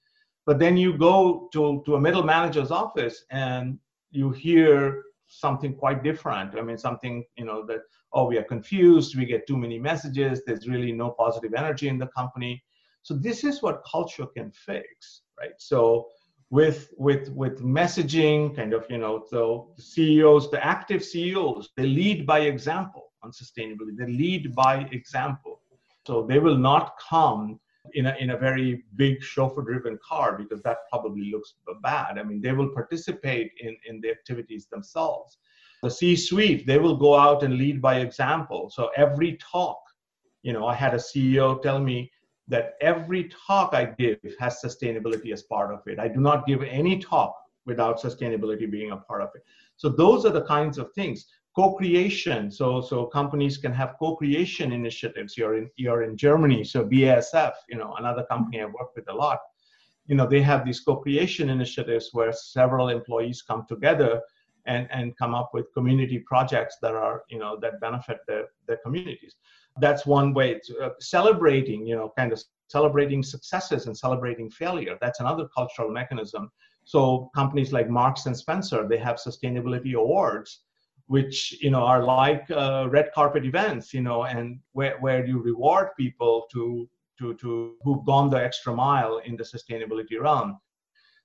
but 0.46 0.58
then 0.58 0.76
you 0.76 0.96
go 0.96 1.48
to, 1.52 1.82
to 1.86 1.94
a 1.94 2.00
middle 2.00 2.22
manager's 2.22 2.70
office 2.70 3.24
and 3.30 3.78
you 4.10 4.30
hear 4.30 5.02
something 5.26 5.74
quite 5.74 6.02
different. 6.02 6.56
I 6.56 6.62
mean, 6.62 6.76
something, 6.76 7.24
you 7.36 7.44
know, 7.44 7.64
that, 7.66 7.80
oh, 8.12 8.26
we 8.26 8.36
are 8.38 8.44
confused, 8.44 9.16
we 9.16 9.24
get 9.24 9.46
too 9.46 9.56
many 9.56 9.78
messages, 9.78 10.42
there's 10.46 10.68
really 10.68 10.92
no 10.92 11.10
positive 11.10 11.54
energy 11.54 11.88
in 11.88 11.98
the 11.98 12.08
company. 12.08 12.62
So 13.02 13.14
this 13.14 13.42
is 13.42 13.62
what 13.62 13.82
culture 13.90 14.26
can 14.26 14.52
fix, 14.52 15.22
right? 15.38 15.54
So 15.58 16.08
with 16.54 16.94
with 16.96 17.30
with 17.30 17.56
messaging, 17.60 18.54
kind 18.54 18.72
of, 18.74 18.86
you 18.88 18.98
know, 18.98 19.24
so 19.28 19.72
the 19.76 19.82
CEOs, 19.82 20.52
the 20.52 20.64
active 20.64 21.02
CEOs, 21.04 21.70
they 21.76 21.86
lead 22.00 22.24
by 22.24 22.40
example 22.52 23.06
on 23.24 23.32
sustainability. 23.32 23.96
They 23.98 24.06
lead 24.06 24.54
by 24.54 24.74
example. 24.92 25.62
So 26.06 26.24
they 26.28 26.38
will 26.38 26.56
not 26.56 26.92
come 27.10 27.58
in 27.94 28.06
a, 28.06 28.14
in 28.20 28.30
a 28.30 28.36
very 28.36 28.84
big 28.94 29.20
chauffeur 29.20 29.62
driven 29.62 29.98
car 30.08 30.38
because 30.38 30.62
that 30.62 30.78
probably 30.90 31.24
looks 31.32 31.54
bad. 31.82 32.18
I 32.18 32.22
mean, 32.22 32.40
they 32.40 32.52
will 32.52 32.70
participate 32.80 33.50
in, 33.60 33.76
in 33.88 34.00
the 34.00 34.10
activities 34.10 34.68
themselves. 34.70 35.38
The 35.82 35.90
C 35.90 36.14
suite, 36.14 36.68
they 36.68 36.78
will 36.78 36.96
go 36.96 37.16
out 37.16 37.42
and 37.42 37.58
lead 37.58 37.82
by 37.82 37.96
example. 37.96 38.70
So 38.70 38.90
every 38.96 39.38
talk, 39.38 39.80
you 40.42 40.52
know, 40.52 40.68
I 40.68 40.74
had 40.74 40.94
a 40.94 40.98
CEO 40.98 41.60
tell 41.60 41.80
me 41.80 42.12
that 42.48 42.74
every 42.80 43.30
talk 43.46 43.74
I 43.74 43.86
give 43.86 44.18
has 44.38 44.60
sustainability 44.62 45.32
as 45.32 45.42
part 45.42 45.72
of 45.72 45.80
it. 45.86 45.98
I 45.98 46.08
do 46.08 46.20
not 46.20 46.46
give 46.46 46.62
any 46.62 46.98
talk 46.98 47.34
without 47.66 48.00
sustainability 48.00 48.70
being 48.70 48.90
a 48.90 48.96
part 48.96 49.22
of 49.22 49.30
it. 49.34 49.44
So 49.76 49.88
those 49.88 50.26
are 50.26 50.30
the 50.30 50.44
kinds 50.44 50.78
of 50.78 50.92
things 50.92 51.26
co-creation. 51.54 52.50
So 52.50 52.80
so 52.80 53.06
companies 53.06 53.56
can 53.58 53.72
have 53.72 53.94
co-creation 53.98 54.72
initiatives. 54.72 55.36
You're 55.36 55.56
in 55.56 55.70
you're 55.76 56.02
in 56.02 56.16
Germany, 56.16 56.64
so 56.64 56.84
BASF, 56.84 57.52
you 57.68 57.78
know, 57.78 57.94
another 57.98 58.24
company 58.24 58.60
I 58.60 58.66
work 58.66 58.94
with 58.96 59.08
a 59.08 59.14
lot. 59.14 59.38
You 60.06 60.16
know, 60.16 60.26
they 60.26 60.42
have 60.42 60.64
these 60.64 60.80
co-creation 60.80 61.48
initiatives 61.48 62.10
where 62.12 62.32
several 62.32 62.88
employees 62.88 63.42
come 63.42 63.64
together 63.68 64.20
and 64.66 64.88
and 64.90 65.16
come 65.16 65.34
up 65.34 65.50
with 65.54 65.72
community 65.74 66.18
projects 66.18 66.76
that 66.82 66.94
are 66.94 67.22
you 67.28 67.38
know 67.38 67.56
that 67.60 67.80
benefit 67.80 68.18
their 68.26 68.46
their 68.66 68.78
communities. 68.78 69.36
That's 69.80 70.06
one 70.06 70.32
way. 70.34 70.60
To, 70.66 70.78
uh, 70.78 70.90
celebrating, 71.00 71.86
you 71.86 71.96
know, 71.96 72.12
kind 72.16 72.32
of 72.32 72.40
celebrating 72.68 73.22
successes 73.22 73.86
and 73.86 73.96
celebrating 73.96 74.50
failure. 74.50 74.96
That's 75.00 75.20
another 75.20 75.48
cultural 75.56 75.90
mechanism. 75.90 76.50
So 76.84 77.30
companies 77.34 77.72
like 77.72 77.88
Marks 77.88 78.26
and 78.26 78.36
Spencer, 78.36 78.86
they 78.86 78.98
have 78.98 79.16
sustainability 79.16 79.94
awards, 79.94 80.60
which 81.06 81.56
you 81.60 81.70
know 81.70 81.82
are 81.82 82.02
like 82.04 82.44
uh, 82.50 82.86
red 82.90 83.10
carpet 83.14 83.44
events, 83.44 83.92
you 83.92 84.02
know, 84.02 84.24
and 84.24 84.60
where, 84.72 84.98
where 85.00 85.26
you 85.26 85.40
reward 85.40 85.88
people 85.98 86.46
to 86.52 86.88
to 87.18 87.34
to 87.34 87.74
who've 87.82 88.04
gone 88.04 88.30
the 88.30 88.42
extra 88.42 88.74
mile 88.74 89.18
in 89.24 89.36
the 89.36 89.44
sustainability 89.44 90.20
realm. 90.20 90.58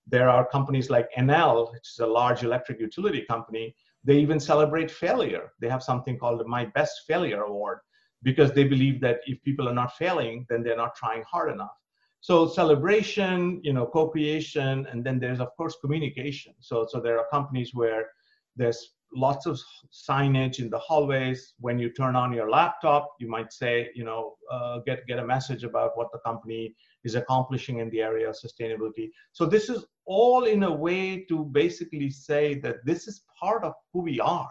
There 0.08 0.30
are 0.30 0.46
companies 0.46 0.90
like 0.90 1.08
Enel, 1.18 1.72
which 1.72 1.88
is 1.94 2.00
a 2.00 2.08
large 2.08 2.44
electric 2.44 2.80
utility 2.80 3.26
company. 3.30 3.76
They 4.04 4.18
even 4.18 4.40
celebrate 4.40 4.90
failure. 4.90 5.52
They 5.60 5.70
have 5.70 5.84
something 5.84 6.18
called 6.18 6.40
the 6.40 6.48
My 6.48 6.66
Best 6.66 7.02
Failure 7.06 7.44
Award 7.44 7.80
because 8.24 8.52
they 8.52 8.64
believe 8.64 9.00
that 9.02 9.20
if 9.26 9.42
people 9.44 9.68
are 9.68 9.74
not 9.74 9.96
failing, 9.96 10.46
then 10.50 10.64
they're 10.64 10.78
not 10.78 10.96
trying 10.96 11.24
hard 11.24 11.52
enough. 11.52 11.76
So 12.22 12.48
celebration, 12.48 13.62
you 13.64 13.74
know, 13.74 13.86
co-creation, 13.86 14.88
and 14.92 15.04
then 15.04 15.20
there's 15.20 15.40
of 15.40 15.56
course 15.56 15.78
communication. 15.82 16.54
So 16.60 16.86
so 16.90 17.00
there 17.00 17.18
are 17.18 17.26
companies 17.32 17.72
where 17.74 18.08
there's 18.56 18.94
lots 19.16 19.46
of 19.46 19.60
signage 19.92 20.60
in 20.60 20.70
the 20.70 20.78
hallways. 20.78 21.54
When 21.60 21.80
you 21.80 21.92
turn 21.92 22.16
on 22.16 22.34
your 22.34 22.50
laptop, 22.50 23.10
you 23.20 23.30
might 23.30 23.52
say, 23.54 23.90
you 23.96 24.04
know, 24.04 24.36
uh, 24.52 24.80
get 24.86 25.08
get 25.08 25.20
a 25.20 25.26
message 25.26 25.64
about 25.64 25.92
what 25.96 26.12
the 26.12 26.20
company 26.20 26.76
is 27.04 27.16
accomplishing 27.16 27.80
in 27.80 27.90
the 27.90 28.02
area 28.02 28.30
of 28.30 28.36
sustainability. 28.36 29.10
So 29.32 29.46
this 29.46 29.70
is 29.70 29.86
all 30.06 30.46
in 30.46 30.64
a 30.64 30.74
way 30.74 31.24
to 31.30 31.46
basically 31.46 32.10
say 32.10 32.56
that 32.56 32.78
this 32.86 33.08
is 33.08 33.24
part 33.40 33.64
of 33.64 33.74
who 33.94 34.02
we 34.02 34.20
are. 34.20 34.50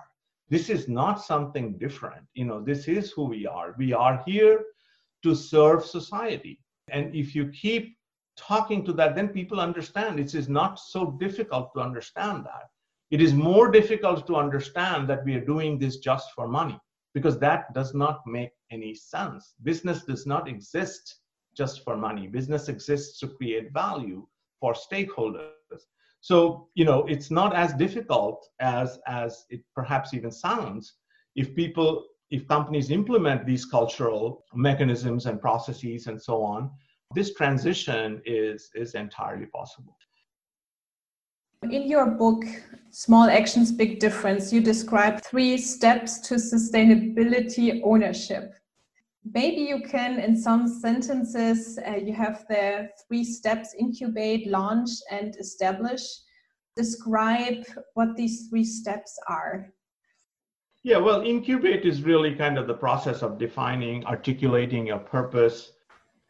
This 0.51 0.71
is 0.71 0.89
not 0.89 1.23
something 1.23 1.77
different. 1.77 2.25
You 2.35 2.47
know, 2.47 2.63
this 2.63 2.89
is 2.89 3.11
who 3.11 3.25
we 3.25 3.47
are. 3.47 3.75
We 3.79 3.93
are 3.93 4.23
here 4.27 4.65
to 5.23 5.35
serve 5.35 5.85
society. 5.85 6.61
And 6.91 7.15
if 7.15 7.35
you 7.35 7.49
keep 7.49 7.97
talking 8.37 8.85
to 8.85 8.93
that, 8.95 9.15
then 9.15 9.29
people 9.29 9.61
understand 9.61 10.19
it 10.19 10.35
is 10.35 10.49
not 10.49 10.79
so 10.79 11.11
difficult 11.21 11.75
to 11.75 11.81
understand 11.81 12.45
that. 12.45 12.71
It 13.11 13.21
is 13.21 13.35
more 13.35 13.71
difficult 13.71 14.27
to 14.27 14.37
understand 14.37 15.09
that 15.09 15.25
we 15.25 15.35
are 15.35 15.45
doing 15.45 15.79
this 15.79 15.97
just 15.97 16.33
for 16.35 16.47
money 16.47 16.79
because 17.15 17.39
that 17.41 17.73
does 17.75 17.95
not 17.95 18.21
make 18.27 18.53
any 18.71 18.95
sense. 18.95 19.55
Business 19.63 20.05
does 20.05 20.27
not 20.27 20.49
exist 20.49 21.21
just 21.57 21.83
for 21.85 21.97
money. 21.97 22.27
Business 22.27 22.69
exists 22.69 23.19
to 23.21 23.29
create 23.29 23.73
value 23.73 24.27
for 24.61 24.75
stakeholders. 24.75 25.58
So, 26.21 26.69
you 26.75 26.85
know, 26.85 27.07
it's 27.07 27.31
not 27.31 27.55
as 27.55 27.73
difficult 27.75 28.47
as 28.61 28.99
as 29.07 29.45
it 29.51 29.63
perhaps 29.75 30.15
even 30.15 30.33
sounds 30.33 30.95
if 31.37 31.55
people 31.55 32.05
if 32.31 32.47
companies 32.47 32.91
implement 32.91 33.47
these 33.47 33.65
cultural 33.65 34.45
mechanisms 34.55 35.27
and 35.27 35.41
processes 35.41 36.07
and 36.09 36.21
so 36.21 36.43
on, 36.43 36.71
this 37.15 37.35
transition 37.35 38.21
is, 38.27 38.71
is 38.75 38.95
entirely 38.95 39.47
possible. 39.47 39.97
In 41.63 41.89
your 41.89 42.07
book, 42.07 42.45
Small 42.91 43.29
Actions, 43.31 43.73
Big 43.73 43.99
Difference, 43.99 44.53
you 44.53 44.61
describe 44.61 45.25
three 45.25 45.59
steps 45.59 46.21
to 46.21 46.35
sustainability 46.35 47.81
ownership. 47.83 48.55
Maybe 49.25 49.63
you 49.63 49.83
can, 49.83 50.19
in 50.21 50.37
some 50.37 50.69
sentences, 50.69 51.79
uh, 51.87 51.97
you 51.97 52.13
have 52.15 52.45
the 52.49 52.89
three 53.07 53.25
steps 53.25 53.75
incubate, 53.79 54.47
launch, 54.47 54.91
and 55.11 55.37
establish. 55.37 56.03
Describe 56.77 57.65
what 57.95 58.17
these 58.17 58.49
three 58.49 58.65
steps 58.65 59.19
are. 59.29 59.73
Yeah, 60.85 60.99
well, 60.99 61.23
incubate 61.23 61.85
is 61.85 62.03
really 62.03 62.35
kind 62.35 62.57
of 62.57 62.67
the 62.67 62.75
process 62.75 63.23
of 63.23 63.39
defining, 63.39 64.07
articulating 64.07 64.87
your 64.87 65.01
purpose, 65.01 65.73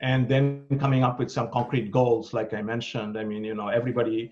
and 0.00 0.28
then 0.28 0.64
coming 0.80 1.04
up 1.04 1.18
with 1.18 1.30
some 1.30 1.50
concrete 1.50 1.90
goals, 1.90 2.32
like 2.32 2.54
I 2.54 2.62
mentioned. 2.62 3.18
I 3.18 3.24
mean, 3.24 3.44
you 3.44 3.54
know, 3.54 3.68
everybody, 3.68 4.30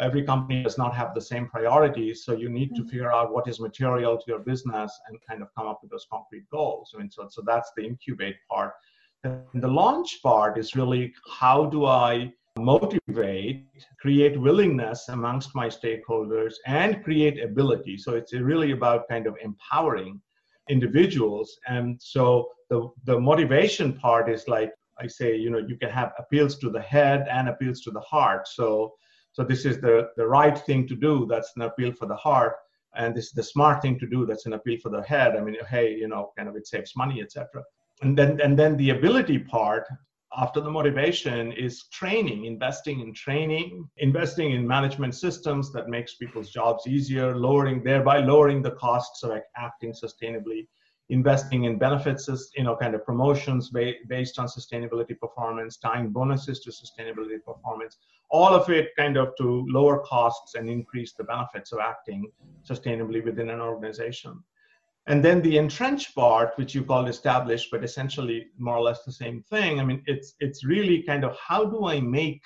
every 0.00 0.22
company 0.22 0.62
does 0.62 0.78
not 0.78 0.94
have 0.94 1.14
the 1.14 1.20
same 1.20 1.48
priorities, 1.48 2.24
so 2.24 2.32
you 2.32 2.48
need 2.48 2.74
to 2.74 2.82
mm-hmm. 2.82 2.90
figure 2.90 3.12
out 3.12 3.32
what 3.32 3.48
is 3.48 3.60
material 3.60 4.16
to 4.16 4.24
your 4.26 4.40
business 4.40 4.98
and 5.08 5.18
kind 5.28 5.42
of 5.42 5.48
come 5.56 5.66
up 5.66 5.80
with 5.82 5.90
those 5.90 6.06
concrete 6.10 6.48
goals. 6.50 6.92
I 6.94 6.98
mean, 6.98 7.10
so 7.10 7.26
so 7.30 7.42
that's 7.44 7.70
the 7.76 7.84
incubate 7.84 8.36
part. 8.50 8.72
And 9.24 9.62
the 9.62 9.68
launch 9.68 10.22
part 10.22 10.58
is 10.58 10.76
really 10.76 11.12
how 11.40 11.66
do 11.66 11.86
I 11.86 12.32
motivate, 12.58 13.66
create 14.00 14.40
willingness 14.40 15.08
amongst 15.08 15.54
my 15.54 15.68
stakeholders, 15.68 16.54
and 16.66 17.02
create 17.04 17.42
ability. 17.42 17.98
So 17.98 18.14
it's 18.14 18.32
really 18.32 18.72
about 18.72 19.08
kind 19.08 19.26
of 19.26 19.36
empowering 19.42 20.20
individuals. 20.68 21.58
And 21.66 22.00
so 22.00 22.50
the, 22.68 22.88
the 23.04 23.18
motivation 23.18 23.92
part 23.92 24.28
is 24.28 24.46
like 24.48 24.72
I 25.00 25.06
say, 25.06 25.36
you 25.36 25.50
know, 25.50 25.58
you 25.58 25.76
can 25.76 25.90
have 25.90 26.12
appeals 26.18 26.58
to 26.58 26.70
the 26.70 26.80
head 26.80 27.26
and 27.30 27.48
appeals 27.48 27.80
to 27.82 27.90
the 27.90 28.00
heart. 28.00 28.48
So 28.48 28.94
so 29.32 29.44
this 29.44 29.64
is 29.64 29.80
the, 29.80 30.10
the 30.16 30.26
right 30.26 30.58
thing 30.58 30.86
to 30.88 30.96
do. 30.96 31.26
That's 31.28 31.52
an 31.56 31.62
appeal 31.62 31.92
for 31.92 32.06
the 32.06 32.16
heart. 32.16 32.54
And 32.96 33.14
this 33.14 33.26
is 33.26 33.32
the 33.32 33.42
smart 33.42 33.82
thing 33.82 33.98
to 34.00 34.06
do. 34.06 34.26
That's 34.26 34.46
an 34.46 34.54
appeal 34.54 34.78
for 34.82 34.88
the 34.88 35.02
head. 35.02 35.36
I 35.36 35.40
mean, 35.40 35.56
hey, 35.68 35.94
you 35.94 36.08
know, 36.08 36.32
kind 36.36 36.48
of 36.48 36.56
it 36.56 36.66
saves 36.66 36.96
money, 36.96 37.20
etc. 37.20 37.62
And 38.02 38.16
then 38.16 38.40
and 38.40 38.58
then 38.58 38.76
the 38.76 38.90
ability 38.90 39.38
part 39.38 39.84
after 40.36 40.60
the 40.60 40.70
motivation 40.70 41.52
is 41.52 41.84
training 41.84 42.44
investing 42.44 43.00
in 43.00 43.14
training 43.14 43.88
investing 43.96 44.52
in 44.52 44.66
management 44.66 45.14
systems 45.14 45.72
that 45.72 45.88
makes 45.88 46.14
people's 46.14 46.50
jobs 46.50 46.86
easier 46.86 47.34
lowering 47.34 47.82
thereby 47.82 48.18
lowering 48.18 48.60
the 48.60 48.72
costs 48.72 49.22
of 49.22 49.32
acting 49.56 49.92
sustainably 49.92 50.66
investing 51.08 51.64
in 51.64 51.78
benefits 51.78 52.28
you 52.56 52.62
know 52.62 52.76
kind 52.76 52.94
of 52.94 53.04
promotions 53.04 53.70
ba- 53.70 53.94
based 54.08 54.38
on 54.38 54.46
sustainability 54.46 55.18
performance 55.18 55.78
tying 55.78 56.10
bonuses 56.10 56.60
to 56.60 56.70
sustainability 56.70 57.42
performance 57.42 57.96
all 58.30 58.54
of 58.54 58.68
it 58.68 58.88
kind 58.96 59.16
of 59.16 59.34
to 59.36 59.66
lower 59.68 60.00
costs 60.00 60.54
and 60.54 60.68
increase 60.68 61.12
the 61.14 61.24
benefits 61.24 61.72
of 61.72 61.78
acting 61.78 62.30
sustainably 62.68 63.24
within 63.24 63.50
an 63.50 63.60
organization 63.60 64.42
and 65.08 65.24
then 65.24 65.40
the 65.40 65.56
entrenched 65.56 66.14
part, 66.14 66.52
which 66.56 66.74
you 66.74 66.84
call 66.84 67.06
established, 67.06 67.70
but 67.70 67.82
essentially 67.82 68.48
more 68.58 68.76
or 68.76 68.82
less 68.82 69.04
the 69.04 69.12
same 69.12 69.42
thing. 69.42 69.80
I 69.80 69.84
mean, 69.84 70.02
it's 70.06 70.34
it's 70.38 70.64
really 70.64 71.02
kind 71.02 71.24
of 71.24 71.34
how 71.36 71.64
do 71.64 71.86
I 71.86 71.98
make 71.98 72.42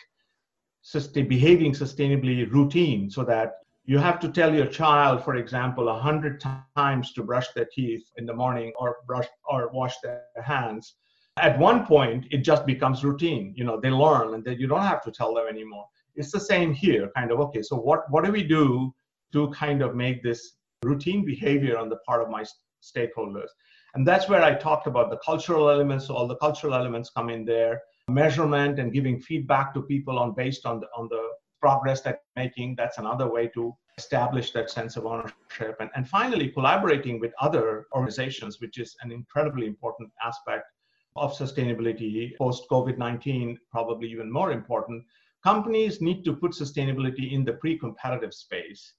sustain, 0.80 1.28
behaving 1.28 1.72
sustainably 1.72 2.50
routine 2.50 3.10
so 3.10 3.24
that 3.24 3.54
you 3.84 3.98
have 3.98 4.20
to 4.20 4.28
tell 4.28 4.54
your 4.54 4.66
child, 4.66 5.24
for 5.24 5.34
example, 5.34 5.88
a 5.88 5.98
hundred 5.98 6.40
times 6.76 7.12
to 7.14 7.24
brush 7.24 7.48
their 7.52 7.66
teeth 7.74 8.04
in 8.16 8.26
the 8.26 8.34
morning 8.34 8.72
or 8.78 8.98
brush 9.08 9.26
or 9.44 9.68
wash 9.72 9.96
their 10.00 10.22
hands. 10.44 10.94
At 11.38 11.58
one 11.58 11.86
point, 11.86 12.26
it 12.30 12.38
just 12.38 12.66
becomes 12.66 13.04
routine. 13.04 13.54
You 13.56 13.64
know, 13.64 13.80
they 13.80 13.90
learn, 13.90 14.34
and 14.34 14.44
then 14.44 14.58
you 14.58 14.66
don't 14.66 14.82
have 14.82 15.02
to 15.02 15.10
tell 15.10 15.34
them 15.34 15.46
anymore. 15.48 15.86
It's 16.14 16.30
the 16.30 16.40
same 16.40 16.74
here, 16.74 17.10
kind 17.16 17.32
of. 17.32 17.40
Okay, 17.40 17.62
so 17.62 17.76
what 17.76 18.10
what 18.10 18.24
do 18.24 18.32
we 18.32 18.42
do 18.42 18.94
to 19.32 19.50
kind 19.50 19.82
of 19.82 19.94
make 19.94 20.22
this 20.22 20.56
routine 20.82 21.24
behavior 21.24 21.78
on 21.78 21.88
the 21.88 21.96
part 22.06 22.22
of 22.22 22.28
my 22.28 22.44
stakeholders. 22.82 23.48
And 23.94 24.06
that's 24.06 24.28
where 24.28 24.42
I 24.42 24.54
talked 24.54 24.86
about 24.86 25.10
the 25.10 25.18
cultural 25.18 25.70
elements. 25.70 26.06
So 26.06 26.14
all 26.14 26.26
the 26.26 26.36
cultural 26.36 26.74
elements 26.74 27.10
come 27.10 27.28
in 27.28 27.44
there, 27.44 27.82
measurement 28.08 28.78
and 28.78 28.92
giving 28.92 29.20
feedback 29.20 29.72
to 29.74 29.82
people 29.82 30.18
on 30.18 30.34
based 30.34 30.66
on 30.66 30.80
the 30.80 30.86
on 30.96 31.08
the 31.08 31.22
progress 31.60 32.00
that 32.02 32.20
making. 32.36 32.74
That's 32.76 32.98
another 32.98 33.30
way 33.30 33.46
to 33.48 33.74
establish 33.98 34.50
that 34.52 34.70
sense 34.70 34.96
of 34.96 35.06
ownership. 35.06 35.76
And, 35.78 35.90
and 35.94 36.08
finally, 36.08 36.48
collaborating 36.48 37.20
with 37.20 37.32
other 37.40 37.86
organizations, 37.94 38.60
which 38.60 38.78
is 38.78 38.96
an 39.02 39.12
incredibly 39.12 39.66
important 39.66 40.10
aspect 40.24 40.64
of 41.16 41.36
sustainability 41.36 42.36
post 42.36 42.64
COVID 42.70 42.98
19, 42.98 43.58
probably 43.70 44.08
even 44.08 44.30
more 44.30 44.52
important. 44.52 45.04
Companies 45.44 46.00
need 46.00 46.24
to 46.24 46.34
put 46.34 46.52
sustainability 46.52 47.32
in 47.32 47.44
the 47.44 47.54
pre 47.54 47.78
competitive 47.78 48.32
space. 48.32 48.94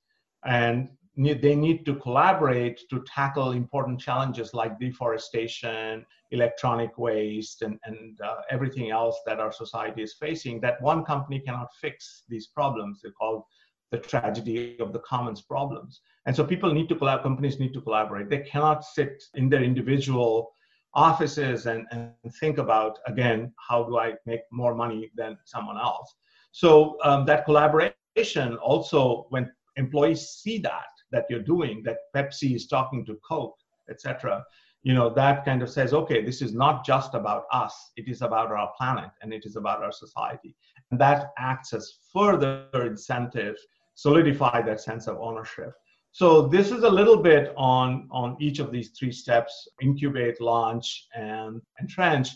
And 0.45 0.89
they 1.16 1.55
need 1.55 1.86
to 1.86 1.95
collaborate 1.95 2.82
to 2.89 3.03
tackle 3.05 3.51
important 3.51 3.99
challenges 3.99 4.53
like 4.53 4.80
deforestation, 4.80 6.05
electronic 6.32 6.97
waste, 6.97 7.61
and, 7.61 7.80
and 7.86 8.20
uh, 8.22 8.38
everything 8.49 8.89
else 8.89 9.20
that 9.26 9.39
our 9.39 9.51
society 9.51 10.01
is 10.01 10.16
facing. 10.20 10.59
That 10.59 10.82
one 10.82 11.05
company 11.05 11.39
cannot 11.39 11.70
fix 11.80 12.24
these 12.28 12.47
problems. 12.47 13.01
They're 13.01 13.11
called 13.11 13.43
the 13.91 13.99
tragedy 13.99 14.76
of 14.80 14.91
the 14.91 14.99
commons 14.99 15.41
problems. 15.41 16.01
And 16.26 16.36
so 16.36 16.43
people 16.43 16.74
need 16.74 16.89
to 16.89 16.95
collaborate, 16.95 17.24
companies 17.24 17.59
need 17.59 17.74
to 17.76 17.82
collaborate. 17.82 18.30
They 18.30 18.39
cannot 18.39 18.84
sit 18.84 19.24
in 19.36 19.49
their 19.49 19.64
individual 19.64 20.51
offices 20.94 21.66
and, 21.66 21.86
and 21.91 22.12
think 22.39 22.58
about, 22.58 23.00
again, 23.08 23.52
how 23.68 23.84
do 23.84 23.98
I 23.98 24.14
make 24.26 24.41
more 24.52 24.76
money 24.76 25.12
than 25.16 25.38
someone 25.46 25.78
else? 25.78 26.16
So 26.52 26.98
um, 27.04 27.26
that 27.26 27.46
collaboration 27.46 28.58
also, 28.58 29.26
when 29.30 29.52
employees 29.76 30.22
see 30.30 30.60
that, 30.60 30.86
that 31.12 31.26
you're 31.30 31.41
doing, 31.41 31.82
that 31.84 31.98
Pepsi 32.16 32.56
is 32.56 32.68
talking 32.68 33.06
to 33.06 33.18
Coke, 33.28 33.58
etc., 33.89 34.44
you 34.84 34.94
know, 34.94 35.10
that 35.10 35.46
kind 35.46 35.64
of 35.64 35.70
says, 35.70 35.94
okay, 35.94 36.24
this 36.24 36.41
is 36.41 36.54
not 36.54 36.86
just 36.86 37.14
about 37.14 37.46
us, 37.54 37.91
it 37.96 38.10
is 38.10 38.22
about 38.22 38.52
our 38.52 38.70
planet 38.78 39.10
and 39.22 39.34
it 39.34 39.46
is 39.46 39.56
about 39.56 39.82
our 39.82 39.94
society. 39.94 40.56
And 40.91 41.00
that 41.00 41.32
acts 41.38 41.74
as 41.74 42.00
further 42.12 42.68
incentive, 42.74 43.56
solidify 43.96 44.62
that 44.64 44.82
sense 44.82 45.08
of 45.08 45.18
ownership. 45.20 45.74
So 46.14 46.47
this 46.47 46.70
is 46.70 46.84
a 46.84 46.89
little 46.89 47.18
bit 47.18 47.53
on, 47.57 48.07
on 48.11 48.38
each 48.39 48.59
of 48.59 48.72
these 48.72 48.91
three 48.91 49.11
steps, 49.11 49.68
incubate, 49.82 50.39
launch, 50.39 51.07
and 51.16 51.59
entrench. 51.82 52.30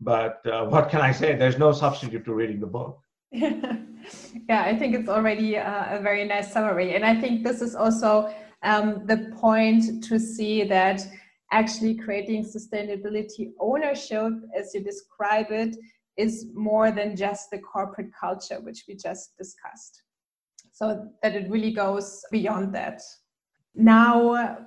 but 0.00 0.44
uh, 0.46 0.64
what 0.72 0.90
can 0.90 1.00
I 1.00 1.12
say? 1.12 1.36
There's 1.36 1.56
no 1.56 1.70
substitute 1.70 2.24
to 2.24 2.34
reading 2.34 2.58
the 2.58 2.66
book. 2.66 2.98
yeah, 3.32 4.64
I 4.64 4.76
think 4.76 4.96
it's 4.96 5.08
already 5.08 5.54
a, 5.54 5.98
a, 5.98 6.02
very 6.02 6.24
nice 6.24 6.52
summary. 6.52 6.96
And 6.96 7.04
I 7.04 7.20
think 7.20 7.44
this 7.44 7.62
is 7.62 7.76
also 7.76 8.34
um, 8.64 9.06
the 9.06 9.32
point 9.40 10.02
to 10.04 10.18
see 10.18 10.64
that 10.64 11.06
actually 11.52 11.94
creating 11.94 12.44
sustainability 12.44 13.52
ownership, 13.60 14.32
as 14.58 14.74
you 14.74 14.82
describe 14.82 15.52
it, 15.52 15.76
is 16.16 16.46
more 16.52 16.90
than 16.90 17.14
just 17.14 17.52
the 17.52 17.58
corporate 17.58 18.10
culture, 18.12 18.58
which 18.60 18.86
we 18.88 18.96
just 18.96 19.36
discussed. 19.38 20.02
So 20.80 21.10
that 21.22 21.34
it 21.34 21.50
really 21.50 21.72
goes 21.72 22.24
beyond 22.32 22.74
that. 22.74 23.02
Now, 23.74 24.66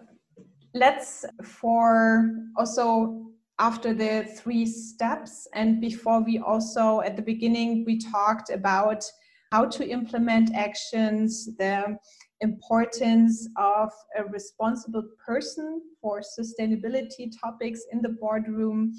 let's 0.75 1.25
for 1.43 2.29
also 2.55 3.31
after 3.57 3.95
the 3.95 4.25
three 4.37 4.67
steps 4.67 5.47
and 5.55 5.81
before 5.81 6.23
we 6.23 6.37
also 6.37 7.01
at 7.01 7.15
the 7.15 7.21
beginning 7.21 7.83
we 7.85 7.99
talked 7.99 8.49
about 8.51 9.03
how 9.51 9.65
to 9.65 9.87
implement 9.87 10.53
actions 10.55 11.49
the 11.57 11.97
importance 12.41 13.47
of 13.57 13.91
a 14.17 14.23
responsible 14.25 15.03
person 15.23 15.81
for 16.01 16.21
sustainability 16.21 17.31
topics 17.41 17.81
in 17.91 18.01
the 18.01 18.09
boardroom 18.19 18.93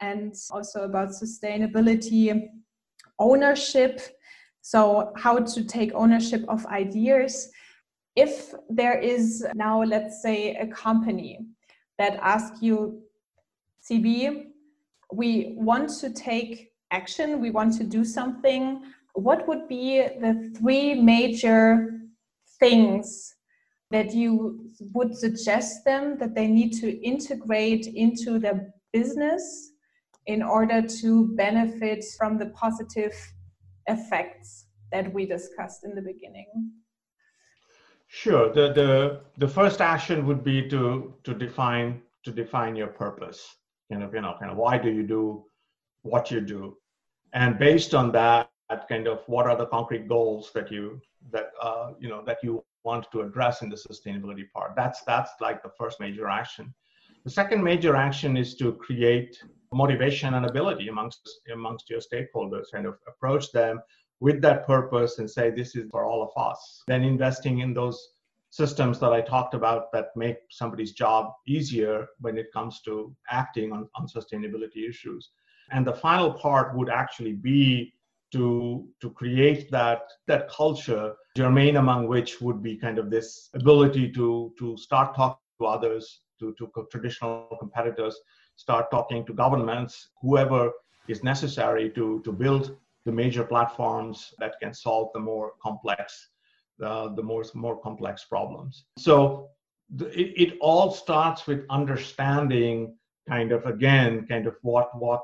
and 0.00 0.34
also 0.50 0.84
about 0.84 1.10
sustainability 1.10 2.48
ownership 3.18 4.00
so 4.62 5.12
how 5.16 5.38
to 5.38 5.64
take 5.64 5.92
ownership 5.94 6.44
of 6.48 6.66
ideas. 6.66 7.50
If 8.16 8.54
there 8.68 8.98
is 8.98 9.46
now 9.54 9.82
let's 9.82 10.22
say 10.22 10.56
a 10.56 10.66
company 10.66 11.40
that 11.98 12.18
asks 12.22 12.60
you 12.60 13.02
cb 13.88 14.46
we 15.12 15.54
want 15.56 15.88
to 15.88 16.10
take 16.10 16.70
action 16.90 17.40
we 17.40 17.50
want 17.50 17.76
to 17.78 17.84
do 17.84 18.04
something. 18.04 18.82
What 19.14 19.46
would 19.48 19.68
be 19.68 20.02
the 20.02 20.54
three 20.58 20.94
major 20.94 22.00
things 22.58 23.34
that 23.90 24.14
you 24.14 24.70
would 24.94 25.16
suggest 25.16 25.84
them 25.84 26.16
that 26.18 26.34
they 26.34 26.46
need 26.46 26.72
to 26.74 27.00
integrate 27.02 27.86
into 27.86 28.38
their 28.38 28.72
business 28.92 29.72
in 30.26 30.42
order 30.42 30.80
to 30.82 31.34
benefit 31.34 32.04
from 32.16 32.38
the 32.38 32.46
positive 32.50 33.14
effects 33.86 34.66
that 34.92 35.12
we 35.12 35.26
discussed 35.26 35.84
in 35.84 35.94
the 35.94 36.02
beginning? 36.02 36.72
Sure. 38.08 38.52
The, 38.52 38.72
the, 38.72 39.20
the 39.38 39.48
first 39.48 39.80
action 39.80 40.26
would 40.26 40.42
be 40.42 40.68
to, 40.68 41.14
to 41.24 41.34
define 41.34 42.02
to 42.24 42.30
define 42.30 42.76
your 42.76 42.88
purpose. 42.88 43.56
Kind 43.90 44.02
of, 44.02 44.12
you 44.14 44.20
know, 44.20 44.36
kind 44.38 44.50
of 44.50 44.58
why 44.58 44.78
do 44.78 44.90
you 44.90 45.02
do 45.02 45.44
what 46.02 46.30
you 46.30 46.40
do? 46.40 46.76
And 47.32 47.58
based 47.58 47.94
on 47.94 48.12
that, 48.12 48.50
kind 48.88 49.08
of 49.08 49.22
what 49.26 49.46
are 49.46 49.56
the 49.56 49.66
concrete 49.66 50.08
goals 50.08 50.50
that 50.54 50.70
you 50.70 51.00
that 51.32 51.50
uh, 51.60 51.92
you 51.98 52.08
know 52.08 52.22
that 52.24 52.38
you 52.42 52.64
want 52.84 53.06
to 53.12 53.22
address 53.22 53.62
in 53.62 53.68
the 53.68 53.76
sustainability 53.76 54.50
part. 54.54 54.72
That's 54.76 55.02
that's 55.02 55.32
like 55.40 55.62
the 55.62 55.70
first 55.76 56.00
major 56.00 56.28
action. 56.28 56.72
The 57.24 57.30
second 57.30 57.62
major 57.62 57.96
action 57.96 58.36
is 58.36 58.54
to 58.56 58.72
create 58.72 59.42
motivation 59.72 60.34
and 60.34 60.46
ability 60.46 60.88
amongst 60.88 61.28
amongst 61.52 61.88
your 61.90 62.00
stakeholders 62.00 62.66
and 62.72 62.86
approach 62.86 63.52
them 63.52 63.80
with 64.20 64.42
that 64.42 64.66
purpose 64.66 65.18
and 65.18 65.30
say 65.30 65.50
this 65.50 65.74
is 65.76 65.88
for 65.90 66.04
all 66.04 66.22
of 66.22 66.30
us. 66.42 66.82
Then 66.86 67.02
investing 67.02 67.60
in 67.60 67.72
those 67.72 67.98
systems 68.50 68.98
that 68.98 69.12
I 69.12 69.20
talked 69.20 69.54
about 69.54 69.92
that 69.92 70.08
make 70.16 70.38
somebody's 70.50 70.92
job 70.92 71.32
easier 71.46 72.08
when 72.18 72.36
it 72.36 72.52
comes 72.52 72.80
to 72.82 73.14
acting 73.30 73.72
on, 73.72 73.88
on 73.94 74.08
sustainability 74.08 74.88
issues. 74.88 75.30
And 75.70 75.86
the 75.86 75.92
final 75.92 76.32
part 76.32 76.76
would 76.76 76.90
actually 76.90 77.34
be 77.34 77.94
to 78.32 78.86
to 79.00 79.10
create 79.10 79.70
that 79.70 80.02
that 80.26 80.48
culture 80.48 81.14
germane 81.36 81.76
among 81.76 82.06
which 82.06 82.40
would 82.40 82.62
be 82.62 82.76
kind 82.76 82.98
of 82.98 83.10
this 83.10 83.50
ability 83.54 84.10
to 84.12 84.52
to 84.58 84.76
start 84.76 85.16
talking 85.16 85.40
to 85.60 85.66
others 85.66 86.20
to 86.38 86.54
to 86.58 86.70
traditional 86.90 87.56
competitors 87.58 88.16
start 88.64 88.90
talking 88.90 89.24
to 89.24 89.32
governments 89.44 90.10
whoever 90.20 90.62
is 91.08 91.24
necessary 91.32 91.86
to 91.96 92.20
to 92.26 92.32
build 92.42 92.76
the 93.06 93.12
major 93.22 93.44
platforms 93.52 94.34
that 94.38 94.52
can 94.62 94.72
solve 94.74 95.08
the 95.14 95.24
more 95.30 95.52
complex 95.66 96.28
uh, 96.88 97.08
the 97.18 97.22
more 97.30 97.44
more 97.54 97.78
complex 97.80 98.24
problems 98.24 98.84
so 98.98 99.48
the, 99.98 100.06
it, 100.22 100.30
it 100.44 100.58
all 100.60 100.90
starts 100.90 101.46
with 101.46 101.60
understanding 101.70 102.94
kind 103.28 103.50
of 103.52 103.64
again 103.64 104.26
kind 104.26 104.46
of 104.46 104.54
what 104.62 104.88
what 105.04 105.22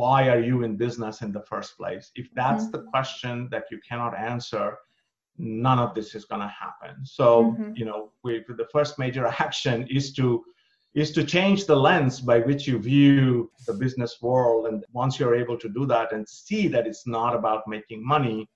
why 0.00 0.20
are 0.32 0.42
you 0.48 0.62
in 0.66 0.76
business 0.76 1.22
in 1.22 1.30
the 1.32 1.44
first 1.52 1.76
place 1.76 2.10
if 2.14 2.26
that's 2.34 2.64
mm-hmm. 2.64 2.84
the 2.84 2.90
question 2.92 3.48
that 3.50 3.64
you 3.70 3.78
cannot 3.88 4.16
answer 4.16 4.66
none 5.38 5.78
of 5.78 5.94
this 5.94 6.14
is 6.14 6.24
going 6.24 6.44
to 6.48 6.54
happen 6.64 6.94
so 7.04 7.26
mm-hmm. 7.44 7.72
you 7.74 7.84
know 7.84 8.00
we, 8.24 8.44
the 8.62 8.68
first 8.72 8.98
major 8.98 9.26
action 9.46 9.86
is 9.98 10.12
to 10.12 10.44
is 10.94 11.12
to 11.12 11.22
change 11.24 11.66
the 11.66 11.76
lens 11.76 12.20
by 12.20 12.40
which 12.40 12.66
you 12.66 12.78
view 12.78 13.50
the 13.66 13.74
business 13.74 14.18
world. 14.20 14.66
And 14.66 14.84
once 14.92 15.18
you're 15.18 15.34
able 15.34 15.58
to 15.58 15.68
do 15.68 15.86
that 15.86 16.12
and 16.12 16.28
see 16.28 16.66
that 16.68 16.86
it's 16.86 17.06
not 17.06 17.34
about 17.34 17.68
making 17.68 18.06
money 18.06 18.48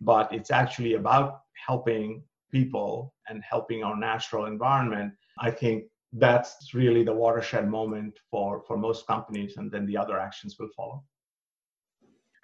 but 0.00 0.32
it's 0.32 0.50
actually 0.50 0.94
about 0.94 1.40
helping 1.66 2.22
people 2.50 3.12
and 3.28 3.42
helping 3.48 3.84
our 3.84 3.96
natural 3.96 4.46
environment 4.46 5.12
i 5.38 5.50
think 5.50 5.84
that's 6.14 6.74
really 6.74 7.04
the 7.04 7.12
watershed 7.12 7.68
moment 7.68 8.18
for 8.30 8.62
for 8.66 8.76
most 8.76 9.06
companies 9.06 9.56
and 9.56 9.70
then 9.70 9.86
the 9.86 9.96
other 9.96 10.18
actions 10.18 10.56
will 10.58 10.68
follow. 10.76 11.04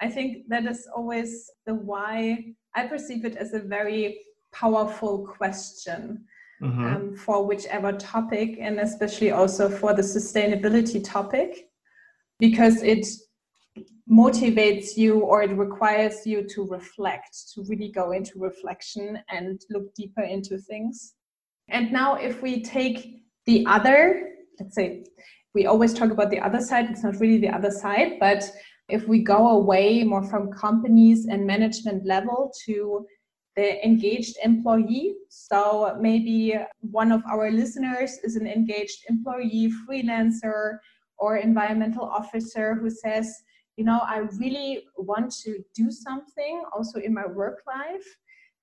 I 0.00 0.08
think 0.08 0.48
that 0.48 0.66
is 0.66 0.86
always 0.94 1.50
the 1.64 1.74
why. 1.74 2.54
I 2.76 2.86
perceive 2.86 3.24
it 3.24 3.36
as 3.36 3.54
a 3.54 3.58
very 3.58 4.20
powerful 4.52 5.26
question 5.26 6.24
mm-hmm. 6.62 6.84
um, 6.84 7.16
for 7.16 7.46
whichever 7.46 7.92
topic 7.92 8.58
and 8.60 8.80
especially 8.80 9.30
also 9.30 9.68
for 9.68 9.94
the 9.94 10.02
sustainability 10.02 11.02
topic 11.02 11.68
because 12.38 12.82
it 12.82 13.06
motivates 14.10 14.96
you 14.96 15.20
or 15.20 15.42
it 15.42 15.52
requires 15.56 16.26
you 16.26 16.46
to 16.48 16.66
reflect 16.68 17.52
to 17.52 17.64
really 17.68 17.90
go 17.90 18.12
into 18.12 18.38
reflection 18.38 19.18
and 19.30 19.60
look 19.70 19.92
deeper 19.94 20.22
into 20.22 20.58
things 20.58 21.14
and 21.68 21.92
now 21.92 22.14
if 22.14 22.42
we 22.42 22.62
take 22.62 23.22
the 23.46 23.64
other, 23.66 24.30
let's 24.60 24.74
say, 24.74 25.04
we 25.54 25.66
always 25.66 25.94
talk 25.94 26.10
about 26.10 26.30
the 26.30 26.40
other 26.40 26.60
side, 26.60 26.90
it's 26.90 27.02
not 27.02 27.18
really 27.18 27.38
the 27.38 27.48
other 27.48 27.70
side, 27.70 28.18
but 28.20 28.44
if 28.88 29.08
we 29.08 29.20
go 29.20 29.48
away 29.48 30.04
more 30.04 30.22
from 30.22 30.52
companies 30.52 31.26
and 31.26 31.46
management 31.46 32.04
level 32.04 32.52
to 32.66 33.06
the 33.56 33.84
engaged 33.84 34.36
employee. 34.44 35.14
So 35.28 35.96
maybe 36.00 36.54
one 36.80 37.10
of 37.10 37.22
our 37.30 37.50
listeners 37.50 38.18
is 38.22 38.36
an 38.36 38.46
engaged 38.46 39.04
employee, 39.08 39.72
freelancer, 39.88 40.78
or 41.18 41.38
environmental 41.38 42.04
officer 42.04 42.74
who 42.74 42.90
says, 42.90 43.34
you 43.76 43.84
know, 43.84 44.00
I 44.02 44.18
really 44.38 44.84
want 44.96 45.34
to 45.42 45.64
do 45.74 45.90
something 45.90 46.62
also 46.74 47.00
in 47.00 47.12
my 47.12 47.26
work 47.26 47.62
life, 47.66 48.06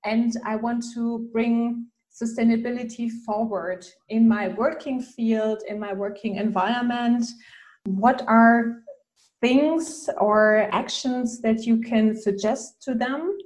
and 0.06 0.34
I 0.46 0.56
want 0.56 0.84
to 0.94 1.30
bring 1.32 1.88
sustainability 2.14 3.10
forward 3.26 3.86
in 4.10 4.28
my 4.28 4.50
working 4.50 5.02
field, 5.02 5.64
in 5.68 5.80
my 5.80 5.94
working 5.94 6.36
environment? 6.36 7.26
What 7.86 8.24
are 8.28 8.84
things 9.42 10.10
or 10.20 10.70
actions 10.72 11.42
that 11.42 11.66
you 11.66 11.82
can 11.82 12.16
suggest 12.16 12.82
to 12.84 12.94
them 12.94 13.38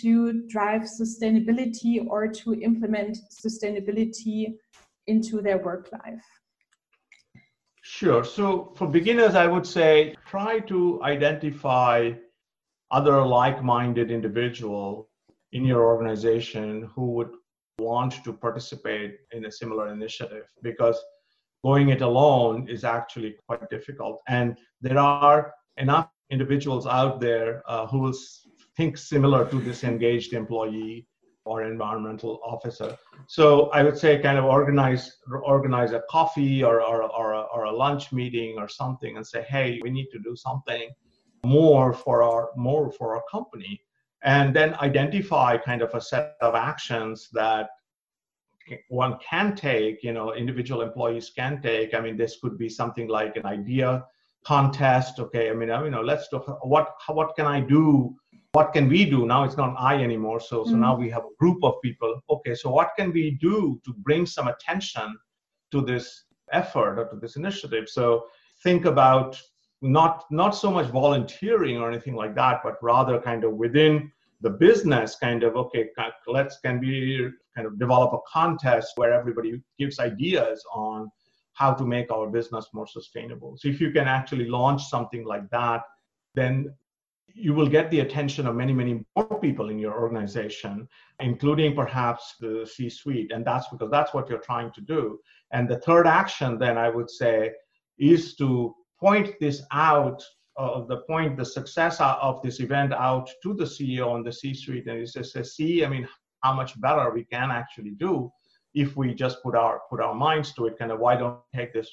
to 0.00 0.46
drive 0.48 0.82
sustainability 0.82 2.06
or 2.06 2.28
to 2.28 2.54
implement 2.60 3.18
sustainability 3.30 4.54
into 5.06 5.42
their 5.42 5.58
work 5.58 5.90
life? 5.92 6.24
Sure. 7.82 8.24
So 8.24 8.72
for 8.76 8.86
beginners, 8.86 9.34
I 9.34 9.46
would 9.46 9.66
say 9.66 10.14
try 10.26 10.60
to 10.60 11.02
identify 11.02 12.12
other 12.90 13.20
like 13.22 13.62
minded 13.64 14.10
individuals 14.10 15.06
in 15.52 15.64
your 15.64 15.84
organization 15.84 16.90
who 16.94 17.12
would 17.12 17.30
want 17.78 18.22
to 18.24 18.32
participate 18.32 19.16
in 19.32 19.46
a 19.46 19.50
similar 19.50 19.92
initiative 19.92 20.44
because 20.62 21.02
going 21.64 21.88
it 21.88 22.02
alone 22.02 22.68
is 22.68 22.84
actually 22.84 23.36
quite 23.46 23.68
difficult. 23.70 24.20
And 24.28 24.58
there 24.80 24.98
are 24.98 25.52
enough 25.76 26.08
individuals 26.30 26.86
out 26.86 27.20
there 27.20 27.62
uh, 27.66 27.86
who 27.86 27.98
will 27.98 28.14
think 28.82 28.98
similar 28.98 29.42
to 29.48 29.60
this 29.60 29.84
engaged 29.84 30.32
employee 30.32 31.06
or 31.44 31.62
environmental 31.62 32.40
officer. 32.44 32.90
So 33.28 33.44
I 33.78 33.80
would 33.84 33.98
say 34.02 34.10
kind 34.18 34.38
of 34.38 34.44
organize 34.44 35.04
organize 35.56 35.92
a 35.92 36.02
coffee 36.16 36.64
or, 36.64 36.76
or, 36.90 36.98
or, 37.20 37.28
a, 37.40 37.42
or 37.54 37.62
a 37.64 37.74
lunch 37.84 38.04
meeting 38.12 38.56
or 38.58 38.68
something 38.68 39.16
and 39.16 39.24
say, 39.32 39.42
hey, 39.54 39.68
we 39.84 39.90
need 39.90 40.08
to 40.14 40.18
do 40.28 40.34
something 40.34 40.86
more 41.44 41.92
for 41.92 42.16
our 42.28 42.50
more 42.56 42.84
for 42.98 43.08
our 43.16 43.24
company 43.36 43.74
and 44.22 44.46
then 44.56 44.70
identify 44.88 45.50
kind 45.70 45.82
of 45.82 45.90
a 45.94 46.00
set 46.00 46.36
of 46.40 46.54
actions 46.54 47.16
that 47.32 47.66
one 48.88 49.14
can 49.30 49.56
take 49.56 49.96
you 50.06 50.12
know 50.16 50.26
individual 50.42 50.82
employees 50.88 51.26
can 51.38 51.60
take 51.60 51.94
i 51.96 52.00
mean 52.04 52.16
this 52.16 52.34
could 52.40 52.56
be 52.64 52.68
something 52.68 53.08
like 53.18 53.34
an 53.40 53.44
idea 53.44 53.88
contest. 54.44 55.18
Okay, 55.18 55.50
I 55.50 55.54
mean, 55.54 55.68
you 55.68 55.90
know, 55.90 56.02
let's 56.02 56.28
do 56.28 56.38
what 56.62 56.94
what 57.08 57.34
can 57.36 57.46
I 57.46 57.60
do? 57.60 58.14
What 58.52 58.72
can 58.74 58.88
we 58.88 59.06
do? 59.06 59.26
Now 59.26 59.44
it's 59.44 59.56
not 59.56 59.74
I 59.78 60.02
anymore. 60.02 60.40
So 60.40 60.64
so 60.64 60.74
mm 60.74 60.80
now 60.86 60.94
we 60.96 61.08
have 61.10 61.24
a 61.24 61.34
group 61.38 61.64
of 61.64 61.74
people. 61.82 62.20
Okay, 62.28 62.54
so 62.54 62.70
what 62.70 62.90
can 62.98 63.12
we 63.12 63.24
do 63.48 63.80
to 63.84 63.92
bring 64.06 64.26
some 64.26 64.48
attention 64.48 65.16
to 65.72 65.80
this 65.80 66.24
effort 66.52 66.98
or 66.98 67.06
to 67.08 67.16
this 67.16 67.36
initiative? 67.36 67.88
So 67.88 68.26
think 68.62 68.84
about 68.84 69.40
not 69.80 70.24
not 70.30 70.50
so 70.50 70.70
much 70.70 70.88
volunteering 70.88 71.78
or 71.78 71.90
anything 71.90 72.14
like 72.14 72.34
that, 72.34 72.60
but 72.62 72.74
rather 72.82 73.18
kind 73.20 73.42
of 73.44 73.52
within 73.54 74.12
the 74.42 74.50
business 74.50 75.16
kind 75.16 75.44
of 75.44 75.56
okay 75.56 75.88
let's 76.26 76.58
can 76.58 76.80
we 76.80 77.30
kind 77.54 77.66
of 77.66 77.78
develop 77.78 78.12
a 78.12 78.18
contest 78.30 78.92
where 78.96 79.12
everybody 79.12 79.62
gives 79.78 79.98
ideas 80.00 80.64
on 80.74 81.10
how 81.54 81.72
to 81.72 81.84
make 81.84 82.10
our 82.10 82.28
business 82.28 82.66
more 82.72 82.86
sustainable 82.86 83.56
so 83.56 83.68
if 83.68 83.80
you 83.80 83.90
can 83.92 84.08
actually 84.08 84.48
launch 84.48 84.82
something 84.84 85.24
like 85.24 85.48
that 85.50 85.82
then 86.34 86.74
you 87.34 87.54
will 87.54 87.68
get 87.68 87.90
the 87.90 88.00
attention 88.00 88.46
of 88.46 88.54
many 88.54 88.72
many 88.72 89.04
more 89.16 89.40
people 89.40 89.70
in 89.70 89.78
your 89.78 90.00
organization 90.00 90.88
including 91.20 91.74
perhaps 91.74 92.34
the 92.40 92.66
c 92.70 92.88
suite 92.88 93.32
and 93.32 93.44
that's 93.44 93.68
because 93.68 93.90
that's 93.90 94.12
what 94.14 94.28
you're 94.28 94.38
trying 94.38 94.70
to 94.72 94.80
do 94.80 95.18
and 95.52 95.68
the 95.68 95.78
third 95.80 96.06
action 96.06 96.58
then 96.58 96.76
i 96.76 96.88
would 96.88 97.10
say 97.10 97.50
is 97.98 98.34
to 98.36 98.74
point 99.00 99.34
this 99.40 99.62
out 99.72 100.22
of 100.56 100.86
the 100.88 100.98
point 100.98 101.36
the 101.36 101.44
success 101.44 102.00
of 102.00 102.42
this 102.42 102.60
event 102.60 102.92
out 102.92 103.30
to 103.42 103.54
the 103.54 103.64
CEO 103.64 104.14
and 104.16 104.24
the 104.24 104.32
C-suite, 104.32 104.86
and 104.86 104.98
he 105.00 105.06
says, 105.06 105.56
"See, 105.56 105.84
I 105.84 105.88
mean, 105.88 106.08
how 106.42 106.52
much 106.52 106.78
better 106.80 107.10
we 107.10 107.24
can 107.24 107.50
actually 107.50 107.92
do 107.92 108.30
if 108.74 108.96
we 108.96 109.14
just 109.14 109.42
put 109.42 109.54
our 109.54 109.80
put 109.88 110.00
our 110.00 110.14
minds 110.14 110.52
to 110.54 110.66
it. 110.66 110.78
Kind 110.78 110.92
of, 110.92 111.00
why 111.00 111.16
don't 111.16 111.40
take 111.54 111.72
this 111.72 111.90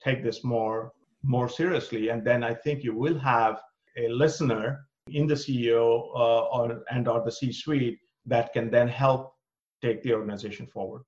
take 0.00 0.22
this 0.22 0.44
more 0.44 0.92
more 1.22 1.48
seriously?" 1.48 2.08
And 2.10 2.24
then 2.24 2.44
I 2.44 2.54
think 2.54 2.84
you 2.84 2.94
will 2.94 3.18
have 3.18 3.60
a 3.96 4.08
listener 4.08 4.86
in 5.08 5.26
the 5.26 5.34
CEO 5.34 6.10
uh, 6.14 6.44
or 6.46 6.82
and 6.90 7.08
or 7.08 7.24
the 7.24 7.32
C-suite 7.32 7.98
that 8.26 8.52
can 8.52 8.70
then 8.70 8.88
help 8.88 9.34
take 9.82 10.02
the 10.02 10.12
organization 10.12 10.66
forward. 10.66 11.02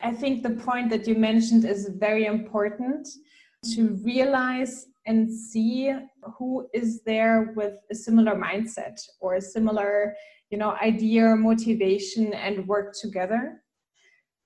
I 0.00 0.12
think 0.12 0.42
the 0.42 0.50
point 0.50 0.90
that 0.90 1.06
you 1.06 1.14
mentioned 1.14 1.64
is 1.64 1.90
very 1.98 2.26
important 2.26 3.06
to 3.74 4.00
realize 4.04 4.86
and 5.06 5.30
see 5.30 5.92
who 6.38 6.66
is 6.72 7.02
there 7.04 7.52
with 7.56 7.74
a 7.90 7.94
similar 7.94 8.34
mindset 8.34 8.98
or 9.20 9.34
a 9.34 9.40
similar 9.40 10.14
you 10.50 10.58
know 10.58 10.76
idea 10.82 11.36
motivation 11.36 12.32
and 12.32 12.66
work 12.66 12.94
together 13.00 13.62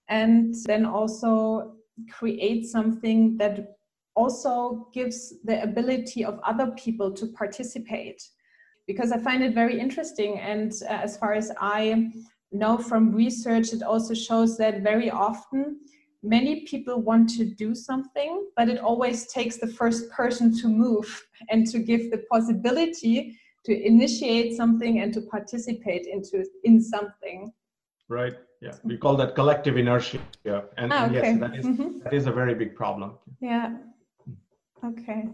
and 0.09 0.55
then 0.66 0.84
also 0.84 1.76
create 2.11 2.66
something 2.66 3.36
that 3.38 3.76
also 4.15 4.89
gives 4.93 5.35
the 5.45 5.62
ability 5.62 6.25
of 6.25 6.39
other 6.45 6.69
people 6.73 7.12
to 7.12 7.27
participate 7.27 8.23
because 8.87 9.12
i 9.12 9.19
find 9.19 9.43
it 9.43 9.55
very 9.55 9.79
interesting 9.79 10.39
and 10.39 10.73
uh, 10.89 10.93
as 10.93 11.17
far 11.17 11.33
as 11.33 11.51
i 11.61 12.11
know 12.53 12.79
from 12.79 13.12
research 13.12 13.73
it 13.73 13.83
also 13.83 14.15
shows 14.15 14.57
that 14.57 14.83
very 14.83 15.11
often 15.11 15.77
many 16.25 16.62
people 16.62 17.03
want 17.03 17.29
to 17.29 17.45
do 17.45 17.75
something, 17.75 18.47
but 18.57 18.69
it 18.69 18.79
always 18.79 19.27
takes 19.27 19.59
the 19.59 19.67
first 19.67 20.11
person 20.11 20.57
to 20.61 20.69
move 20.69 21.09
and 21.51 21.67
to 21.69 21.79
give 21.79 22.11
the 22.11 22.25
possibility 22.31 23.39
to 23.67 23.87
initiate 23.87 24.57
something 24.57 25.01
and 25.01 25.12
to 25.15 25.21
participate 25.21 26.07
into 26.07 26.45
in 26.65 26.83
something. 26.83 27.53
Right. 28.09 28.35
Yeah. 28.61 28.73
We 28.83 28.97
call 28.97 29.17
that 29.17 29.35
collective 29.35 29.77
inertia. 29.77 30.21
Yeah. 30.45 30.62
And, 30.77 30.93
ah, 30.93 31.07
okay. 31.07 31.15
yes, 31.15 31.41
that 31.41 31.57
is, 31.57 31.67
mm-hmm. 31.67 31.99
that 32.05 32.12
is 32.12 32.27
a 32.27 32.33
very 32.33 32.55
big 32.55 32.75
problem. 32.75 33.19
Yeah. 33.41 33.77
Okay. 34.85 35.28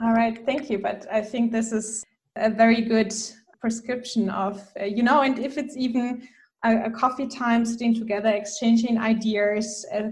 All 0.00 0.12
right. 0.12 0.44
Thank 0.44 0.68
you. 0.68 0.78
But 0.78 1.06
I 1.12 1.22
think 1.22 1.52
this 1.52 1.70
is 1.70 2.04
a 2.34 2.50
very 2.50 2.82
good 2.82 3.14
prescription 3.60 4.28
of, 4.30 4.68
uh, 4.80 4.84
you 4.84 5.02
know, 5.02 5.22
and 5.22 5.38
if 5.38 5.56
it's 5.56 5.76
even 5.76 6.26
a, 6.64 6.86
a 6.86 6.90
coffee 6.90 7.28
time, 7.28 7.64
sitting 7.64 7.94
together, 7.94 8.30
exchanging 8.30 8.98
ideas. 8.98 9.86
Uh, 9.94 10.10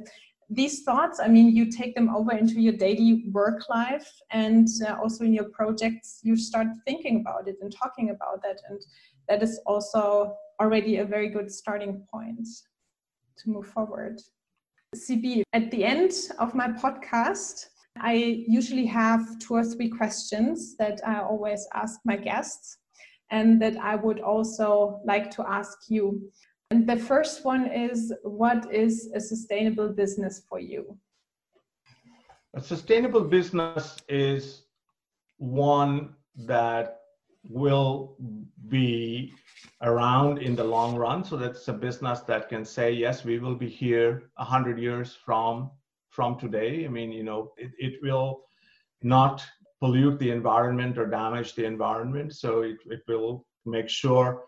these 0.48 0.82
thoughts, 0.82 1.18
I 1.20 1.26
mean, 1.26 1.56
you 1.56 1.72
take 1.72 1.94
them 1.94 2.14
over 2.14 2.32
into 2.32 2.60
your 2.60 2.74
daily 2.74 3.24
work 3.32 3.68
life 3.68 4.12
and 4.30 4.68
uh, 4.86 4.96
also 5.02 5.24
in 5.24 5.32
your 5.32 5.48
projects, 5.50 6.20
you 6.22 6.36
start 6.36 6.68
thinking 6.86 7.20
about 7.20 7.48
it 7.48 7.56
and 7.60 7.74
talking 7.74 8.10
about 8.10 8.42
that. 8.42 8.60
And 8.68 8.80
that 9.28 9.42
is 9.42 9.60
also 9.66 10.36
already 10.60 10.98
a 10.98 11.04
very 11.04 11.30
good 11.30 11.50
starting 11.50 12.06
point 12.12 12.46
to 13.38 13.50
move 13.50 13.66
forward. 13.66 14.20
CB, 14.94 15.42
at 15.52 15.70
the 15.70 15.84
end 15.84 16.12
of 16.38 16.54
my 16.54 16.68
podcast, 16.68 17.66
I 18.00 18.44
usually 18.48 18.86
have 18.86 19.38
two 19.38 19.54
or 19.54 19.64
three 19.64 19.88
questions 19.88 20.76
that 20.76 21.00
I 21.06 21.20
always 21.20 21.66
ask 21.74 22.00
my 22.04 22.16
guests 22.16 22.78
and 23.30 23.60
that 23.62 23.76
I 23.76 23.94
would 23.94 24.20
also 24.20 25.00
like 25.04 25.30
to 25.32 25.48
ask 25.48 25.78
you. 25.88 26.30
And 26.70 26.86
the 26.88 26.96
first 26.96 27.44
one 27.44 27.66
is 27.70 28.12
what 28.22 28.72
is 28.72 29.10
a 29.14 29.20
sustainable 29.20 29.88
business 29.88 30.42
for 30.48 30.58
you? 30.58 30.98
A 32.54 32.60
sustainable 32.60 33.22
business 33.22 33.96
is 34.08 34.62
one 35.38 36.14
that 36.36 37.00
will 37.48 38.16
be 38.68 39.32
around 39.82 40.38
in 40.38 40.56
the 40.56 40.64
long 40.64 40.96
run. 40.96 41.24
So 41.24 41.36
that's 41.36 41.68
a 41.68 41.72
business 41.72 42.20
that 42.20 42.48
can 42.48 42.64
say, 42.64 42.92
yes, 42.92 43.24
we 43.24 43.38
will 43.38 43.54
be 43.54 43.68
here 43.68 44.30
a 44.36 44.44
hundred 44.44 44.78
years 44.78 45.14
from 45.14 45.70
from 46.14 46.38
today. 46.38 46.84
I 46.84 46.88
mean, 46.88 47.10
you 47.10 47.24
know, 47.24 47.52
it, 47.56 47.72
it 47.78 47.94
will 48.02 48.42
not 49.02 49.44
pollute 49.80 50.18
the 50.18 50.30
environment 50.30 50.96
or 50.96 51.06
damage 51.06 51.54
the 51.54 51.64
environment. 51.64 52.34
So 52.34 52.62
it, 52.62 52.78
it 52.86 53.00
will 53.08 53.44
make 53.66 53.88
sure 53.88 54.44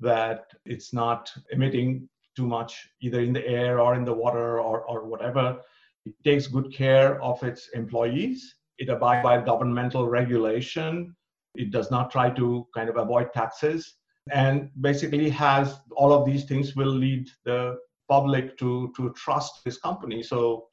that 0.00 0.44
it's 0.66 0.92
not 0.92 1.32
emitting 1.50 2.08
too 2.36 2.46
much 2.46 2.88
either 3.00 3.20
in 3.20 3.32
the 3.32 3.46
air 3.46 3.80
or 3.80 3.94
in 3.94 4.04
the 4.04 4.12
water 4.12 4.60
or, 4.60 4.82
or 4.82 5.06
whatever. 5.06 5.58
It 6.06 6.14
takes 6.24 6.46
good 6.46 6.72
care 6.72 7.20
of 7.22 7.42
its 7.42 7.68
employees. 7.74 8.54
It 8.78 8.88
abides 8.88 9.24
by 9.24 9.40
governmental 9.40 10.08
regulation. 10.08 11.16
It 11.54 11.70
does 11.70 11.90
not 11.90 12.10
try 12.10 12.30
to 12.30 12.66
kind 12.74 12.88
of 12.88 12.96
avoid 12.96 13.32
taxes. 13.32 13.94
And 14.30 14.70
basically 14.80 15.30
has 15.30 15.80
all 15.96 16.12
of 16.12 16.26
these 16.26 16.44
things 16.44 16.76
will 16.76 16.94
lead 17.04 17.28
the 17.44 17.78
public 18.08 18.56
to, 18.58 18.92
to 18.96 19.12
trust 19.14 19.64
this 19.64 19.78
company. 19.78 20.22
So 20.22 20.68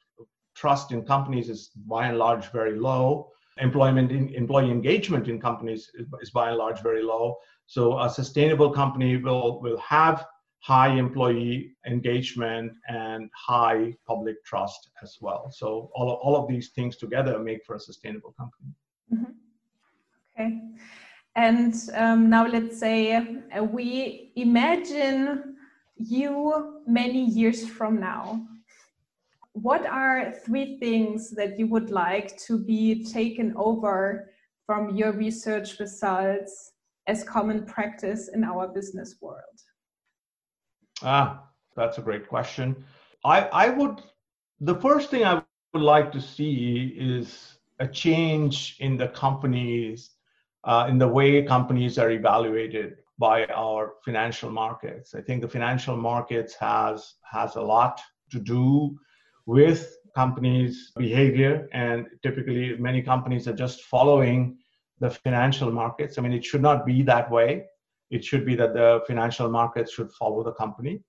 trust 0.56 0.92
in 0.92 1.04
companies 1.04 1.48
is 1.48 1.70
by 1.86 2.06
and 2.08 2.18
large 2.18 2.50
very 2.50 2.78
low 2.78 3.30
employment 3.58 4.10
in, 4.12 4.28
employee 4.34 4.70
engagement 4.70 5.28
in 5.28 5.40
companies 5.40 5.90
is, 6.22 6.30
by 6.30 6.48
and 6.48 6.58
large 6.58 6.80
very 6.82 7.02
low. 7.02 7.36
So 7.66 7.98
a 7.98 8.10
sustainable 8.10 8.70
company 8.70 9.16
will 9.16 9.60
will 9.60 9.78
have 9.78 10.26
high 10.60 10.88
employee 10.88 11.76
engagement 11.86 12.72
and 12.88 13.30
high 13.34 13.94
public 14.06 14.44
trust 14.44 14.90
as 15.02 15.16
well. 15.20 15.50
So 15.50 15.90
all 15.94 16.10
of, 16.12 16.18
all 16.18 16.36
of 16.36 16.48
these 16.48 16.70
things 16.70 16.96
together 16.96 17.38
make 17.38 17.64
for 17.64 17.76
a 17.76 17.80
sustainable 17.80 18.32
company. 18.32 18.70
Mm-hmm. 19.12 19.32
Okay. 20.32 20.60
And 21.36 21.74
um, 21.94 22.30
now 22.30 22.46
let's 22.46 22.78
say 22.78 23.14
uh, 23.14 23.62
we 23.62 24.32
imagine 24.36 25.56
you 25.98 26.82
many 26.86 27.24
years 27.24 27.66
from 27.68 28.00
now 28.00 28.46
what 29.62 29.86
are 29.86 30.32
three 30.44 30.78
things 30.78 31.30
that 31.30 31.58
you 31.58 31.66
would 31.66 31.90
like 31.90 32.36
to 32.36 32.58
be 32.58 33.02
taken 33.04 33.54
over 33.56 34.30
from 34.66 34.94
your 34.94 35.12
research 35.12 35.80
results 35.80 36.72
as 37.06 37.24
common 37.24 37.64
practice 37.64 38.28
in 38.28 38.44
our 38.44 38.68
business 38.68 39.16
world? 39.22 39.58
Ah, 41.02 41.44
that's 41.74 41.96
a 41.96 42.02
great 42.02 42.28
question. 42.28 42.84
I, 43.24 43.42
I 43.46 43.70
would, 43.70 44.02
the 44.60 44.74
first 44.74 45.10
thing 45.10 45.24
I 45.24 45.42
would 45.72 45.82
like 45.82 46.12
to 46.12 46.20
see 46.20 46.94
is 46.98 47.56
a 47.78 47.88
change 47.88 48.76
in 48.80 48.98
the 48.98 49.08
companies, 49.08 50.10
uh, 50.64 50.86
in 50.90 50.98
the 50.98 51.08
way 51.08 51.42
companies 51.42 51.96
are 51.98 52.10
evaluated 52.10 52.96
by 53.18 53.46
our 53.46 53.94
financial 54.04 54.50
markets. 54.50 55.14
I 55.14 55.22
think 55.22 55.40
the 55.40 55.48
financial 55.48 55.96
markets 55.96 56.54
has 56.60 57.14
has 57.24 57.56
a 57.56 57.62
lot 57.62 58.02
to 58.30 58.38
do 58.38 58.98
with 59.46 59.96
companies' 60.14 60.92
behavior. 60.96 61.68
And 61.72 62.06
typically, 62.22 62.76
many 62.76 63.02
companies 63.02 63.46
are 63.48 63.54
just 63.54 63.82
following 63.84 64.58
the 64.98 65.10
financial 65.10 65.70
markets. 65.70 66.18
I 66.18 66.22
mean, 66.22 66.32
it 66.32 66.44
should 66.44 66.62
not 66.62 66.84
be 66.84 67.02
that 67.02 67.30
way. 67.30 67.66
It 68.10 68.24
should 68.24 68.44
be 68.46 68.54
that 68.56 68.74
the 68.74 69.02
financial 69.06 69.48
markets 69.48 69.92
should 69.92 70.10
follow 70.12 70.42
the 70.42 70.52
company. 70.52 71.02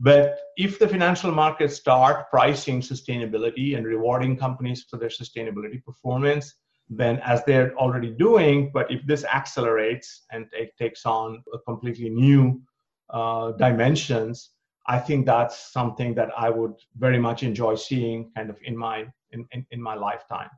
But 0.00 0.38
if 0.56 0.78
the 0.78 0.88
financial 0.88 1.32
markets 1.32 1.74
start 1.74 2.30
pricing 2.30 2.80
sustainability 2.80 3.76
and 3.76 3.84
rewarding 3.84 4.36
companies 4.36 4.84
for 4.88 4.96
their 4.96 5.08
sustainability 5.08 5.82
performance, 5.84 6.54
then 6.88 7.18
as 7.18 7.44
they're 7.44 7.74
already 7.76 8.12
doing, 8.12 8.70
but 8.72 8.90
if 8.90 9.04
this 9.06 9.24
accelerates 9.24 10.24
and 10.32 10.46
it 10.52 10.70
takes 10.78 11.04
on 11.04 11.42
a 11.52 11.58
completely 11.58 12.08
new 12.08 12.62
uh, 13.10 13.52
dimensions, 13.52 14.50
I 14.88 14.98
think 14.98 15.26
that's 15.26 15.70
something 15.70 16.14
that 16.14 16.30
I 16.36 16.48
would 16.48 16.74
very 16.96 17.18
much 17.18 17.42
enjoy 17.42 17.74
seeing 17.74 18.30
kind 18.34 18.48
of 18.48 18.56
in 18.64 18.76
my 18.76 19.06
in, 19.32 19.46
in, 19.52 19.66
in 19.70 19.82
my 19.82 19.94
lifetime. 19.94 20.48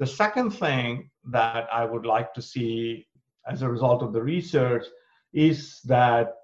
The 0.00 0.06
second 0.06 0.50
thing 0.50 1.08
that 1.30 1.68
I 1.72 1.84
would 1.84 2.04
like 2.04 2.34
to 2.34 2.42
see 2.42 3.06
as 3.48 3.62
a 3.62 3.68
result 3.68 4.02
of 4.02 4.12
the 4.12 4.22
research 4.22 4.84
is 5.32 5.80
that 5.84 6.34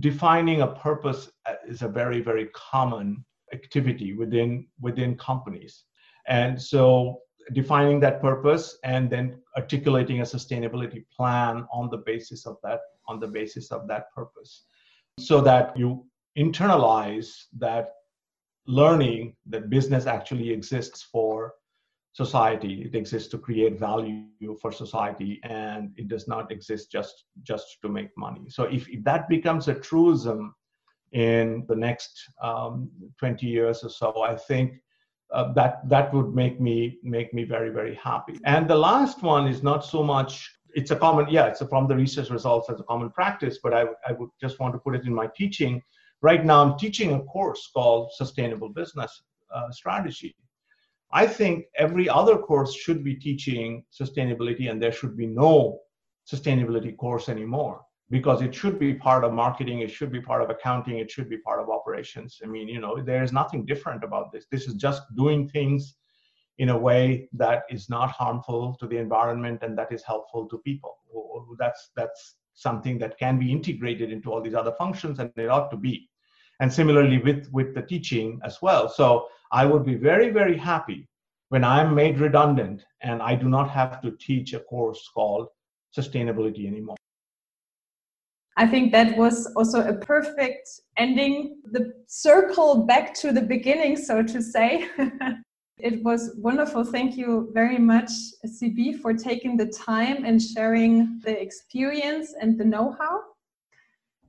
defining 0.00 0.60
a 0.60 0.66
purpose 0.66 1.30
uh, 1.46 1.54
is 1.66 1.82
a 1.82 1.88
very, 1.88 2.20
very 2.20 2.48
common 2.54 3.24
activity 3.52 4.12
within 4.12 4.66
within 4.80 5.16
companies. 5.16 5.84
And 6.28 6.60
so 6.60 7.20
defining 7.54 7.98
that 8.00 8.20
purpose 8.20 8.78
and 8.84 9.10
then 9.10 9.40
articulating 9.56 10.20
a 10.20 10.24
sustainability 10.24 11.04
plan 11.14 11.66
on 11.72 11.90
the 11.90 11.98
basis 11.98 12.46
of 12.46 12.56
that 12.62 12.80
on 13.08 13.18
the 13.18 13.26
basis 13.26 13.72
of 13.72 13.88
that 13.88 14.12
purpose 14.14 14.64
so 15.18 15.40
that 15.40 15.76
you 15.76 16.06
internalize 16.38 17.44
that 17.58 17.92
learning 18.66 19.34
that 19.46 19.70
business 19.70 20.06
actually 20.06 20.50
exists 20.50 21.02
for 21.02 21.52
society. 22.12 22.82
It 22.82 22.94
exists 22.94 23.28
to 23.30 23.38
create 23.38 23.78
value 23.78 24.56
for 24.60 24.70
society 24.70 25.40
and 25.44 25.90
it 25.96 26.08
does 26.08 26.28
not 26.28 26.52
exist 26.52 26.92
just 26.92 27.24
just 27.42 27.78
to 27.82 27.88
make 27.88 28.10
money. 28.16 28.48
So 28.48 28.64
if, 28.64 28.88
if 28.88 29.02
that 29.04 29.28
becomes 29.28 29.68
a 29.68 29.74
truism 29.74 30.54
in 31.12 31.64
the 31.68 31.76
next 31.76 32.30
um, 32.42 32.90
20 33.18 33.46
years 33.46 33.84
or 33.84 33.90
so 33.90 34.22
i 34.22 34.34
think 34.34 34.74
uh, 35.32 35.52
that 35.52 35.86
that 35.88 36.12
would 36.12 36.34
make 36.34 36.60
me 36.60 36.98
make 37.02 37.32
me 37.32 37.44
very 37.44 37.70
very 37.70 37.94
happy. 37.94 38.38
And 38.44 38.68
the 38.68 38.76
last 38.76 39.22
one 39.22 39.46
is 39.46 39.62
not 39.62 39.84
so 39.84 40.02
much 40.02 40.50
it's 40.74 40.90
a 40.90 40.96
common 40.96 41.26
yeah 41.30 41.46
it's 41.46 41.60
a, 41.60 41.66
from 41.66 41.86
the 41.86 41.96
research 41.96 42.30
results 42.30 42.68
as 42.70 42.80
a 42.80 42.84
common 42.84 43.10
practice 43.10 43.58
but 43.62 43.72
I, 43.74 43.84
I 44.06 44.12
would 44.12 44.30
just 44.40 44.58
want 44.58 44.74
to 44.74 44.78
put 44.78 44.94
it 44.94 45.04
in 45.04 45.14
my 45.14 45.28
teaching 45.36 45.82
right 46.22 46.44
now 46.44 46.62
i'm 46.64 46.78
teaching 46.78 47.14
a 47.14 47.22
course 47.24 47.70
called 47.74 48.10
sustainable 48.12 48.68
business 48.68 49.22
uh, 49.52 49.70
strategy. 49.70 50.34
I 51.12 51.26
think 51.26 51.66
every 51.76 52.08
other 52.08 52.38
course 52.38 52.74
should 52.74 53.04
be 53.04 53.14
teaching 53.14 53.84
sustainability 53.92 54.70
and 54.70 54.82
there 54.82 54.92
should 54.92 55.16
be 55.16 55.26
no 55.26 55.80
sustainability 56.30 56.96
course 56.96 57.28
anymore 57.28 57.82
because 58.08 58.40
it 58.40 58.54
should 58.54 58.78
be 58.78 58.94
part 58.94 59.24
of 59.24 59.32
marketing 59.32 59.80
it 59.80 59.90
should 59.90 60.10
be 60.10 60.20
part 60.20 60.40
of 60.40 60.48
accounting 60.48 60.98
it 60.98 61.10
should 61.10 61.28
be 61.28 61.36
part 61.38 61.60
of 61.60 61.68
operations. 61.68 62.40
I 62.42 62.46
mean 62.46 62.68
you 62.68 62.80
know 62.80 63.02
there 63.02 63.22
is 63.22 63.32
nothing 63.32 63.66
different 63.66 64.04
about 64.04 64.32
this. 64.32 64.46
This 64.50 64.66
is 64.66 64.74
just 64.74 65.02
doing 65.16 65.48
things 65.48 65.96
in 66.58 66.70
a 66.70 66.78
way 66.78 67.28
that 67.34 67.64
is 67.68 67.90
not 67.90 68.10
harmful 68.10 68.76
to 68.80 68.86
the 68.86 68.96
environment 68.96 69.62
and 69.62 69.76
that 69.76 69.92
is 69.92 70.02
helpful 70.02 70.48
to 70.48 70.58
people. 70.58 70.96
That's 71.58 71.90
that's 71.94 72.36
something 72.54 72.98
that 72.98 73.18
can 73.18 73.38
be 73.38 73.52
integrated 73.52 74.10
into 74.10 74.32
all 74.32 74.40
these 74.40 74.54
other 74.54 74.72
functions 74.78 75.18
and 75.18 75.30
it 75.36 75.48
ought 75.50 75.70
to 75.70 75.76
be 75.76 76.08
and 76.62 76.72
similarly 76.72 77.18
with 77.18 77.48
with 77.52 77.74
the 77.74 77.82
teaching 77.82 78.40
as 78.44 78.62
well 78.62 78.88
so 78.88 79.26
i 79.60 79.66
would 79.66 79.84
be 79.84 79.96
very 79.96 80.30
very 80.30 80.56
happy 80.56 81.08
when 81.48 81.64
i'm 81.64 81.94
made 81.94 82.18
redundant 82.26 82.84
and 83.02 83.20
i 83.20 83.34
do 83.34 83.48
not 83.48 83.68
have 83.68 84.00
to 84.00 84.12
teach 84.26 84.54
a 84.54 84.60
course 84.60 85.10
called 85.12 85.48
sustainability 85.98 86.66
anymore 86.66 86.96
I 88.54 88.66
think 88.66 88.92
that 88.92 89.16
was 89.16 89.50
also 89.56 89.80
a 89.80 89.94
perfect 89.94 90.68
ending, 90.98 91.62
the 91.64 91.90
circle 92.06 92.84
back 92.84 93.14
to 93.14 93.32
the 93.32 93.40
beginning, 93.40 93.96
so 93.96 94.22
to 94.22 94.42
say. 94.42 94.90
it 95.78 96.02
was 96.04 96.34
wonderful. 96.36 96.84
Thank 96.84 97.16
you 97.16 97.50
very 97.54 97.78
much, 97.78 98.10
CB, 98.44 99.00
for 99.00 99.14
taking 99.14 99.56
the 99.56 99.68
time 99.68 100.26
and 100.26 100.40
sharing 100.40 101.18
the 101.24 101.34
experience 101.40 102.34
and 102.38 102.58
the 102.58 102.66
know 102.66 102.94
how. 103.00 103.22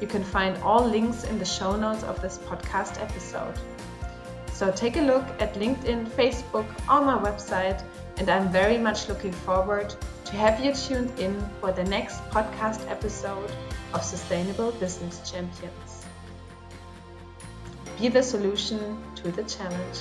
You 0.00 0.06
can 0.06 0.24
find 0.24 0.56
all 0.62 0.84
links 0.84 1.24
in 1.24 1.38
the 1.38 1.44
show 1.44 1.76
notes 1.76 2.02
of 2.02 2.20
this 2.20 2.38
podcast 2.38 3.00
episode. 3.00 3.54
So 4.52 4.70
take 4.70 4.96
a 4.96 5.00
look 5.00 5.24
at 5.40 5.54
LinkedIn, 5.54 6.06
Facebook, 6.10 6.66
or 6.88 7.00
my 7.00 7.18
website, 7.18 7.82
and 8.18 8.28
I'm 8.28 8.50
very 8.50 8.78
much 8.78 9.08
looking 9.08 9.32
forward 9.32 9.94
to 10.26 10.36
have 10.36 10.64
you 10.64 10.72
tuned 10.72 11.18
in 11.18 11.44
for 11.60 11.72
the 11.72 11.84
next 11.84 12.22
podcast 12.30 12.88
episode 12.90 13.50
of 13.92 14.02
Sustainable 14.02 14.72
Business 14.72 15.28
Champions. 15.28 16.06
Be 18.00 18.08
the 18.08 18.22
solution 18.22 18.98
to 19.16 19.30
the 19.30 19.44
challenge. 19.44 19.98